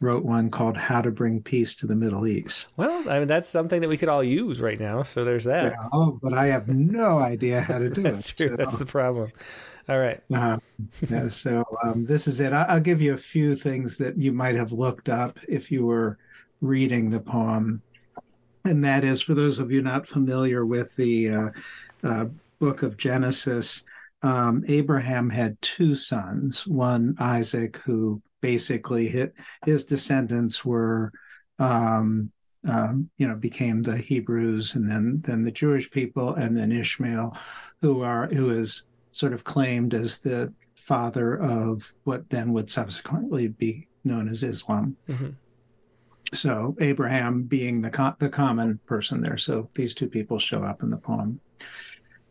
[0.00, 2.72] wrote one called How to Bring Peace to the Middle East.
[2.76, 5.02] Well, I mean, that's something that we could all use right now.
[5.02, 5.72] So there's that.
[5.72, 8.36] Yeah, oh, but I have no idea how to do That's it.
[8.36, 8.48] true.
[8.50, 9.30] so- That's the problem.
[9.90, 10.20] All right.
[10.32, 10.56] Uh,
[11.08, 12.52] yeah, so um, this is it.
[12.52, 15.84] I, I'll give you a few things that you might have looked up if you
[15.84, 16.16] were
[16.60, 17.82] reading the poem.
[18.64, 21.48] And that is for those of you not familiar with the uh,
[22.04, 22.26] uh,
[22.60, 23.82] book of Genesis,
[24.22, 29.34] um, Abraham had two sons, one Isaac, who basically hit
[29.64, 31.10] his descendants were
[31.58, 32.30] um,
[32.68, 37.36] um, you know became the Hebrews and then then the Jewish people and then Ishmael
[37.80, 43.48] who are who is sort of claimed as the father of what then would subsequently
[43.48, 44.96] be known as Islam.
[45.08, 45.34] Mhm.
[46.32, 49.36] So Abraham being the co- the common person there.
[49.36, 51.40] So these two people show up in the poem.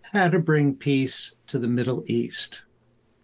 [0.01, 2.63] How to Bring Peace to the Middle East.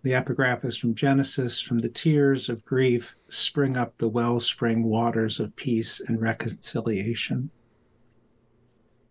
[0.04, 5.40] The epigraph is from Genesis From the tears of grief spring up the wellspring waters
[5.40, 7.50] of peace and reconciliation.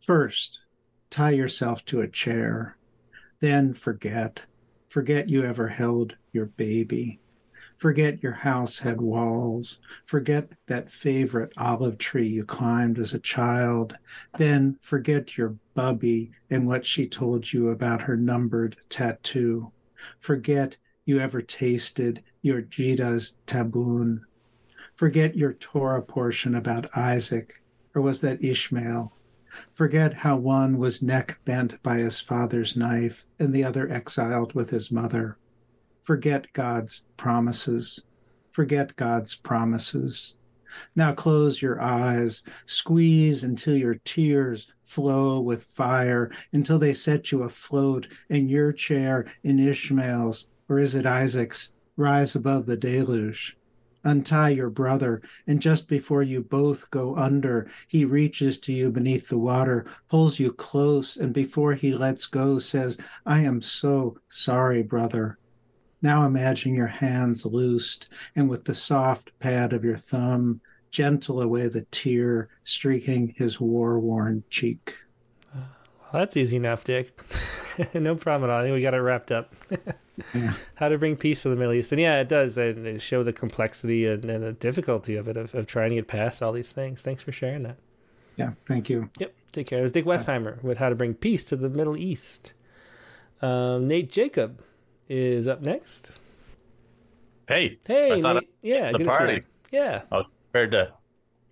[0.01, 0.61] First,
[1.11, 2.77] tie yourself to a chair.
[3.45, 4.41] Then forget.
[4.89, 7.21] Forget you ever held your baby.
[7.77, 9.81] Forget your house had walls.
[10.07, 13.99] Forget that favorite olive tree you climbed as a child.
[14.39, 19.71] Then forget your bubby and what she told you about her numbered tattoo.
[20.21, 24.21] Forget you ever tasted your Jita's taboon.
[24.95, 27.61] Forget your Torah portion about Isaac,
[27.95, 29.12] or was that Ishmael?
[29.73, 34.71] Forget how one was neck bent by his father's knife and the other exiled with
[34.71, 35.37] his mother.
[36.03, 38.03] Forget God's promises.
[38.51, 40.37] Forget God's promises.
[40.97, 47.43] Now close your eyes, squeeze until your tears flow with fire, until they set you
[47.43, 53.57] afloat, in your chair in Ishmael's, or is it Isaac's, rise above the deluge.
[54.05, 59.29] Untie your brother, and just before you both go under, he reaches to you beneath
[59.29, 64.83] the water, pulls you close, and before he lets go, says, I am so sorry,
[64.83, 65.39] brother.
[66.03, 70.61] Now imagine your hands loosed, and with the soft pad of your thumb,
[70.91, 74.95] gentle away the tear streaking his war worn cheek.
[76.15, 77.11] Well, that's easy enough, Dick.
[77.95, 78.61] no problem at all.
[78.61, 79.53] I think we got it wrapped up.
[80.32, 80.53] Yeah.
[80.77, 81.91] How to bring peace to the Middle East.
[81.91, 82.57] And yeah, it does.
[82.57, 85.97] And it show the complexity and, and the difficulty of it, of, of trying to
[85.97, 87.03] get past all these things.
[87.03, 87.78] Thanks for sharing that.
[88.36, 89.11] Yeah, thank you.
[89.19, 89.35] Yep.
[89.51, 89.81] Take care.
[89.81, 92.53] It was Dick Westheimer with How to Bring Peace to the Middle East.
[93.43, 94.62] Um, Nate Jacob
[95.09, 96.12] is up next.
[97.49, 98.49] Hey, Hey, I Nate.
[98.62, 99.35] yeah, the good to see party.
[99.35, 99.43] you.
[99.81, 100.03] Yeah.
[100.12, 100.93] I was prepared to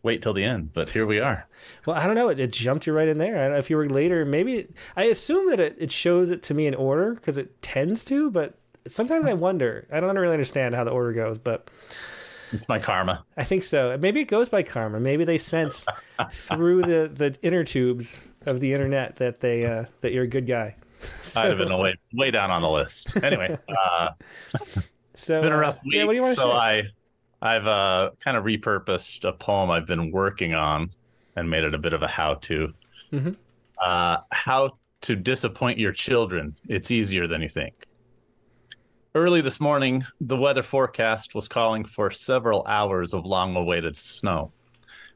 [0.03, 1.47] wait till the end, but here we are.
[1.87, 2.29] Well, I don't know.
[2.29, 3.37] It, it jumped you right in there.
[3.37, 4.25] I don't know if you were later.
[4.25, 7.61] Maybe it, I assume that it, it shows it to me in order because it
[7.63, 8.55] tends to, but
[8.89, 9.87] sometimes I wonder.
[9.93, 11.71] I don't really understand how the order goes, but
[12.53, 13.25] It's my karma.
[13.37, 13.97] I think so.
[13.99, 15.01] Maybe it goes by karma.
[15.01, 15.87] Maybe they sense
[16.33, 20.47] through the, the inner tubes of the internet that they uh, that you're a good
[20.47, 20.77] guy.
[21.37, 23.17] I'd have been way way down on the list.
[23.23, 24.11] Anyway, uh,
[25.15, 25.95] So it's been a uh, rough week.
[25.95, 26.53] yeah, what do you want to so share?
[26.53, 26.83] I
[27.43, 30.91] I've uh, kind of repurposed a poem I've been working on
[31.35, 32.73] and made it a bit of a how-to.
[33.13, 33.37] Mhm.
[33.79, 36.57] Uh, how to disappoint your children.
[36.69, 37.87] It's easier than you think.
[39.15, 44.53] Early this morning, the weather forecast was calling for several hours of long awaited snow.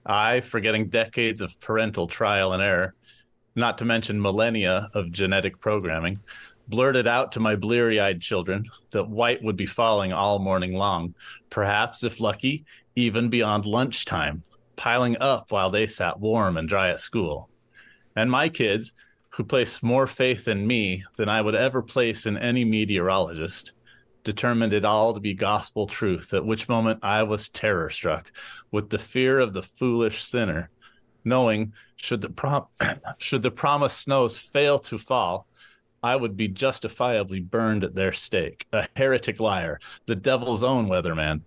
[0.04, 2.94] I, forgetting decades of parental trial and error,
[3.54, 6.20] not to mention millennia of genetic programming,
[6.68, 11.14] blurted out to my bleary eyed children that white would be falling all morning long,
[11.50, 12.64] perhaps, if lucky,
[12.94, 14.42] even beyond lunchtime,
[14.76, 17.48] piling up while they sat warm and dry at school.
[18.16, 18.92] And my kids,
[19.30, 23.72] who placed more faith in me than I would ever place in any meteorologist,
[24.24, 28.32] determined it all to be gospel truth, at which moment I was terror struck
[28.72, 30.70] with the fear of the foolish sinner,
[31.24, 32.66] knowing should the prom-
[33.18, 35.46] should the promised snows fail to fall,
[36.06, 41.40] I would be justifiably burned at their stake, a heretic liar, the devil's own weatherman,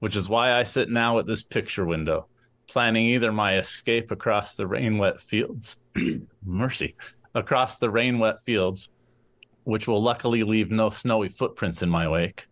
[0.00, 2.26] which is why I sit now at this picture window,
[2.66, 5.76] planning either my escape across the rain wet fields,
[6.44, 6.96] mercy,
[7.36, 8.88] across the rain wet fields,
[9.62, 12.48] which will luckily leave no snowy footprints in my wake,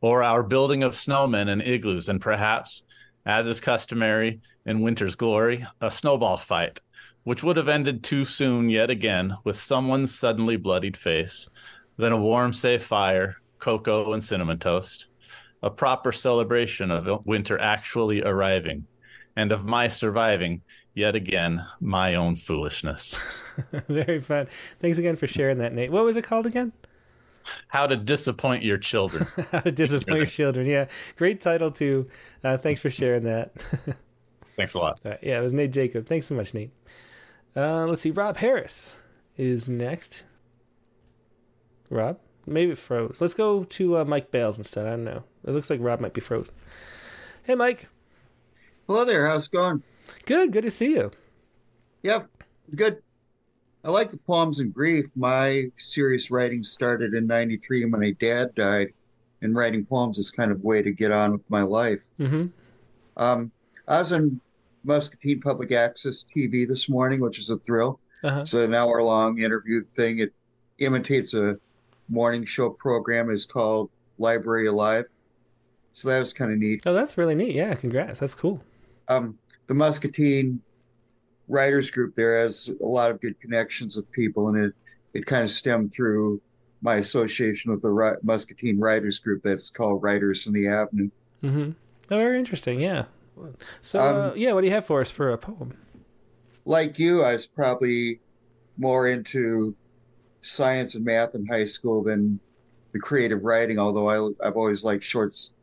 [0.00, 2.84] or our building of snowmen and igloos, and perhaps,
[3.26, 6.78] as is customary in winter's glory, a snowball fight,
[7.24, 11.48] which would have ended too soon yet again with someone's suddenly bloodied face,
[11.96, 15.06] then a warm, safe fire, cocoa and cinnamon toast,
[15.62, 18.86] a proper celebration of winter actually arriving,
[19.36, 20.62] and of my surviving
[20.94, 23.18] yet again my own foolishness.
[23.88, 24.46] Very fun.
[24.78, 25.90] Thanks again for sharing that, Nate.
[25.90, 26.72] What was it called again?
[27.68, 29.26] How to disappoint your children.
[29.52, 30.66] How to disappoint your children.
[30.66, 30.86] Yeah,
[31.16, 32.08] great title too.
[32.42, 33.52] Uh, thanks for sharing that.
[34.56, 35.00] Thanks a lot.
[35.04, 36.06] Yeah, it was Nate Jacob.
[36.06, 36.70] Thanks so much, Nate.
[37.56, 38.10] Uh, let's see.
[38.10, 38.96] Rob Harris
[39.36, 40.24] is next.
[41.90, 43.20] Rob, maybe it froze.
[43.20, 44.86] Let's go to uh, Mike Bales instead.
[44.86, 45.24] I don't know.
[45.44, 46.54] It looks like Rob might be frozen.
[47.44, 47.88] Hey, Mike.
[48.86, 49.26] Hello there.
[49.26, 49.82] How's it going?
[50.24, 50.52] Good.
[50.52, 51.10] Good to see you.
[52.02, 52.22] Yeah,
[52.74, 53.02] good.
[53.84, 55.06] I like the Poems and Grief.
[55.14, 58.92] My serious writing started in 93 when my dad died,
[59.42, 62.04] and writing poems is kind of a way to get on with my life.
[62.18, 62.46] Mm-hmm.
[63.16, 63.52] Um,
[63.86, 64.40] I was on
[64.84, 67.98] Muscatine Public Access TV this morning, which is a thrill.
[68.22, 68.40] Uh-huh.
[68.40, 70.18] It's an hour long interview thing.
[70.20, 70.32] It
[70.78, 71.56] imitates a
[72.08, 73.30] morning show program.
[73.30, 75.06] It's called Library Alive.
[75.92, 76.82] So that was kind of neat.
[76.86, 77.54] Oh, that's really neat.
[77.54, 78.18] Yeah, congrats.
[78.20, 78.60] That's cool.
[79.08, 80.60] um, the Muscatine
[81.48, 84.74] Writers Group there has a lot of good connections with people, and it
[85.14, 86.40] it kind of stemmed through
[86.82, 91.08] my association with the Muscatine Writers Group that's called Writers in the Avenue.
[91.42, 91.70] Mm-hmm.
[92.10, 92.80] Oh, very interesting.
[92.80, 93.04] Yeah.
[93.80, 95.76] So, uh, Um, yeah, what do you have for us for a poem?
[96.64, 98.20] Like you, I was probably
[98.78, 99.74] more into
[100.42, 102.38] science and math in high school than
[102.92, 105.54] the creative writing, although I, I've always liked shorts,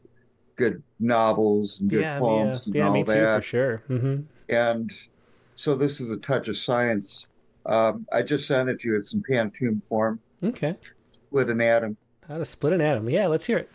[0.55, 3.35] good novels and good Yeah, poems yeah, and yeah, all that.
[3.37, 3.83] for sure.
[3.89, 4.21] Mm-hmm.
[4.49, 4.91] And
[5.55, 7.29] so this is a touch of science.
[7.65, 8.95] Um, I just sent it to you.
[8.97, 10.19] It's in pantoum form.
[10.43, 10.75] Okay.
[11.11, 11.95] Split an atom.
[12.27, 13.09] How to split an atom?
[13.09, 13.69] Yeah, let's hear it.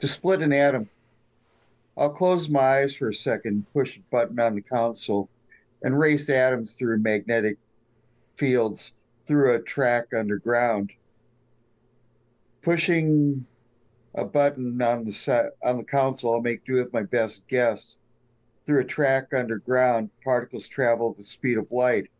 [0.00, 0.88] To split an atom,
[1.96, 5.28] I'll close my eyes for a second, push a button on the console,
[5.82, 7.58] and race atoms through magnetic
[8.36, 8.94] fields
[9.26, 10.92] through a track underground.
[12.62, 13.46] Pushing
[14.14, 17.98] a button on the set on the console, I'll make do with my best guess.
[18.64, 22.10] Through a track underground, particles travel at the speed of light.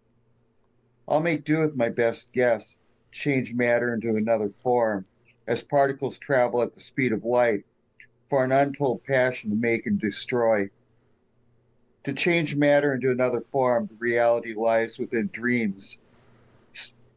[1.08, 2.76] I'll make do with my best guess,
[3.10, 5.06] change matter into another form,
[5.46, 7.64] as particles travel at the speed of light,
[8.32, 10.66] for an untold passion to make and destroy.
[12.04, 15.98] To change matter into another form, the reality lies within dreams,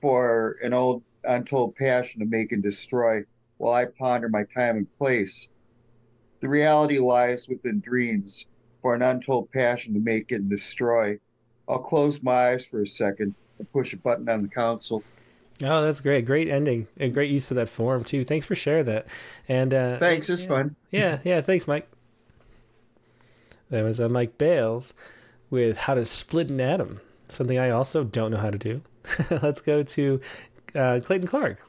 [0.01, 3.23] for an old untold passion to make and destroy,
[3.59, 5.47] while I ponder my time and place.
[6.41, 8.47] The reality lies within dreams,
[8.81, 11.17] for an untold passion to make and destroy.
[11.69, 15.01] I'll close my eyes for a second and push a button on the console.
[15.63, 16.25] Oh, that's great.
[16.25, 18.25] Great ending and great use of that form too.
[18.25, 19.07] Thanks for sharing that.
[19.47, 20.75] And uh, Thanks, it's fun.
[20.91, 21.41] yeah, yeah.
[21.41, 21.87] Thanks, Mike.
[23.69, 24.93] That was uh, Mike Bales
[25.49, 26.99] with how to split an atom.
[27.29, 28.81] Something I also don't know how to do.
[29.29, 30.19] Let's go to
[30.75, 31.59] uh, Clayton Clark.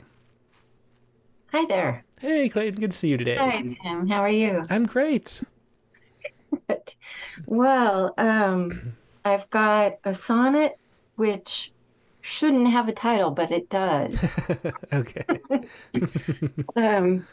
[1.52, 2.04] Hi there.
[2.20, 2.80] Hey, Clayton.
[2.80, 3.36] Good to see you today.
[3.36, 4.08] Hi, Tim.
[4.08, 4.62] How are you?
[4.68, 5.42] I'm great.
[7.46, 8.92] Well, um,
[9.24, 10.78] I've got a sonnet
[11.16, 11.72] which
[12.26, 14.12] shouldn't have a title, but it does.
[14.92, 15.24] okay.
[16.76, 17.26] Um,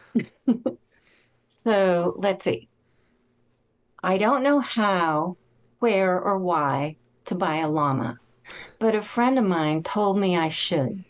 [1.63, 2.69] so let's see.
[4.03, 5.37] I don't know how,
[5.79, 8.19] where, or why to buy a llama,
[8.79, 11.03] but a friend of mine told me I should.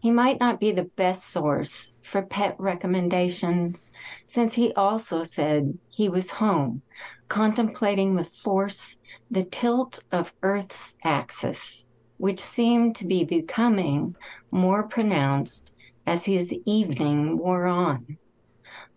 [0.00, 3.92] He might not be the best source for pet recommendations,
[4.24, 6.82] since he also said he was home,
[7.28, 8.96] contemplating with force
[9.30, 11.84] the tilt of Earth's axis,
[12.18, 14.14] which seemed to be becoming
[14.50, 15.72] more pronounced
[16.06, 18.18] as his evening wore on.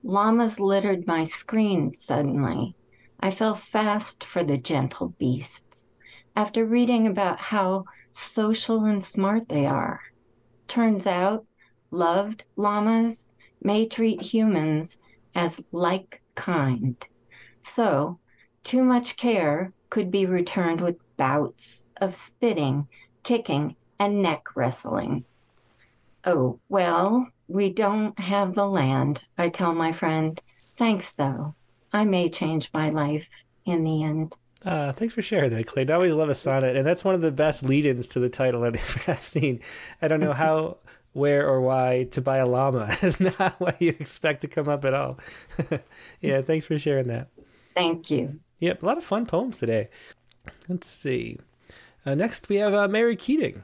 [0.03, 2.75] Llamas littered my screen suddenly.
[3.19, 5.91] I fell fast for the gentle beasts.
[6.35, 10.01] After reading about how social and smart they are,
[10.67, 11.45] turns out
[11.91, 13.27] loved llamas
[13.61, 14.97] may treat humans
[15.35, 16.95] as like kind.
[17.63, 18.19] So,
[18.63, 22.87] too much care could be returned with bouts of spitting,
[23.23, 25.25] kicking, and neck wrestling.
[26.25, 30.39] Oh, well, we don't have the land, I tell my friend.
[30.59, 31.55] Thanks, though.
[31.93, 33.27] I may change my life
[33.65, 34.35] in the end.
[34.65, 35.91] Uh, thanks for sharing that, Clayton.
[35.91, 38.63] I always love a sonnet, and that's one of the best lead-ins to the title
[38.63, 39.59] I've I've seen.
[40.01, 40.77] I don't know how,
[41.13, 44.85] where, or why to buy a llama is not what you expect to come up
[44.85, 45.19] at all.
[46.21, 47.29] yeah, thanks for sharing that.
[47.75, 48.39] Thank you.
[48.59, 49.89] Yep, a lot of fun poems today.
[50.69, 51.39] Let's see.
[52.05, 53.63] Uh, next, we have uh, Mary Keating.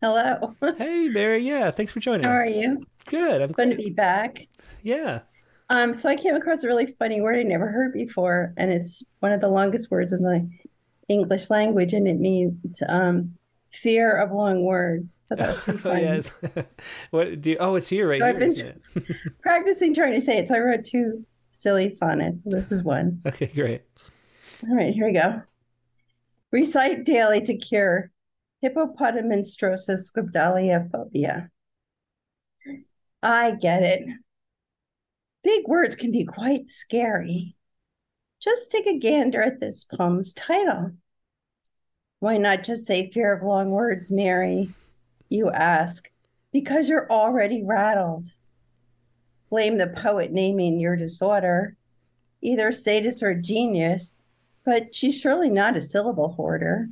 [0.00, 0.54] Hello.
[0.78, 1.38] Hey, Mary.
[1.38, 2.30] Yeah, thanks for joining us.
[2.30, 2.44] How us.
[2.44, 2.86] are you?
[3.06, 3.42] Good.
[3.42, 4.46] I'm It's fun to be back.
[4.82, 5.20] Yeah.
[5.70, 9.02] Um, so I came across a really funny word I never heard before, and it's
[9.20, 10.48] one of the longest words in the
[11.08, 13.34] English language, and it means um,
[13.72, 15.18] fear of long words.
[15.26, 16.32] So that was pretty Oh, yes.
[17.10, 18.82] what do you, oh, it's here right So I've here, been isn't it?
[19.42, 20.48] practicing trying to say it.
[20.48, 22.44] So I wrote two silly sonnets.
[22.44, 23.22] So this is one.
[23.26, 23.82] Okay, great.
[24.68, 25.42] All right, here we go.
[26.54, 28.10] Recite daily to cure
[28.62, 31.48] hippopotomonstrosesquippedaliophobia.
[33.20, 34.08] I get it.
[35.42, 37.56] Big words can be quite scary.
[38.40, 40.92] Just take a gander at this poem's title.
[42.20, 44.72] Why not just say fear of long words, Mary?
[45.28, 46.08] You ask,
[46.52, 48.28] because you're already rattled.
[49.50, 51.76] Blame the poet naming your disorder,
[52.42, 54.14] either sadist or genius,
[54.64, 56.88] but she's surely not a syllable hoarder.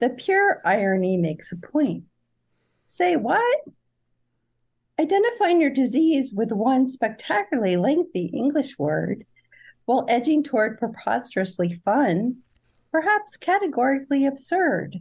[0.00, 2.04] The pure irony makes a point.
[2.86, 3.60] Say what?
[5.00, 9.24] Identifying your disease with one spectacularly lengthy English word
[9.84, 12.38] while edging toward preposterously fun,
[12.90, 14.96] perhaps categorically absurd,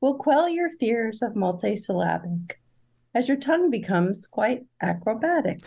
[0.00, 2.59] will quell your fears of multisyllabic.
[3.12, 5.60] As your tongue becomes quite acrobatic.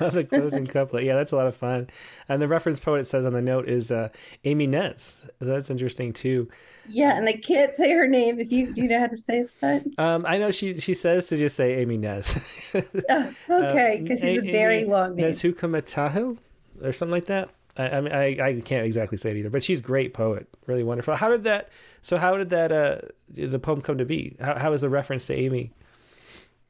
[0.00, 1.04] I love the closing couplet.
[1.04, 1.88] Yeah, that's a lot of fun.
[2.30, 4.08] And the reference poet it says on the note is uh,
[4.44, 5.28] Aimee Nez.
[5.38, 6.48] So that's interesting too.
[6.88, 8.40] Yeah, and I can't say her name.
[8.40, 9.84] If you do you know how to say that?
[9.98, 12.72] Um, I know she she says to just say Aimee Nez.
[13.10, 15.26] oh, okay, because she's a, a very Aimee long name.
[15.26, 16.38] Nezhukumatathil
[16.82, 17.50] or something like that.
[17.76, 20.48] I, I mean, I, I can't exactly say it either, but she's a great poet,
[20.66, 21.16] really wonderful.
[21.16, 21.68] How did that?
[22.02, 22.98] So how did that uh,
[23.28, 24.36] the poem come to be?
[24.40, 25.72] How how is the reference to Aimee?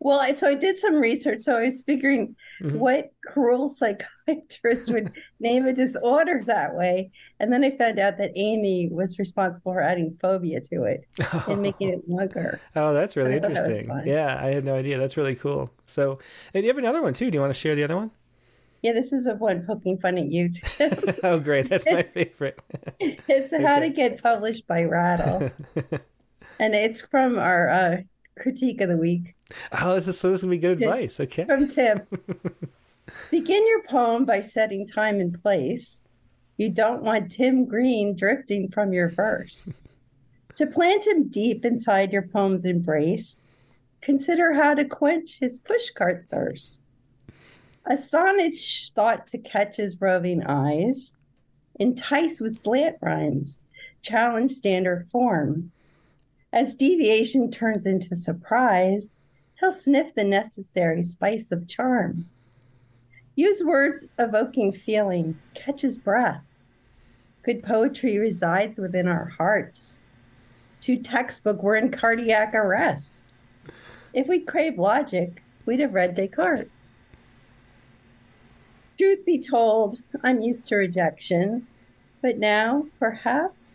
[0.05, 1.41] Well, so I did some research.
[1.41, 2.79] So I was figuring mm-hmm.
[2.79, 3.69] what cruel
[4.27, 5.11] psychiatrist would
[5.41, 7.11] name a disorder that way.
[7.41, 11.45] And then I found out that Aimee was responsible for adding phobia to it oh.
[11.49, 12.61] and making it longer.
[12.77, 13.89] Oh, that's really so interesting.
[13.89, 14.99] That yeah, I had no idea.
[14.99, 15.73] That's really cool.
[15.87, 16.19] So,
[16.53, 17.31] and you have another one too.
[17.31, 18.11] Do you want to share the other one?
[18.83, 20.51] Yeah, this is a one poking fun at you.
[21.23, 21.71] oh, great.
[21.71, 22.61] That's my favorite.
[23.01, 23.63] it's okay.
[23.63, 25.51] how to get published by Rattle.
[26.61, 27.97] and it's from our uh,
[28.37, 29.35] critique of the week.
[29.73, 31.21] Oh, this is so this is gonna be good advice.
[31.21, 31.45] Okay.
[31.45, 32.03] From Tim.
[33.31, 36.05] Begin your poem by setting time and place.
[36.57, 39.77] You don't want Tim Green drifting from your verse.
[40.55, 43.37] to plant him deep inside your poem's embrace,
[44.01, 46.81] consider how to quench his pushcart thirst.
[47.87, 48.55] A sonnet
[48.95, 51.13] thought to catch his roving eyes,
[51.79, 53.61] entice with slant rhymes,
[54.01, 55.73] challenge standard form.
[56.55, 59.17] As deviation turns into surprise,
[59.59, 62.31] he'll sniff the necessary spice of charm.
[63.35, 66.45] Use words evoking feeling, catch his breath.
[67.43, 70.01] Good poetry resides within our hearts.
[70.83, 73.25] To textbook, we're in cardiac arrest.
[74.13, 76.71] If we crave logic, we'd have read Descartes.
[78.97, 81.67] Truth be told, I'm used to rejection,
[82.23, 83.75] but now, perhaps,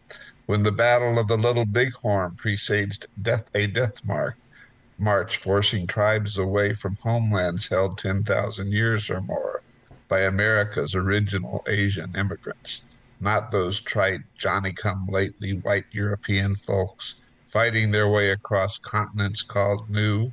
[0.46, 4.36] when the Battle of the Little Bighorn presaged death, a death mark,
[4.98, 9.62] march forcing tribes away from homelands held 10,000 years or more
[10.08, 12.82] by America's original Asian immigrants,
[13.20, 17.14] not those trite Johnny come lately white European folks
[17.46, 20.32] fighting their way across continents called new.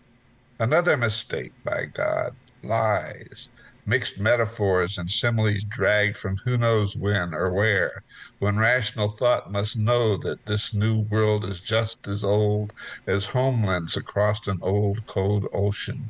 [0.59, 3.49] Another mistake, by God, lies
[3.89, 8.03] mixed metaphors and similes dragged from who knows when or where,
[8.37, 12.73] when rational thought must know that this new world is just as old
[13.07, 16.09] as homelands across an old cold ocean,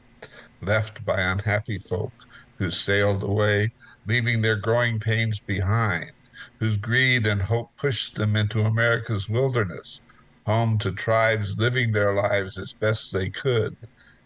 [0.59, 2.11] left by unhappy folk
[2.57, 3.71] who sailed away,
[4.07, 6.11] leaving their growing pains behind,
[6.59, 10.01] whose greed and hope pushed them into America's wilderness,
[10.47, 13.77] home to tribes living their lives as best they could.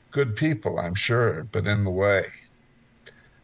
[0.09, 2.27] Good people, I'm sure, but in the way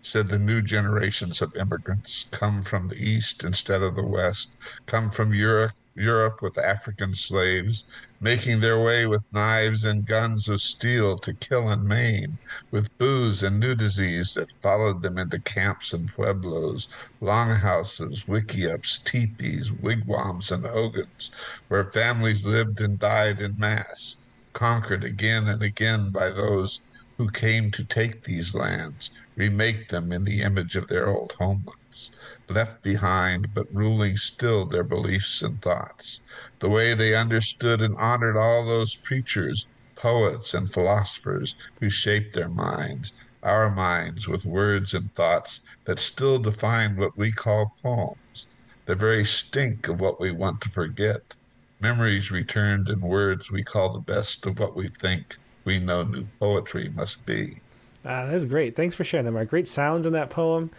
[0.02, 4.56] said the new generations of immigrants come from the East instead of the West,
[4.86, 7.84] come from Europe, Europe with African slaves,
[8.20, 12.38] making their way with knives and guns of steel to kill and maim,
[12.70, 16.88] with booze and new disease that followed them into camps and pueblos,
[17.20, 21.32] longhouses, wickiups, teepees, wigwams, and hogans,
[21.68, 24.18] where families lived and died in mass,
[24.54, 26.82] conquered again and again by those
[27.18, 32.10] who came to take these lands, remake them in the image of their old homelands,
[32.50, 36.22] left behind but ruling still their beliefs and thoughts,
[36.60, 42.50] the way they understood and honored all those preachers, poets, and philosophers who shaped their
[42.50, 48.48] minds, our minds with words and thoughts that still define what we call poems,
[48.88, 51.36] the very stink of what we want to forget,
[51.80, 56.26] memories returned in words we call the best of what we think we know new
[56.40, 57.62] poetry must be.
[58.08, 58.74] Ah, that's great.
[58.76, 59.34] Thanks for sharing them.
[59.34, 59.50] Mark.
[59.50, 60.72] Great sounds in that poem,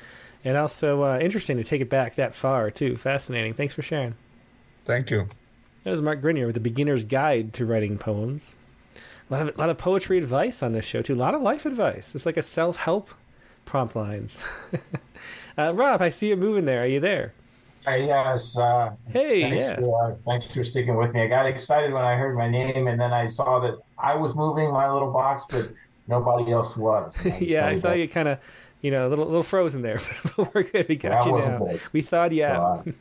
[0.45, 2.97] and also uh, interesting to take it back that far too.
[2.97, 3.53] Fascinating.
[3.53, 4.15] Thanks for sharing.
[4.87, 5.29] Thank you.
[5.85, 8.55] That was Mark Grenier with the Beginner's Guide to Writing Poems.
[9.29, 11.15] A lot of a lot of poetry advice on this show too.
[11.15, 12.15] A lot of life advice.
[12.15, 13.11] It's like a self help
[13.67, 14.43] prompt lines.
[15.59, 16.83] uh, Rob, I see you moving there.
[16.83, 17.35] Are you there?
[17.87, 18.57] Uh, yes.
[18.57, 19.77] Uh, hey, thanks yeah.
[19.77, 21.23] For, uh, thanks for sticking with me.
[21.23, 24.35] I got excited when I heard my name, and then I saw that I was
[24.35, 25.71] moving my little box, but
[26.09, 27.25] nobody else was.
[27.41, 27.99] yeah, I saw that.
[27.99, 28.39] you kind of,
[28.83, 30.01] you know, a little little frozen there.
[30.37, 30.89] but we're good.
[30.89, 31.59] We got you now.
[31.59, 31.81] Good.
[31.93, 32.89] We thawed you so, out.
[32.89, 32.93] Uh,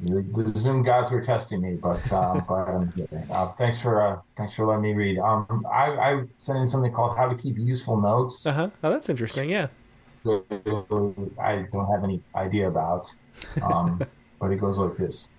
[0.00, 2.92] the, the, Zoom gods were testing me, but um, but I'm
[3.30, 5.18] uh, thanks for uh, thanks for letting me read.
[5.18, 8.70] Um, I, I sent in something called "How to Keep Useful Notes." Uh huh.
[8.82, 9.50] Oh, that's interesting.
[9.50, 9.68] Yeah.
[10.26, 13.14] I don't have any idea about,
[13.62, 14.02] um,
[14.40, 15.30] but it goes like this.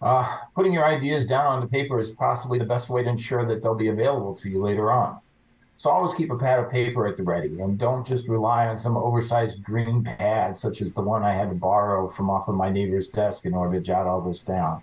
[0.00, 3.44] Uh, putting your ideas down on the paper is possibly the best way to ensure
[3.44, 5.18] that they'll be available to you later on.
[5.78, 8.76] So always keep a pad of paper at the ready and don't just rely on
[8.76, 12.56] some oversized green pad, such as the one I had to borrow from off of
[12.56, 14.82] my neighbor's desk in order to jot all this down.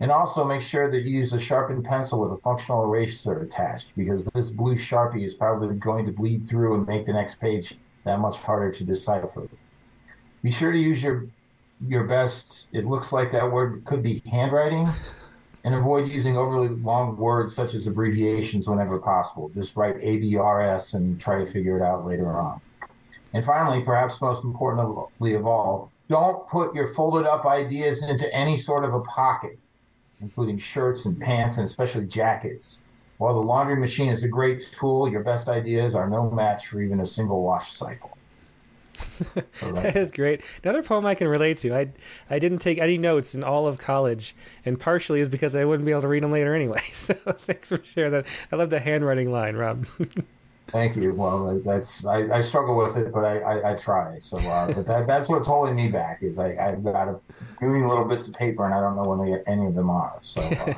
[0.00, 3.96] And also make sure that you use a sharpened pencil with a functional eraser attached
[3.96, 7.76] because this blue Sharpie is probably going to bleed through and make the next page
[8.02, 9.48] that much harder to decipher.
[10.42, 11.26] Be sure to use your
[11.86, 14.88] your best, it looks like that word could be handwriting,
[15.68, 19.50] and avoid using overly long words such as abbreviations whenever possible.
[19.50, 22.58] Just write ABRS and try to figure it out later on.
[23.34, 28.56] And finally, perhaps most importantly of all, don't put your folded up ideas into any
[28.56, 29.58] sort of a pocket,
[30.22, 32.82] including shirts and pants and especially jackets.
[33.18, 36.80] While the laundry machine is a great tool, your best ideas are no match for
[36.80, 38.16] even a single wash cycle.
[39.62, 40.40] that is great.
[40.62, 41.74] Another poem I can relate to.
[41.74, 41.92] I
[42.30, 44.34] I didn't take any notes in all of college,
[44.64, 46.80] and partially is because I wouldn't be able to read them later anyway.
[46.98, 48.26] So thanks for sharing that.
[48.52, 49.86] I love the handwriting line, Rob.
[50.68, 51.14] Thank you.
[51.14, 54.18] Well, that's I, I struggle with it, but I, I, I try.
[54.18, 57.18] So uh, but that that's what's holding me back is I I've got a
[57.62, 60.18] million little bits of paper, and I don't know when any of them are.
[60.20, 60.42] So.
[60.42, 60.74] Uh,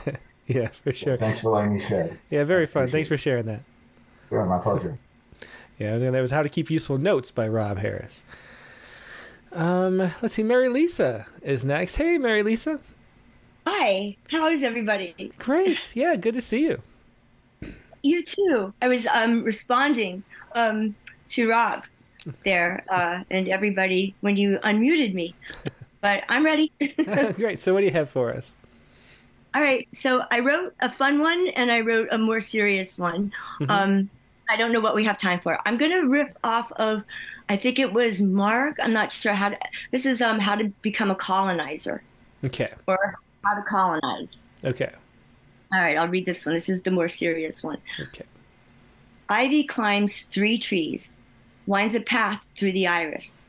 [0.47, 1.17] yeah, for sure.
[1.17, 2.19] thanks for letting me share.
[2.29, 2.87] Yeah, very fun.
[2.89, 3.63] Thanks for sharing that.
[4.29, 4.99] Sure, my pleasure.
[5.81, 8.23] Yeah, that was How to Keep Useful Notes by Rob Harris.
[9.51, 11.97] Um, let's see, Mary Lisa is next.
[11.97, 12.79] Hey, Mary Lisa.
[13.67, 15.33] Hi, how is everybody?
[15.39, 15.79] Great.
[15.97, 16.83] Yeah, good to see you.
[18.03, 18.75] You too.
[18.83, 20.23] I was um responding
[20.55, 20.95] um
[21.31, 21.85] to Rob
[22.45, 25.35] there uh, and everybody when you unmuted me,
[26.03, 26.73] but I'm ready.
[27.37, 27.59] Great.
[27.59, 28.53] So, what do you have for us?
[29.55, 29.89] All right.
[29.95, 33.33] So, I wrote a fun one and I wrote a more serious one.
[33.61, 33.71] Mm-hmm.
[33.71, 34.11] Um,
[34.51, 35.59] I don't know what we have time for.
[35.65, 37.05] I'm going to riff off of,
[37.49, 38.79] I think it was Mark.
[38.83, 39.59] I'm not sure how to.
[39.93, 42.03] This is um how to become a colonizer.
[42.45, 42.73] Okay.
[42.89, 44.49] Or how to colonize.
[44.65, 44.91] Okay.
[45.73, 46.57] All right, I'll read this one.
[46.57, 47.79] This is the more serious one.
[48.01, 48.25] Okay.
[49.29, 51.21] Ivy climbs three trees,
[51.67, 53.43] winds a path through the iris.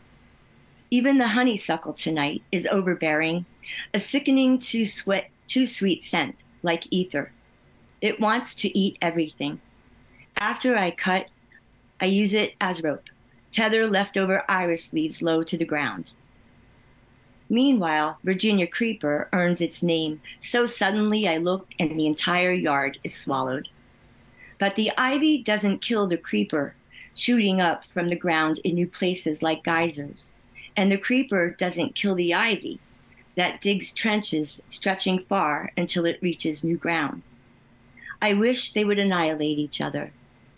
[0.91, 3.45] Even the honeysuckle tonight is overbearing,
[3.95, 7.31] a sickening too sweat, too sweet scent, like ether.
[8.01, 9.59] It wants to eat everything.
[10.41, 11.27] After I cut,
[11.99, 13.11] I use it as rope,
[13.51, 16.13] tether leftover iris leaves low to the ground.
[17.47, 23.13] Meanwhile, Virginia Creeper earns its name so suddenly I look and the entire yard is
[23.13, 23.67] swallowed.
[24.57, 26.73] But the ivy doesn't kill the creeper,
[27.15, 30.39] shooting up from the ground in new places like geysers.
[30.75, 32.79] And the creeper doesn't kill the ivy
[33.35, 37.21] that digs trenches stretching far until it reaches new ground.
[38.19, 40.11] I wish they would annihilate each other,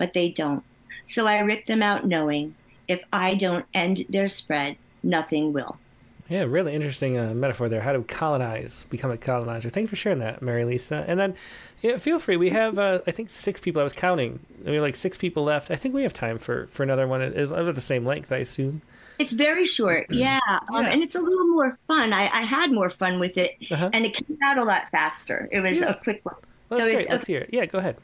[0.04, 0.66] but they don't.
[1.06, 2.56] So I rip them out knowing
[2.90, 5.80] if I don't end their spread, nothing will.
[6.28, 7.80] Yeah, really interesting uh, metaphor there.
[7.80, 9.70] How to colonize, become a colonizer.
[9.70, 11.06] Thanks for sharing that, Mary Lisa.
[11.08, 11.36] And then,
[11.82, 12.36] yeah, feel free.
[12.36, 13.80] We have, uh, I think, six people.
[13.80, 14.42] I was counting.
[14.66, 15.72] We have like six people left.
[15.72, 17.22] I think we have time for for another one.
[17.22, 18.82] It is about the same length, I assume.
[19.20, 20.90] It's very short, yeah, um, yeah.
[20.90, 22.12] and it's a little more fun.
[22.12, 23.92] I, I had more fun with it, uh-huh.
[23.94, 25.48] and it came out a lot faster.
[25.50, 25.92] It was yeah.
[25.92, 26.36] a quick one.
[26.68, 27.10] Well, that's so great.
[27.10, 27.52] Let's hear it.
[27.54, 27.98] Yeah, go ahead.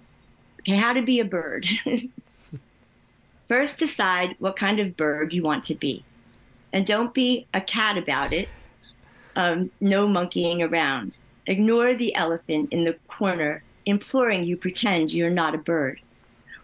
[0.77, 1.67] How to be a bird.
[3.47, 6.03] First, decide what kind of bird you want to be
[6.71, 8.49] and don't be a cat about it.
[9.35, 11.17] Um, no monkeying around.
[11.47, 15.99] Ignore the elephant in the corner, imploring you pretend you're not a bird.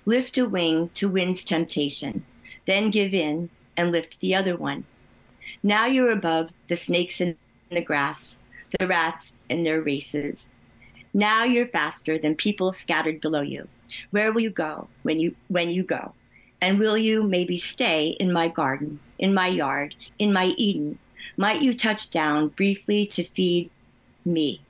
[0.06, 2.24] Lift a wing to wind's temptation,
[2.68, 4.86] then give in and lift the other one.
[5.64, 7.38] Now you're above the snakes in
[7.72, 8.40] the grass,
[8.78, 10.50] the rats in their races.
[11.14, 13.68] Now you're faster than people scattered below you.
[14.12, 16.14] Where will you go when you when you go?
[16.62, 20.98] And will you maybe stay in my garden, in my yard, in my Eden?
[21.38, 23.70] Might you touch down briefly to feed
[24.24, 24.62] me?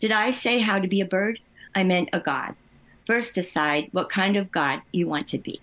[0.00, 1.40] Did I say how to be a bird?
[1.74, 2.54] I meant a god.
[3.06, 5.60] First, decide what kind of god you want to be.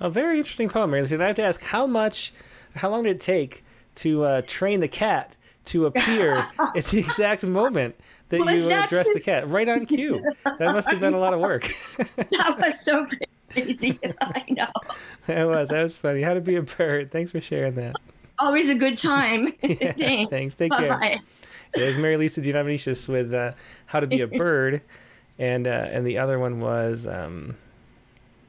[0.00, 1.04] A very interesting poem, Mary.
[1.04, 2.32] I have to ask how much,
[2.76, 3.64] how long did it take
[3.96, 5.36] to uh, train the cat
[5.66, 6.34] to appear
[6.76, 7.96] at the exact moment
[8.28, 9.48] that Was you that addressed the cat?
[9.48, 10.22] Right on cue.
[10.58, 11.62] That must have been a lot of work.
[12.16, 13.06] that was so
[13.52, 13.98] crazy.
[14.20, 14.66] I know.
[15.26, 15.68] that was.
[15.68, 16.22] That was funny.
[16.22, 17.10] How to be a bird.
[17.10, 17.96] Thanks for sharing that.
[18.38, 19.52] Always a good time.
[19.52, 20.30] Thanks.
[20.30, 20.54] Thanks.
[20.54, 20.98] Take care.
[20.98, 21.20] Bye.
[21.72, 23.52] There's Mary Lisa Diodomicius with uh,
[23.86, 24.82] How to Be a Bird,
[25.38, 27.56] and uh, and the other one was um,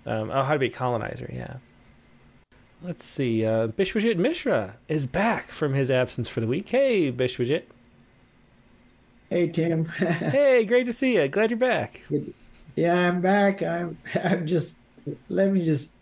[0.06, 1.30] um, oh How to Be a Colonizer.
[1.32, 1.58] Yeah.
[2.84, 3.46] Let's see.
[3.46, 6.70] Uh, Bishwajit Mishra is back from his absence for the week.
[6.70, 7.64] Hey, Bishwajit.
[9.30, 9.86] Hey Tim.
[9.86, 11.28] hey, great to see you.
[11.28, 12.04] Glad you're back.
[12.76, 13.64] Yeah, I'm back.
[13.64, 14.78] I'm I'm just
[15.30, 15.94] let me just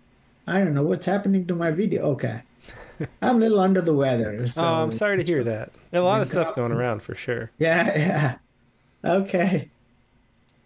[0.45, 2.03] I don't know what's happening to my video.
[2.11, 2.41] Okay.
[3.21, 4.47] I'm a little under the weather.
[4.49, 5.71] So oh, I'm sorry to hear that.
[5.93, 7.51] A lot of stuff going around for sure.
[7.59, 7.85] Yeah,
[9.03, 9.09] yeah.
[9.09, 9.69] Okay.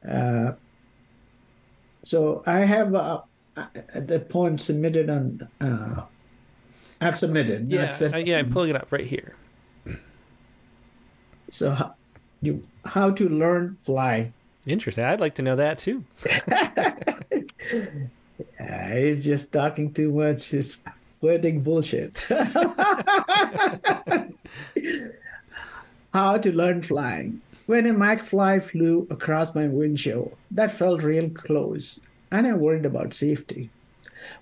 [0.07, 0.53] Uh,
[2.03, 3.21] so I have uh,
[3.93, 5.47] the poem submitted on.
[5.59, 6.03] Uh,
[6.99, 7.69] I've submitted.
[7.69, 8.39] Yeah, uh, yeah.
[8.39, 9.35] I'm pulling it up right here.
[11.49, 11.95] So how,
[12.41, 14.33] you how to learn fly?
[14.65, 15.05] Interesting.
[15.05, 16.03] I'd like to know that too.
[18.59, 20.47] Yeah, he's just talking too much.
[20.47, 20.81] He's
[21.19, 22.17] quoting bullshit.
[26.13, 27.41] How to learn flying.
[27.65, 31.99] When a fly flew across my windshield, that felt real close,
[32.31, 33.69] and I worried about safety.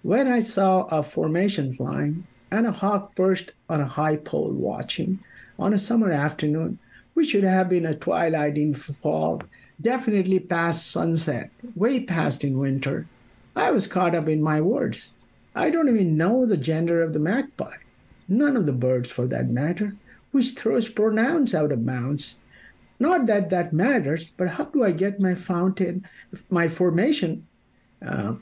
[0.02, 5.20] When I saw a formation flying and a hawk perched on a high pole watching
[5.60, 6.80] on a summer afternoon,
[7.14, 9.44] which should have been a twilight in fall,
[9.82, 13.08] definitely past sunset, way past in winter,
[13.56, 15.14] I was caught up in my words.
[15.56, 17.78] I don't even know the gender of the magpie,
[18.28, 19.96] none of the birds for that matter,
[20.32, 22.36] which throws pronouns out of bounds.
[23.00, 26.08] Not that that matters, but how do I get my fountain,
[26.50, 27.48] my formation,
[28.06, 28.36] uh,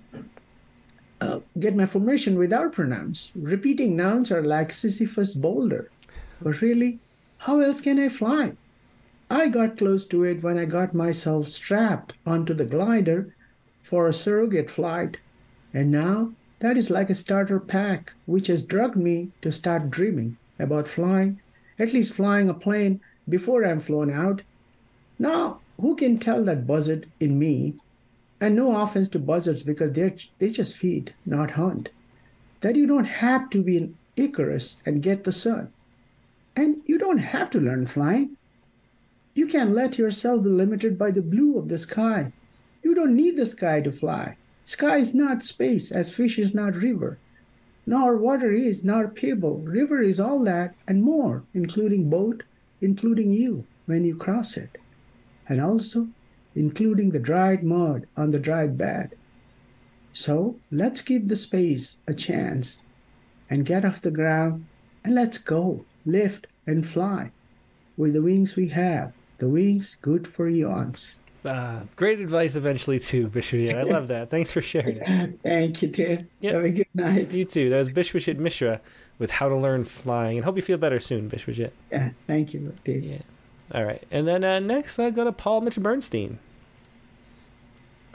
[1.22, 3.32] uh, get my formation without pronouns?
[3.36, 5.90] Repeating nouns are like Sisyphus boulder.
[6.42, 7.00] But really,
[7.40, 8.54] how else can I fly?
[9.30, 13.34] I got close to it when I got myself strapped onto the glider
[13.82, 15.18] for a surrogate flight.
[15.74, 20.38] And now that is like a starter pack, which has drugged me to start dreaming
[20.60, 21.42] about flying,
[21.80, 24.42] at least flying a plane before I'm flown out.
[25.20, 27.76] Now, who can tell that buzzard in me?
[28.40, 31.90] And no offense to buzzards because they're, they just feed, not hunt.
[32.62, 35.72] That you don't have to be an Icarus and get the sun.
[36.56, 38.38] And you don't have to learn flying.
[39.34, 42.32] You can let yourself be limited by the blue of the sky.
[42.84, 44.38] You don't need the sky to fly.
[44.66, 47.18] Sky is not space, as fish is not river.
[47.86, 49.58] Nor water is, nor people.
[49.58, 52.44] River is all that and more, including boat,
[52.80, 54.78] including you when you cross it.
[55.50, 56.10] And also
[56.56, 59.16] including the dried mud on the dried bed.
[60.12, 62.84] So let's give the space a chance
[63.50, 64.66] and get off the ground
[65.04, 67.32] and let's go, lift and fly
[67.98, 69.14] with the wings we have.
[69.40, 71.18] The wings good for eons.
[71.46, 73.76] Uh, great advice eventually too, Bishwajit.
[73.76, 74.30] I love that.
[74.30, 75.40] Thanks for sharing it.
[75.44, 76.30] Thank you, Tim.
[76.44, 77.34] Have a good night.
[77.34, 77.70] You too.
[77.70, 78.80] That was Bishwajit Mishra
[79.20, 80.38] with How to Learn Flying.
[80.38, 81.72] And hope you feel better soon, Bishwajit.
[81.92, 83.04] Yeah, thank you, Dave.
[83.04, 83.18] Yeah.
[83.72, 84.04] All right.
[84.12, 86.40] And then uh, next, I go to Paul Mitchell Bernstein.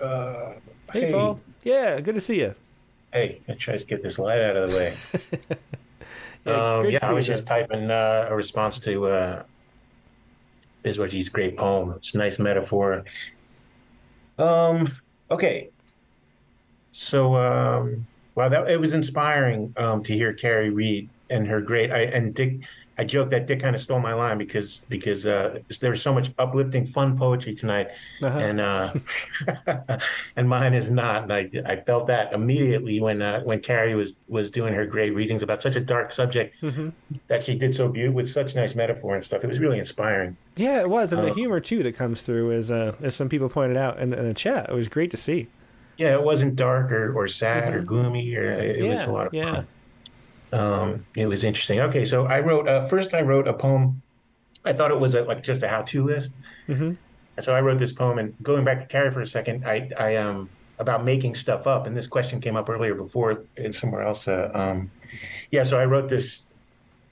[0.00, 0.52] Uh,
[0.92, 1.12] Hey, hey.
[1.12, 1.40] Paul.
[1.64, 2.54] Yeah, good to see you.
[3.12, 5.56] Hey, I try to get this light out of the way.
[6.46, 9.42] Yeah, um, yeah, I you was just typing uh, a response to uh,
[10.84, 11.92] Biswajit's great poem.
[11.96, 13.04] It's a nice metaphor.
[14.38, 14.90] Um,
[15.30, 15.68] okay.
[16.92, 21.90] So, um, wow, that it was inspiring um, to hear Carrie read and her great.
[21.90, 22.60] I and Dick.
[23.00, 26.12] I joke that Dick kind of stole my line because because uh, there was so
[26.12, 27.88] much uplifting, fun poetry tonight,
[28.22, 28.38] Uh-huh.
[28.38, 28.92] and uh,
[30.36, 31.22] and mine is not.
[31.24, 35.10] And I I felt that immediately when uh, when Carrie was was doing her great
[35.14, 36.92] readings about such a dark subject Mhm.
[37.28, 39.44] that she did so beautiful with such nice metaphor and stuff.
[39.44, 40.36] It was really inspiring.
[40.56, 41.12] Yeah, it was.
[41.12, 44.00] And the Uh, humor, too, that comes through, as, uh, as some people pointed out
[44.00, 44.68] in the, in the chat.
[44.68, 45.46] It was great to see.
[45.98, 49.10] Yeah, it wasn't dark or, or sad or gloomy or it, it was Mm-hmm.
[49.10, 49.54] A lot of yeah.
[49.54, 49.66] fun.
[50.52, 51.80] Um, it was interesting.
[51.80, 53.14] Okay, so I wrote uh, first.
[53.14, 54.02] I wrote a poem.
[54.64, 56.34] I thought it was a, like just a how-to list.
[56.68, 56.92] Mm-hmm.
[57.40, 58.18] So I wrote this poem.
[58.18, 60.48] And going back to Carrie for a second, I, I um
[60.78, 61.86] about making stuff up.
[61.86, 64.28] And this question came up earlier before in somewhere else.
[64.28, 64.90] Uh, um,
[65.50, 66.42] yeah, so I wrote this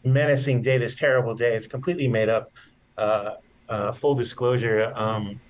[0.04, 1.54] menacing day, this terrible day.
[1.56, 2.52] It's completely made up.
[2.96, 3.34] Uh,
[3.68, 4.92] uh, full disclosure.
[4.94, 5.40] Um,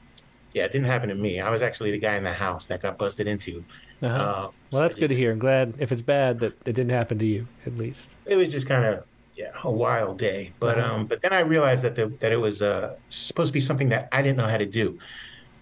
[0.53, 1.41] yeah, it didn't happen to me.
[1.41, 3.65] I was actually the guy in the house that got busted into.
[4.03, 4.17] Uh-huh.
[4.23, 5.33] Uh, well, that's good to hear.
[5.33, 8.17] I'm glad if it's bad that it didn't happen to you, at least.
[8.25, 9.05] it was just kind of
[9.37, 10.95] yeah a wild day but Uh-huh.
[10.95, 13.91] um but then i realized that the, that it was uh supposed to be something
[13.91, 14.99] that i didn't know how to do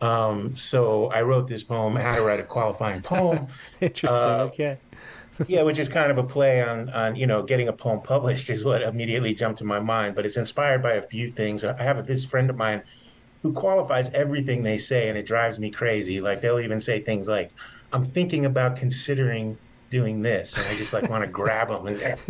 [0.01, 3.49] um so i wrote this poem how to write a qualifying poem
[3.81, 4.41] Interesting.
[4.41, 4.81] Uh, okay.
[5.47, 8.49] yeah which is kind of a play on on you know getting a poem published
[8.55, 11.83] is what immediately jumped to my mind but it's inspired by a few things i
[11.83, 12.83] have this friend of mine
[13.43, 17.29] who qualifies everything they say and it drives me crazy like they'll even say things
[17.29, 17.51] like
[17.95, 19.59] i'm thinking about considering
[19.91, 22.21] doing this and i just like want to grab them and,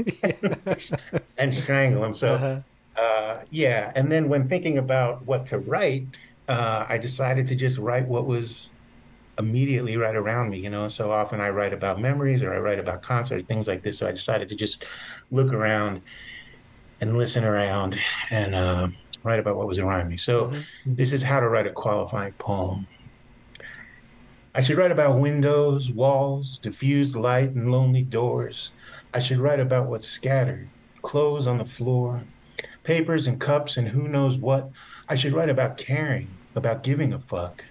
[1.39, 2.61] and strangle them so Uh-huh.
[3.03, 6.09] uh, yeah and then when thinking about what to write
[6.49, 8.73] uh, i decided to just write what was
[9.39, 10.89] immediately right around me you know?
[10.89, 14.07] So often i write about memories or i write about concerts things like this so
[14.07, 14.85] i decided to just
[15.31, 16.03] look around
[17.01, 17.99] and listen around
[18.31, 18.89] and uh,
[19.25, 20.17] write about what was around me.
[20.17, 20.53] So
[20.87, 22.87] this is how to write a qualifying poem
[24.57, 28.73] I should write about windows, walls, diffused light, and lonely doors.
[29.13, 30.71] I should write about what's scattered,
[31.03, 32.29] clothes on the floor,
[32.85, 34.71] papers and cups, and who knows what.
[35.09, 37.65] I should write about caring, about giving a fuck.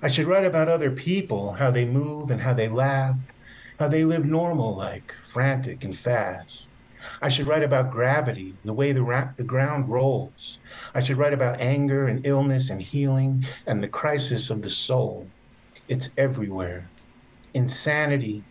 [0.00, 3.16] I should write about other people, how they move and how they laugh,
[3.78, 6.70] how they live normal like, frantic and fast.
[7.20, 10.60] I should write about gravity, the way the, ra- the ground rolls.
[10.94, 15.30] I should write about anger and illness and healing and the crisis of the soul.
[15.88, 16.88] It's everywhere.
[17.54, 18.42] Insanity.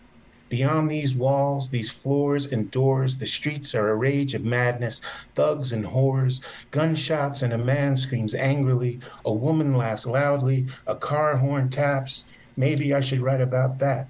[0.48, 5.02] Beyond these walls, these floors and doors, the streets are a rage of madness,
[5.36, 6.40] thugs and whores,
[6.72, 12.24] gunshots, and a man screams angrily, a woman laughs loudly, a car horn taps.
[12.56, 14.08] Maybe I should write about that.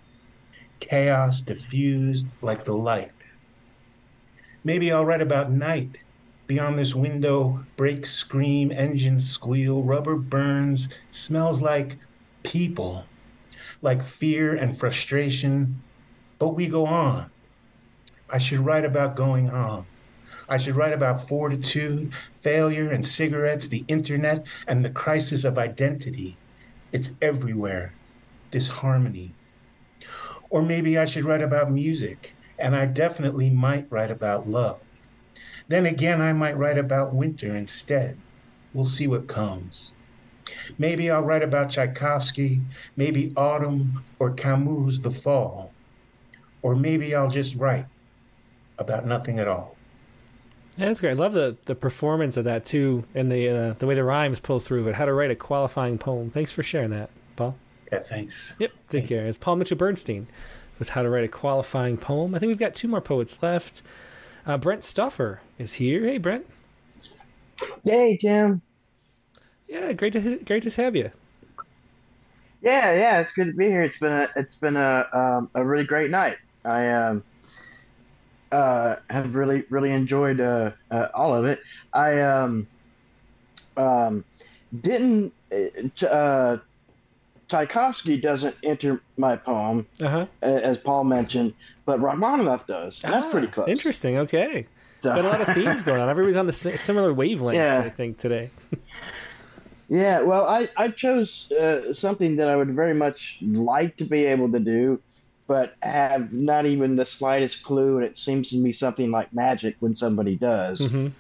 [0.79, 3.11] Chaos diffused like the light.
[4.63, 5.97] Maybe I'll write about night.
[6.45, 11.97] Beyond this window, brakes scream, engines squeal, rubber burns, smells like
[12.43, 13.03] people,
[13.85, 15.79] like fear and frustration.
[16.39, 17.29] But we go on.
[18.29, 19.85] I should write about going on.
[20.49, 26.35] I should write about fortitude, failure, and cigarettes, the internet, and the crisis of identity.
[26.91, 27.93] It's everywhere.
[28.51, 29.33] Disharmony.
[30.49, 34.79] Or maybe I should write about music, and I definitely might write about love.
[35.67, 38.17] Then again, I might write about winter instead.
[38.73, 39.91] We'll see what comes.
[40.77, 42.61] Maybe I'll write about Tchaikovsky,
[42.95, 45.71] maybe autumn, or Camus' The Fall.
[46.61, 47.85] Or maybe I'll just write
[48.77, 49.75] about nothing at all.
[50.77, 51.11] Yeah, that's great.
[51.15, 54.39] I love the, the performance of that too, and the uh, the way the rhymes
[54.39, 54.83] pull through.
[54.83, 56.31] But how to write a qualifying poem.
[56.31, 57.55] Thanks for sharing that, Paul.
[57.91, 58.53] Yeah, thanks.
[58.59, 59.25] Yep, take care.
[59.25, 60.27] It's Paul Mitchell Bernstein
[60.79, 62.35] with how to write a qualifying poem.
[62.35, 63.81] I think we've got two more poets left.
[64.45, 66.03] Uh, Brent Stoffer is here.
[66.03, 66.45] Hey, Brent.
[67.85, 68.61] Hey, Tim.
[69.67, 71.11] Yeah, great to great to have you.
[72.61, 73.83] Yeah, yeah, it's good to be here.
[73.83, 76.37] It's been a it's been a um, a really great night.
[76.63, 77.23] I um
[78.51, 81.59] uh have really really enjoyed uh, uh all of it.
[81.93, 82.67] I um
[83.77, 84.23] um
[84.81, 86.57] didn't uh, uh
[87.47, 90.25] Tchaikovsky doesn't enter my poem Uh-huh.
[90.41, 91.53] as Paul mentioned,
[91.85, 92.99] but Rachmaninoff does.
[93.03, 93.69] And that's pretty close.
[93.69, 94.17] Interesting.
[94.17, 94.65] Okay.
[95.03, 96.09] Got a lot of themes going on.
[96.09, 97.77] Everybody's on the similar wavelengths, Yeah.
[97.77, 98.49] I think, today.
[99.89, 104.25] Yeah, well, I, I chose uh, something that I would very much like to be
[104.25, 104.99] able to do,
[105.47, 109.75] but have not even the slightest clue, and it seems to be something like magic
[109.79, 110.81] when somebody does.
[110.81, 111.11] Mhm.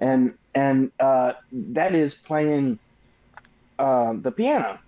[0.00, 2.78] And and uh, that is playing
[3.78, 4.78] um, the piano,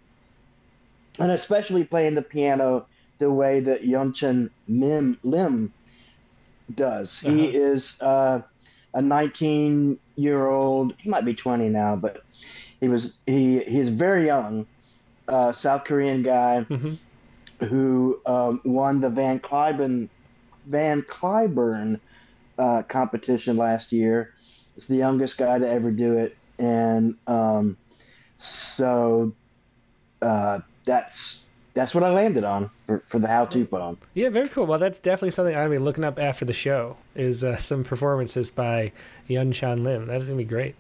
[1.19, 2.86] and especially playing the piano
[3.19, 5.73] the way that Yunchan Mim Lim
[6.74, 7.19] does.
[7.19, 8.40] He is uh,
[8.94, 10.94] a 19 year old.
[10.98, 12.23] He might be 20 now, but
[12.81, 14.66] he was he he's very young,
[15.28, 16.66] uh, South Korean guy
[17.61, 20.09] who um, won the Van Cliburn
[20.66, 22.01] Van Cliburn
[22.59, 24.35] uh, competition last year.
[24.74, 27.77] He's the youngest guy to ever do it, and um,
[28.39, 29.32] so
[30.20, 33.98] uh, that's that's what I landed on for, for the how-to poem.
[34.15, 34.65] Yeah, very cool.
[34.65, 36.97] Well, that's definitely something I'm gonna be looking up after the show.
[37.15, 38.93] Is uh, some performances by
[39.28, 40.07] Yunchan Lim.
[40.07, 40.74] That's gonna be great.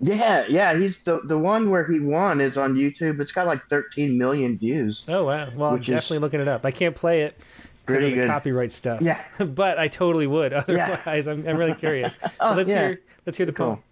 [0.00, 3.18] Yeah, yeah, he's the the one where he won is on YouTube.
[3.18, 5.02] It's got like 13 million views.
[5.08, 5.48] Oh wow!
[5.54, 6.66] Well, I'm definitely looking it up.
[6.66, 7.38] I can't play it
[7.86, 8.26] because of the good.
[8.26, 9.00] copyright stuff.
[9.00, 9.22] Yeah.
[9.44, 10.52] but I totally would.
[10.52, 12.16] Otherwise, I'm, I'm really curious.
[12.40, 12.88] Oh, let's yeah.
[12.88, 13.82] hear let's hear the poem.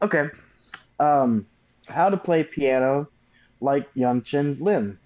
[0.00, 0.28] Okay.
[1.00, 1.46] Um,
[1.88, 3.08] how to play piano
[3.60, 4.98] like Yunchan Lim.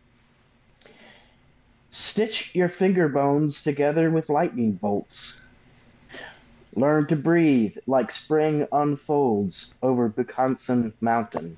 [1.90, 5.40] Stitch your finger bones together with lightning bolts.
[6.76, 11.56] Learn to breathe like spring unfolds over Bukhansan Mountain.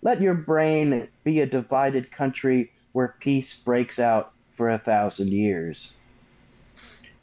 [0.00, 5.92] Let your brain be a divided country where peace breaks out for a thousand years.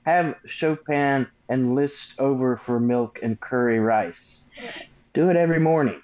[0.06, 4.42] Have Chopin and Liszt over for milk and curry rice.
[5.16, 6.00] Do it every morning.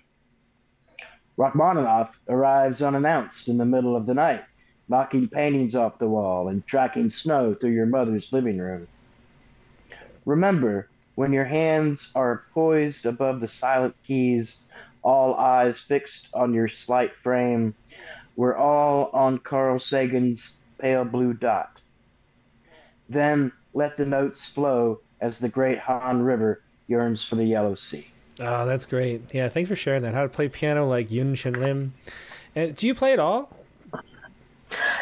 [1.38, 4.44] Rachmaninoff arrives unannounced in the middle of the night,
[4.90, 8.88] knocking paintings off the wall and tracking snow through your mother's living room.
[10.26, 14.58] Remember, when your hands are poised above the silent keys,
[15.04, 17.74] all eyes fixed on your slight frame,
[18.36, 21.80] we're all on Carl Sagan's pale blue dot.
[23.10, 28.08] Then let the notes flow as the great Han River yearns for the Yellow Sea.
[28.40, 29.22] Oh, that's great.
[29.34, 30.14] Yeah, thanks for sharing that.
[30.14, 31.94] How to play piano like Yun Shin Lim.
[32.56, 33.50] And do you play it all?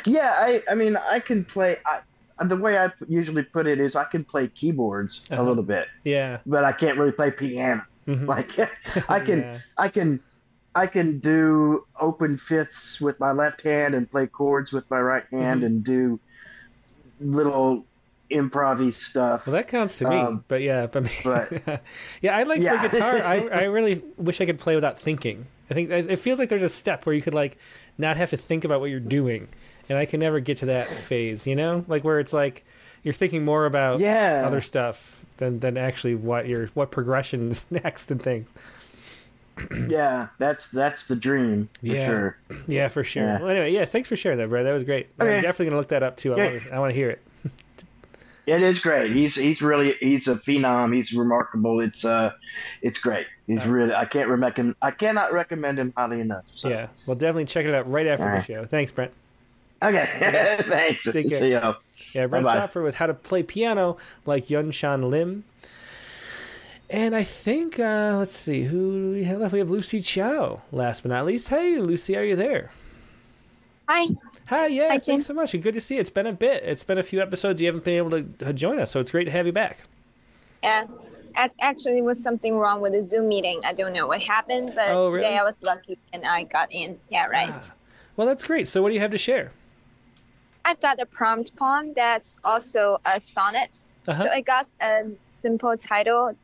[0.06, 1.78] Yeah, I, I mean, I can play.
[1.86, 2.00] I,
[2.48, 5.42] the way I usually put it is, I can play keyboards Uh-huh.
[5.42, 6.40] a little bit, Yeah.
[6.46, 7.84] but I can't really play piano.
[8.08, 8.26] Mhm.
[8.34, 8.52] Like,
[9.10, 9.60] I can, Yeah.
[9.78, 10.20] I can,
[10.76, 15.26] I can do open fifths with my left hand and play chords with my right
[15.32, 15.66] hand Mhm.
[15.66, 16.20] and do
[17.20, 17.86] little
[18.32, 19.46] improv stuff.
[19.48, 20.16] Well, that counts to me.
[20.16, 21.82] Um, but yeah, but, but-
[22.22, 22.82] yeah, I like Yeah.
[22.82, 23.16] for guitar.
[23.24, 25.46] I I really wish I could play without thinking.
[25.70, 27.58] I think it feels like there's a step where you could like
[27.98, 29.48] not have to think about what you're doing,
[29.90, 31.46] and I can never get to that phase.
[31.48, 32.64] You know, like where it's like
[33.04, 34.44] you're thinking more about Yeah.
[34.46, 38.48] other stuff than than actually what your what progression is next and things.
[39.90, 42.38] yeah, that's that's the dream for yeah, sure.
[42.68, 43.24] yeah, for sure.
[43.24, 43.40] Yeah.
[43.40, 44.66] Well, anyway, yeah, thanks for sharing that, Brad.
[44.66, 45.08] That was great.
[45.20, 46.34] I'm definitely gonna look that up too.
[46.34, 47.22] I want to I want to hear it.
[48.48, 49.12] It is great.
[49.12, 50.96] He's he's really he's a phenom.
[50.96, 51.82] He's remarkable.
[51.82, 52.32] It's uh,
[52.82, 53.28] it's great.
[53.46, 56.46] He's really I can't recommend I cannot recommend him highly enough.
[56.56, 56.70] So.
[56.70, 58.46] Yeah, well, definitely check it out right after the right.
[58.46, 58.66] show.
[58.66, 59.12] Thanks, Brent.
[59.82, 60.64] Okay.
[60.68, 61.04] Thanks.
[61.04, 61.40] Take care.
[61.40, 61.76] See you.
[62.14, 62.52] Yeah, Brent Bye-bye.
[62.58, 65.44] Stopper with how to play piano like Yunchan Lim.
[66.90, 69.54] And I think, uh, let's see, who do we have left?
[69.54, 71.50] We have Lucy Chow, last but not least.
[71.50, 72.72] Hey, Lucy, are you there?
[73.88, 74.08] Hi.
[74.48, 75.52] Hi, yeah, thanks so much.
[75.52, 76.02] Good to see you.
[76.02, 76.64] It's been a bit.
[76.64, 79.12] It's been a few episodes you haven't been able to uh, join us, so it's
[79.12, 79.84] great to have you back.
[80.64, 80.86] Yeah.
[81.38, 83.62] Ac- Actually, was something wrong with the Zoom meeting.
[83.64, 85.38] I don't know what happened, but Oh, today?
[85.38, 87.00] I was lucky and I got in.
[87.10, 87.72] Yeah, right.
[88.16, 88.68] Well, that's great.
[88.68, 89.52] So, what do you have to share?
[90.66, 93.88] I've got a prompt poem that's also a sonnet.
[94.08, 94.24] Uh-huh.
[94.24, 96.36] So I got a simple title,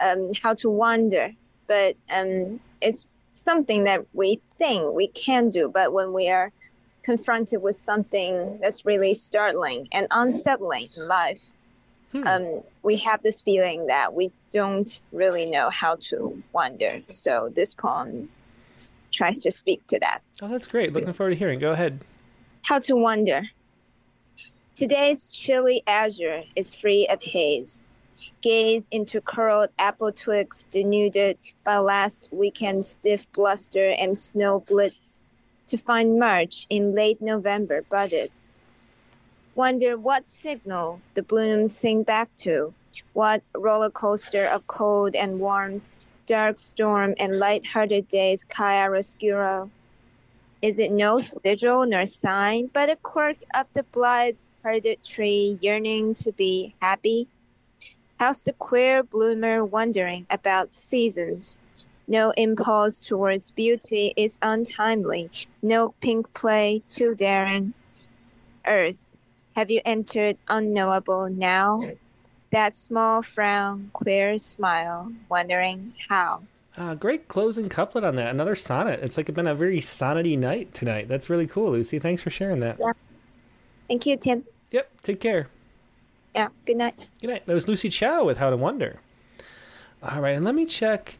[0.00, 1.32] um, "How to Wander,"
[1.66, 6.52] but um, it's something that we think we can do, but when we are
[7.02, 11.52] confronted with something that's really startling and unsettling in life,
[12.26, 17.02] um, we have this feeling that we don't really know how to wander.
[17.08, 18.30] So this poem
[19.10, 20.22] tries to speak to that.
[20.40, 20.92] Oh, that's great.
[20.92, 21.58] Looking forward to hearing.
[21.58, 22.04] Go ahead.
[22.64, 23.42] How to wonder.
[24.74, 27.84] Today's chilly azure is free of haze.
[28.40, 35.24] Gaze into curled apple twigs denuded by last weekend's stiff bluster and snow blitz
[35.66, 38.30] to find March in late November budded.
[39.54, 42.72] Wonder what signal the blooms sing back to,
[43.12, 49.68] what roller coaster of cold and warmth, dark storm and light-hearted days chiaroscuro.
[50.64, 56.32] Is it no sigil nor sign, but a quirk of the blithe-hearted tree yearning to
[56.32, 57.28] be happy?
[58.18, 61.60] How's the queer bloomer wondering about seasons?
[62.08, 65.28] No impulse towards beauty is untimely,
[65.60, 67.74] no pink play too daring.
[68.66, 69.18] Earth,
[69.56, 71.82] have you entered unknowable now?
[72.52, 76.44] That small frown, queer smile, wondering how.
[76.76, 78.30] Uh, great closing couplet on that.
[78.30, 79.00] Another sonnet.
[79.02, 81.06] It's like it's been a very sonnety night tonight.
[81.08, 81.98] That's really cool, Lucy.
[82.00, 82.78] Thanks for sharing that.
[82.80, 82.92] Yeah.
[83.88, 84.44] Thank you, Tim.
[84.72, 85.02] Yep.
[85.02, 85.48] Take care.
[86.34, 86.48] Yeah.
[86.66, 86.94] Good night.
[87.20, 87.46] Good night.
[87.46, 89.00] That was Lucy Chow with How to Wonder.
[90.02, 91.16] All right, and let me check.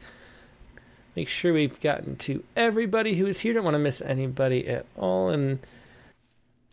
[1.16, 3.54] Make sure we've gotten to everybody who is here.
[3.54, 5.30] Don't want to miss anybody at all.
[5.30, 5.60] And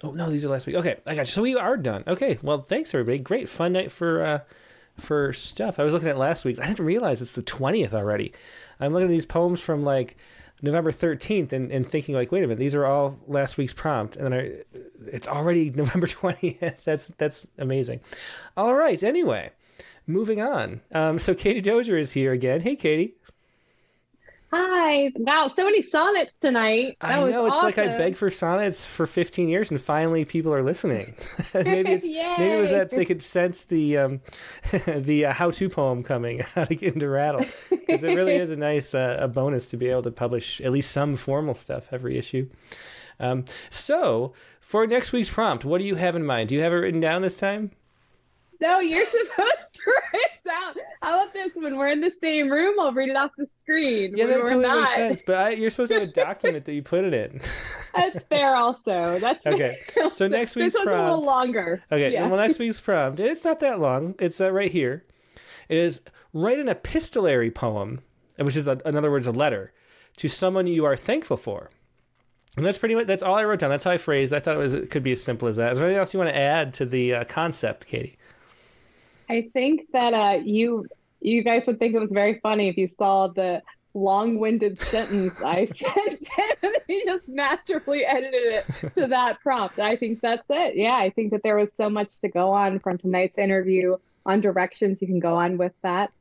[0.04, 0.76] oh no, these are last week.
[0.76, 1.32] Okay, I got you.
[1.32, 2.04] So we are done.
[2.08, 3.20] Okay, well, thanks everybody.
[3.20, 4.40] Great fun night for uh,
[5.02, 5.80] for stuff.
[5.80, 6.60] I was looking at last week's.
[6.60, 8.34] I didn't realize it's the twentieth already.
[8.80, 10.18] I'm looking at these poems from like
[10.62, 14.16] November 13th and, and thinking like, wait a minute, these are all last week's prompt,
[14.16, 16.84] and then I, it's already November 20th.
[16.84, 18.02] That's that's amazing.
[18.56, 19.02] All right.
[19.02, 19.52] Anyway,
[20.06, 20.82] moving on.
[20.92, 22.62] Um, so Katie Dozier is here again.
[22.62, 23.16] Hey, Katie.
[24.54, 25.14] Hi.
[25.16, 26.98] Wow, so many sonnets tonight.
[27.00, 30.54] That I know it's like I begged for sonnets for 15 years, and finally people
[30.54, 31.16] are listening.
[31.54, 32.06] maybe it's
[32.38, 34.22] maybe it was that they could sense the um,
[34.86, 38.58] the uh, how-to poem coming, how to get into rattle, because it really is a
[38.58, 42.18] nice uh, a bonus to be able to publish at least some formal stuff every
[42.18, 42.50] issue.
[43.22, 46.50] Um, so for next week's prompt, what do you have in mind?
[46.50, 47.72] Do you have it written down this time?
[48.62, 50.74] No, you're supposed to write it down.
[51.02, 51.50] How about this?
[51.56, 54.16] when we're in the same room, I'll read it off the screen.
[54.16, 55.22] Yeah, when that totally makes sense.
[55.26, 57.42] But I, you're supposed to have a document that you put it in.
[57.96, 59.18] That's fair, also.
[59.20, 59.78] That's Okay,
[60.12, 61.84] so next this week's one's a little prompt- longer.
[61.92, 62.28] Okay, Yeah.
[62.28, 64.16] well, next week's prompt, it's not that long.
[64.20, 65.04] It's uh, right here.
[65.68, 66.02] It is
[66.34, 68.00] write an epistolary poem,
[68.40, 69.74] which is, a, in other words, a letter
[70.18, 71.70] to someone you are thankful for.
[72.58, 73.70] And that's pretty much that's all I wrote down.
[73.70, 74.34] That's how I phrased.
[74.34, 75.72] I thought it was it could be as simple as that.
[75.72, 78.18] Is there anything else you want to add to the uh, concept, Katie?
[79.32, 80.86] I think that uh, you
[81.22, 83.62] you guys would think it was very funny if you saw the
[83.94, 86.24] long-winded sentence I sent
[86.62, 89.80] him he just masterfully edited it to that prompt.
[89.80, 90.76] I think that's it.
[90.76, 94.42] Yeah, I think that there was so much to go on from tonight's interview on
[94.42, 96.12] directions you can go on with that.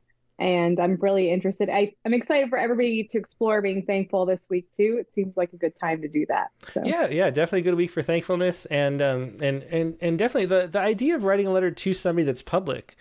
[0.41, 1.69] And I'm really interested.
[1.69, 4.97] I, I'm excited for everybody to explore being thankful this week too.
[4.99, 6.47] It seems like a good time to do that.
[6.73, 6.81] So.
[6.83, 10.65] Yeah, yeah, definitely a good week for thankfulness, and um, and and and definitely the
[10.65, 12.95] the idea of writing a letter to somebody that's public,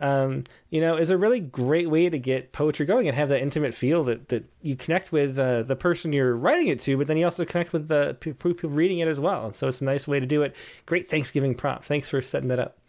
[0.00, 3.40] um, you know, is a really great way to get poetry going and have that
[3.40, 7.06] intimate feel that that you connect with uh, the person you're writing it to, but
[7.06, 9.44] then you also connect with the people reading it as well.
[9.44, 10.56] And so it's a nice way to do it.
[10.86, 11.84] Great Thanksgiving prompt.
[11.84, 12.79] Thanks for setting that up.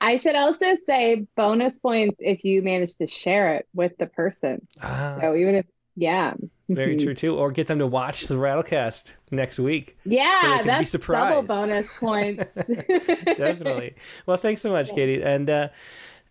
[0.00, 4.66] I should also say bonus points if you manage to share it with the person.
[4.82, 5.18] Ah.
[5.20, 5.66] So even if,
[5.96, 6.34] yeah.
[6.68, 7.02] Very Mhm.
[7.02, 7.36] true too.
[7.36, 9.96] Or get them to watch the Rattlecast next week.
[10.04, 12.52] Yeah, so they can be that's double bonus points.
[12.54, 13.94] Definitely.
[14.26, 15.22] Well, thanks so much, Katie.
[15.22, 15.68] And uh,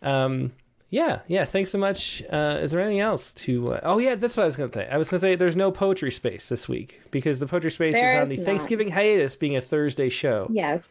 [0.01, 0.53] um,
[0.89, 2.23] yeah, yeah, thanks so much.
[2.31, 3.73] Uh, is there anything else to?
[3.73, 4.87] Uh, oh yeah, that's what I was going to say.
[4.89, 7.95] I was going to say there's no poetry space this week because the poetry space
[7.97, 8.45] is on the is.
[8.45, 10.47] Thanksgiving hiatus, being a Thursday show.
[10.51, 10.81] Yes.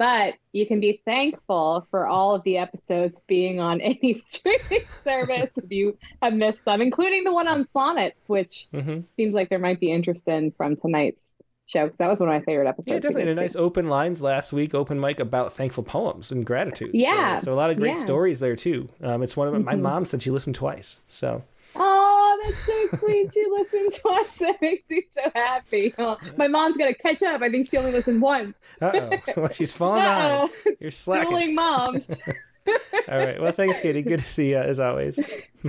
[0.00, 5.50] But you can be thankful for all of the episodes being on any streaming service
[5.56, 9.04] if you have missed them, including the one on Sonnets, which Mhm.
[9.16, 11.20] seems like there might be interest in from tonight's
[11.66, 12.88] show because that was one of my favorite episodes.
[12.88, 13.22] Yeah, definitely.
[13.30, 16.94] And a nice open lines last week, open mic about thankful poems and gratitude.
[16.94, 18.02] Yeah, So, a lot of great yeah.
[18.02, 18.88] stories there too.
[19.02, 19.82] Um, it's one of my Mhm.
[19.82, 20.98] mom said she listened twice.
[21.08, 21.44] So
[21.76, 23.32] Oh, that's so sweet.
[23.32, 24.26] She listened to us.
[24.38, 25.94] That makes me so happy.
[25.98, 27.42] Oh, my mom's gonna catch up.
[27.42, 28.54] I think she only listened once.
[28.80, 30.50] uh oh, well, she's falling behind.
[30.80, 31.30] You're slacking.
[31.30, 32.08] Dueling moms.
[33.08, 33.40] All right.
[33.40, 34.02] Well, thanks, Katie.
[34.02, 35.18] Good to see you as always.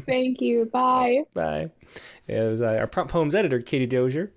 [0.05, 0.65] Thank you.
[0.65, 1.19] Bye.
[1.33, 1.71] Bye.
[2.27, 4.31] It was uh, our prompt poems editor, Katie Dozier.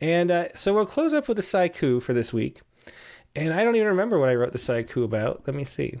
[0.00, 2.60] And uh, so we'll close up with a saiku for this week.
[3.36, 5.42] And I don't even remember what I wrote the saiku about.
[5.46, 5.98] Let me see.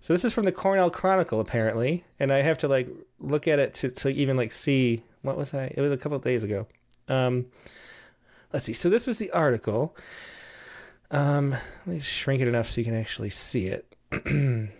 [0.00, 2.88] So this is from the Cornell Chronicle, apparently, and I have to like
[3.18, 5.72] look at it to, to even like see what was I?
[5.74, 6.66] It was a couple of days ago.
[7.08, 7.46] Um,
[8.52, 8.72] let's see.
[8.72, 9.96] So this was the article.
[11.10, 13.94] Um, let me shrink it enough so you can actually see it.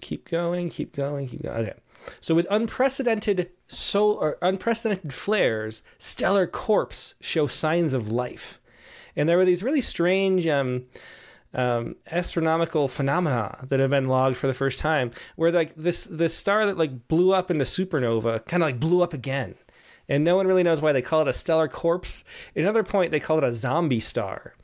[0.00, 1.56] keep going, keep going, keep going.
[1.56, 1.74] Okay.
[2.20, 8.60] So with unprecedented so or unprecedented flares, stellar corpse show signs of life,
[9.14, 10.86] and there were these really strange um,
[11.54, 16.34] um, astronomical phenomena that have been logged for the first time, where like this this
[16.34, 19.54] star that like blew up into supernova kind of like blew up again,
[20.08, 22.24] and no one really knows why they call it a stellar corpse.
[22.54, 24.54] At another point, they call it a zombie star.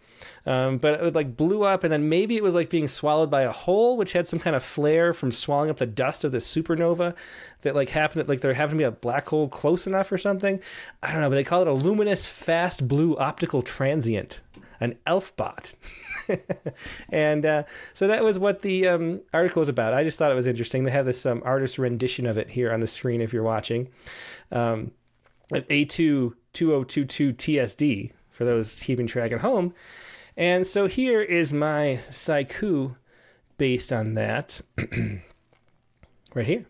[0.47, 3.43] Um, but it like blew up, and then maybe it was like being swallowed by
[3.43, 6.39] a hole, which had some kind of flare from swallowing up the dust of the
[6.39, 7.17] supernova
[7.63, 8.29] that like happened.
[8.29, 10.61] Like there happened to be a black hole close enough or something.
[11.03, 14.41] I don't know, but they call it a luminous fast blue optical transient,
[14.81, 15.75] an LFBOT.
[17.11, 17.63] and uh,
[17.95, 19.95] so that was what the um, article was about.
[19.95, 20.85] I just thought it was interesting.
[20.85, 23.89] They have this um, artist rendition of it here on the screen if you're watching.
[24.51, 24.93] Um,
[25.53, 29.75] at A2 2022 TSD for those keeping track at home.
[30.37, 32.97] And so here is my Saiku
[33.59, 34.61] based on that.
[36.35, 36.67] right here.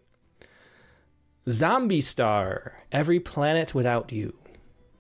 [1.49, 4.37] Zombie Star, every planet without you.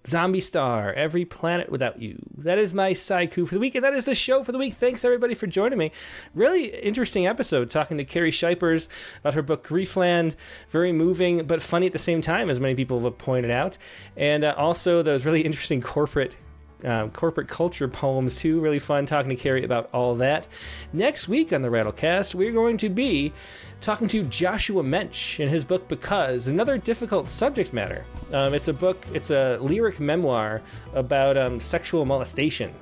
[0.06, 2.18] Zombie Star, every planet without you.
[2.38, 4.74] That is my Saiku for the week, and that is the show for the week.
[4.74, 5.90] Thanks everybody for joining me.
[6.34, 8.88] Really interesting episode talking to Carrie Shipers
[9.20, 10.36] about her book Grief Land.
[10.70, 13.78] Very moving, but funny at the same time, as many people have pointed out.
[14.16, 16.36] And uh, also those really interesting corporate
[16.84, 18.60] um, corporate culture poems too.
[18.60, 20.46] Really fun talking to Carrie about all that.
[20.92, 23.32] Next week on the Rattlecast, we're going to be
[23.80, 28.04] talking to Joshua Mensch in his book Because, another difficult subject matter.
[28.32, 30.62] Um, it's a book, it's a lyric memoir
[30.94, 32.74] about um, sexual molestation.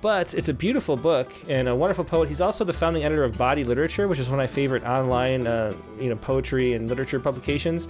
[0.00, 2.28] But it's a beautiful book and a wonderful poet.
[2.28, 5.46] He's also the founding editor of Body Literature, which is one of my favorite online,
[5.46, 7.88] uh, you know, poetry and literature publications.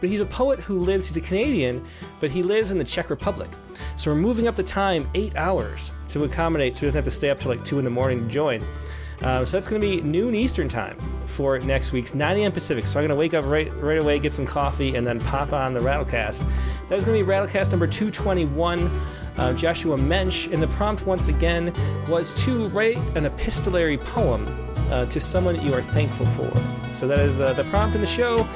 [0.00, 1.06] But he's a poet who lives.
[1.06, 1.84] He's a Canadian,
[2.18, 3.48] but he lives in the Czech Republic.
[3.96, 7.10] So we're moving up the time eight hours to accommodate, so he doesn't have to
[7.10, 8.64] stay up till like two in the morning to join.
[9.22, 10.96] Um, so that's going to be noon Eastern time
[11.26, 12.52] for next week's 9 a.m.
[12.52, 12.86] Pacific.
[12.86, 15.52] So I'm going to wake up right right away, get some coffee, and then pop
[15.52, 16.44] on the Rattlecast.
[16.88, 18.90] That is going to be Rattlecast number 221.
[19.38, 21.72] Uh, Joshua Mensch, and the prompt once again
[22.06, 24.46] was to write an epistolary poem
[24.90, 26.52] uh, to someone you are thankful for.
[26.92, 28.46] So that is uh, the prompt in the show.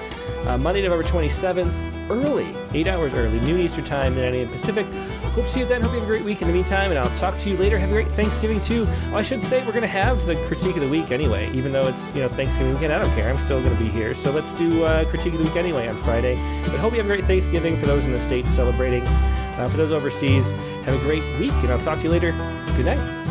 [0.47, 4.48] Uh, Monday, November 27th, early, eight hours early, noon Eastern Time, 9 a.m.
[4.48, 4.86] Pacific.
[5.35, 5.81] Hope to see you then.
[5.81, 7.77] Hope you have a great week in the meantime, and I'll talk to you later.
[7.81, 8.86] Have a great Thanksgiving too.
[9.10, 11.73] Oh, I should say we're going to have the critique of the week anyway, even
[11.73, 12.93] though it's you know Thanksgiving weekend.
[12.93, 13.28] I don't care.
[13.28, 14.14] I'm still going to be here.
[14.14, 16.36] So let's do uh, critique of the week anyway on Friday.
[16.66, 19.02] But hope you have a great Thanksgiving for those in the states celebrating.
[19.02, 20.52] Uh, for those overseas,
[20.85, 22.31] have a great week, and I'll talk to you later.
[22.77, 23.25] Good night.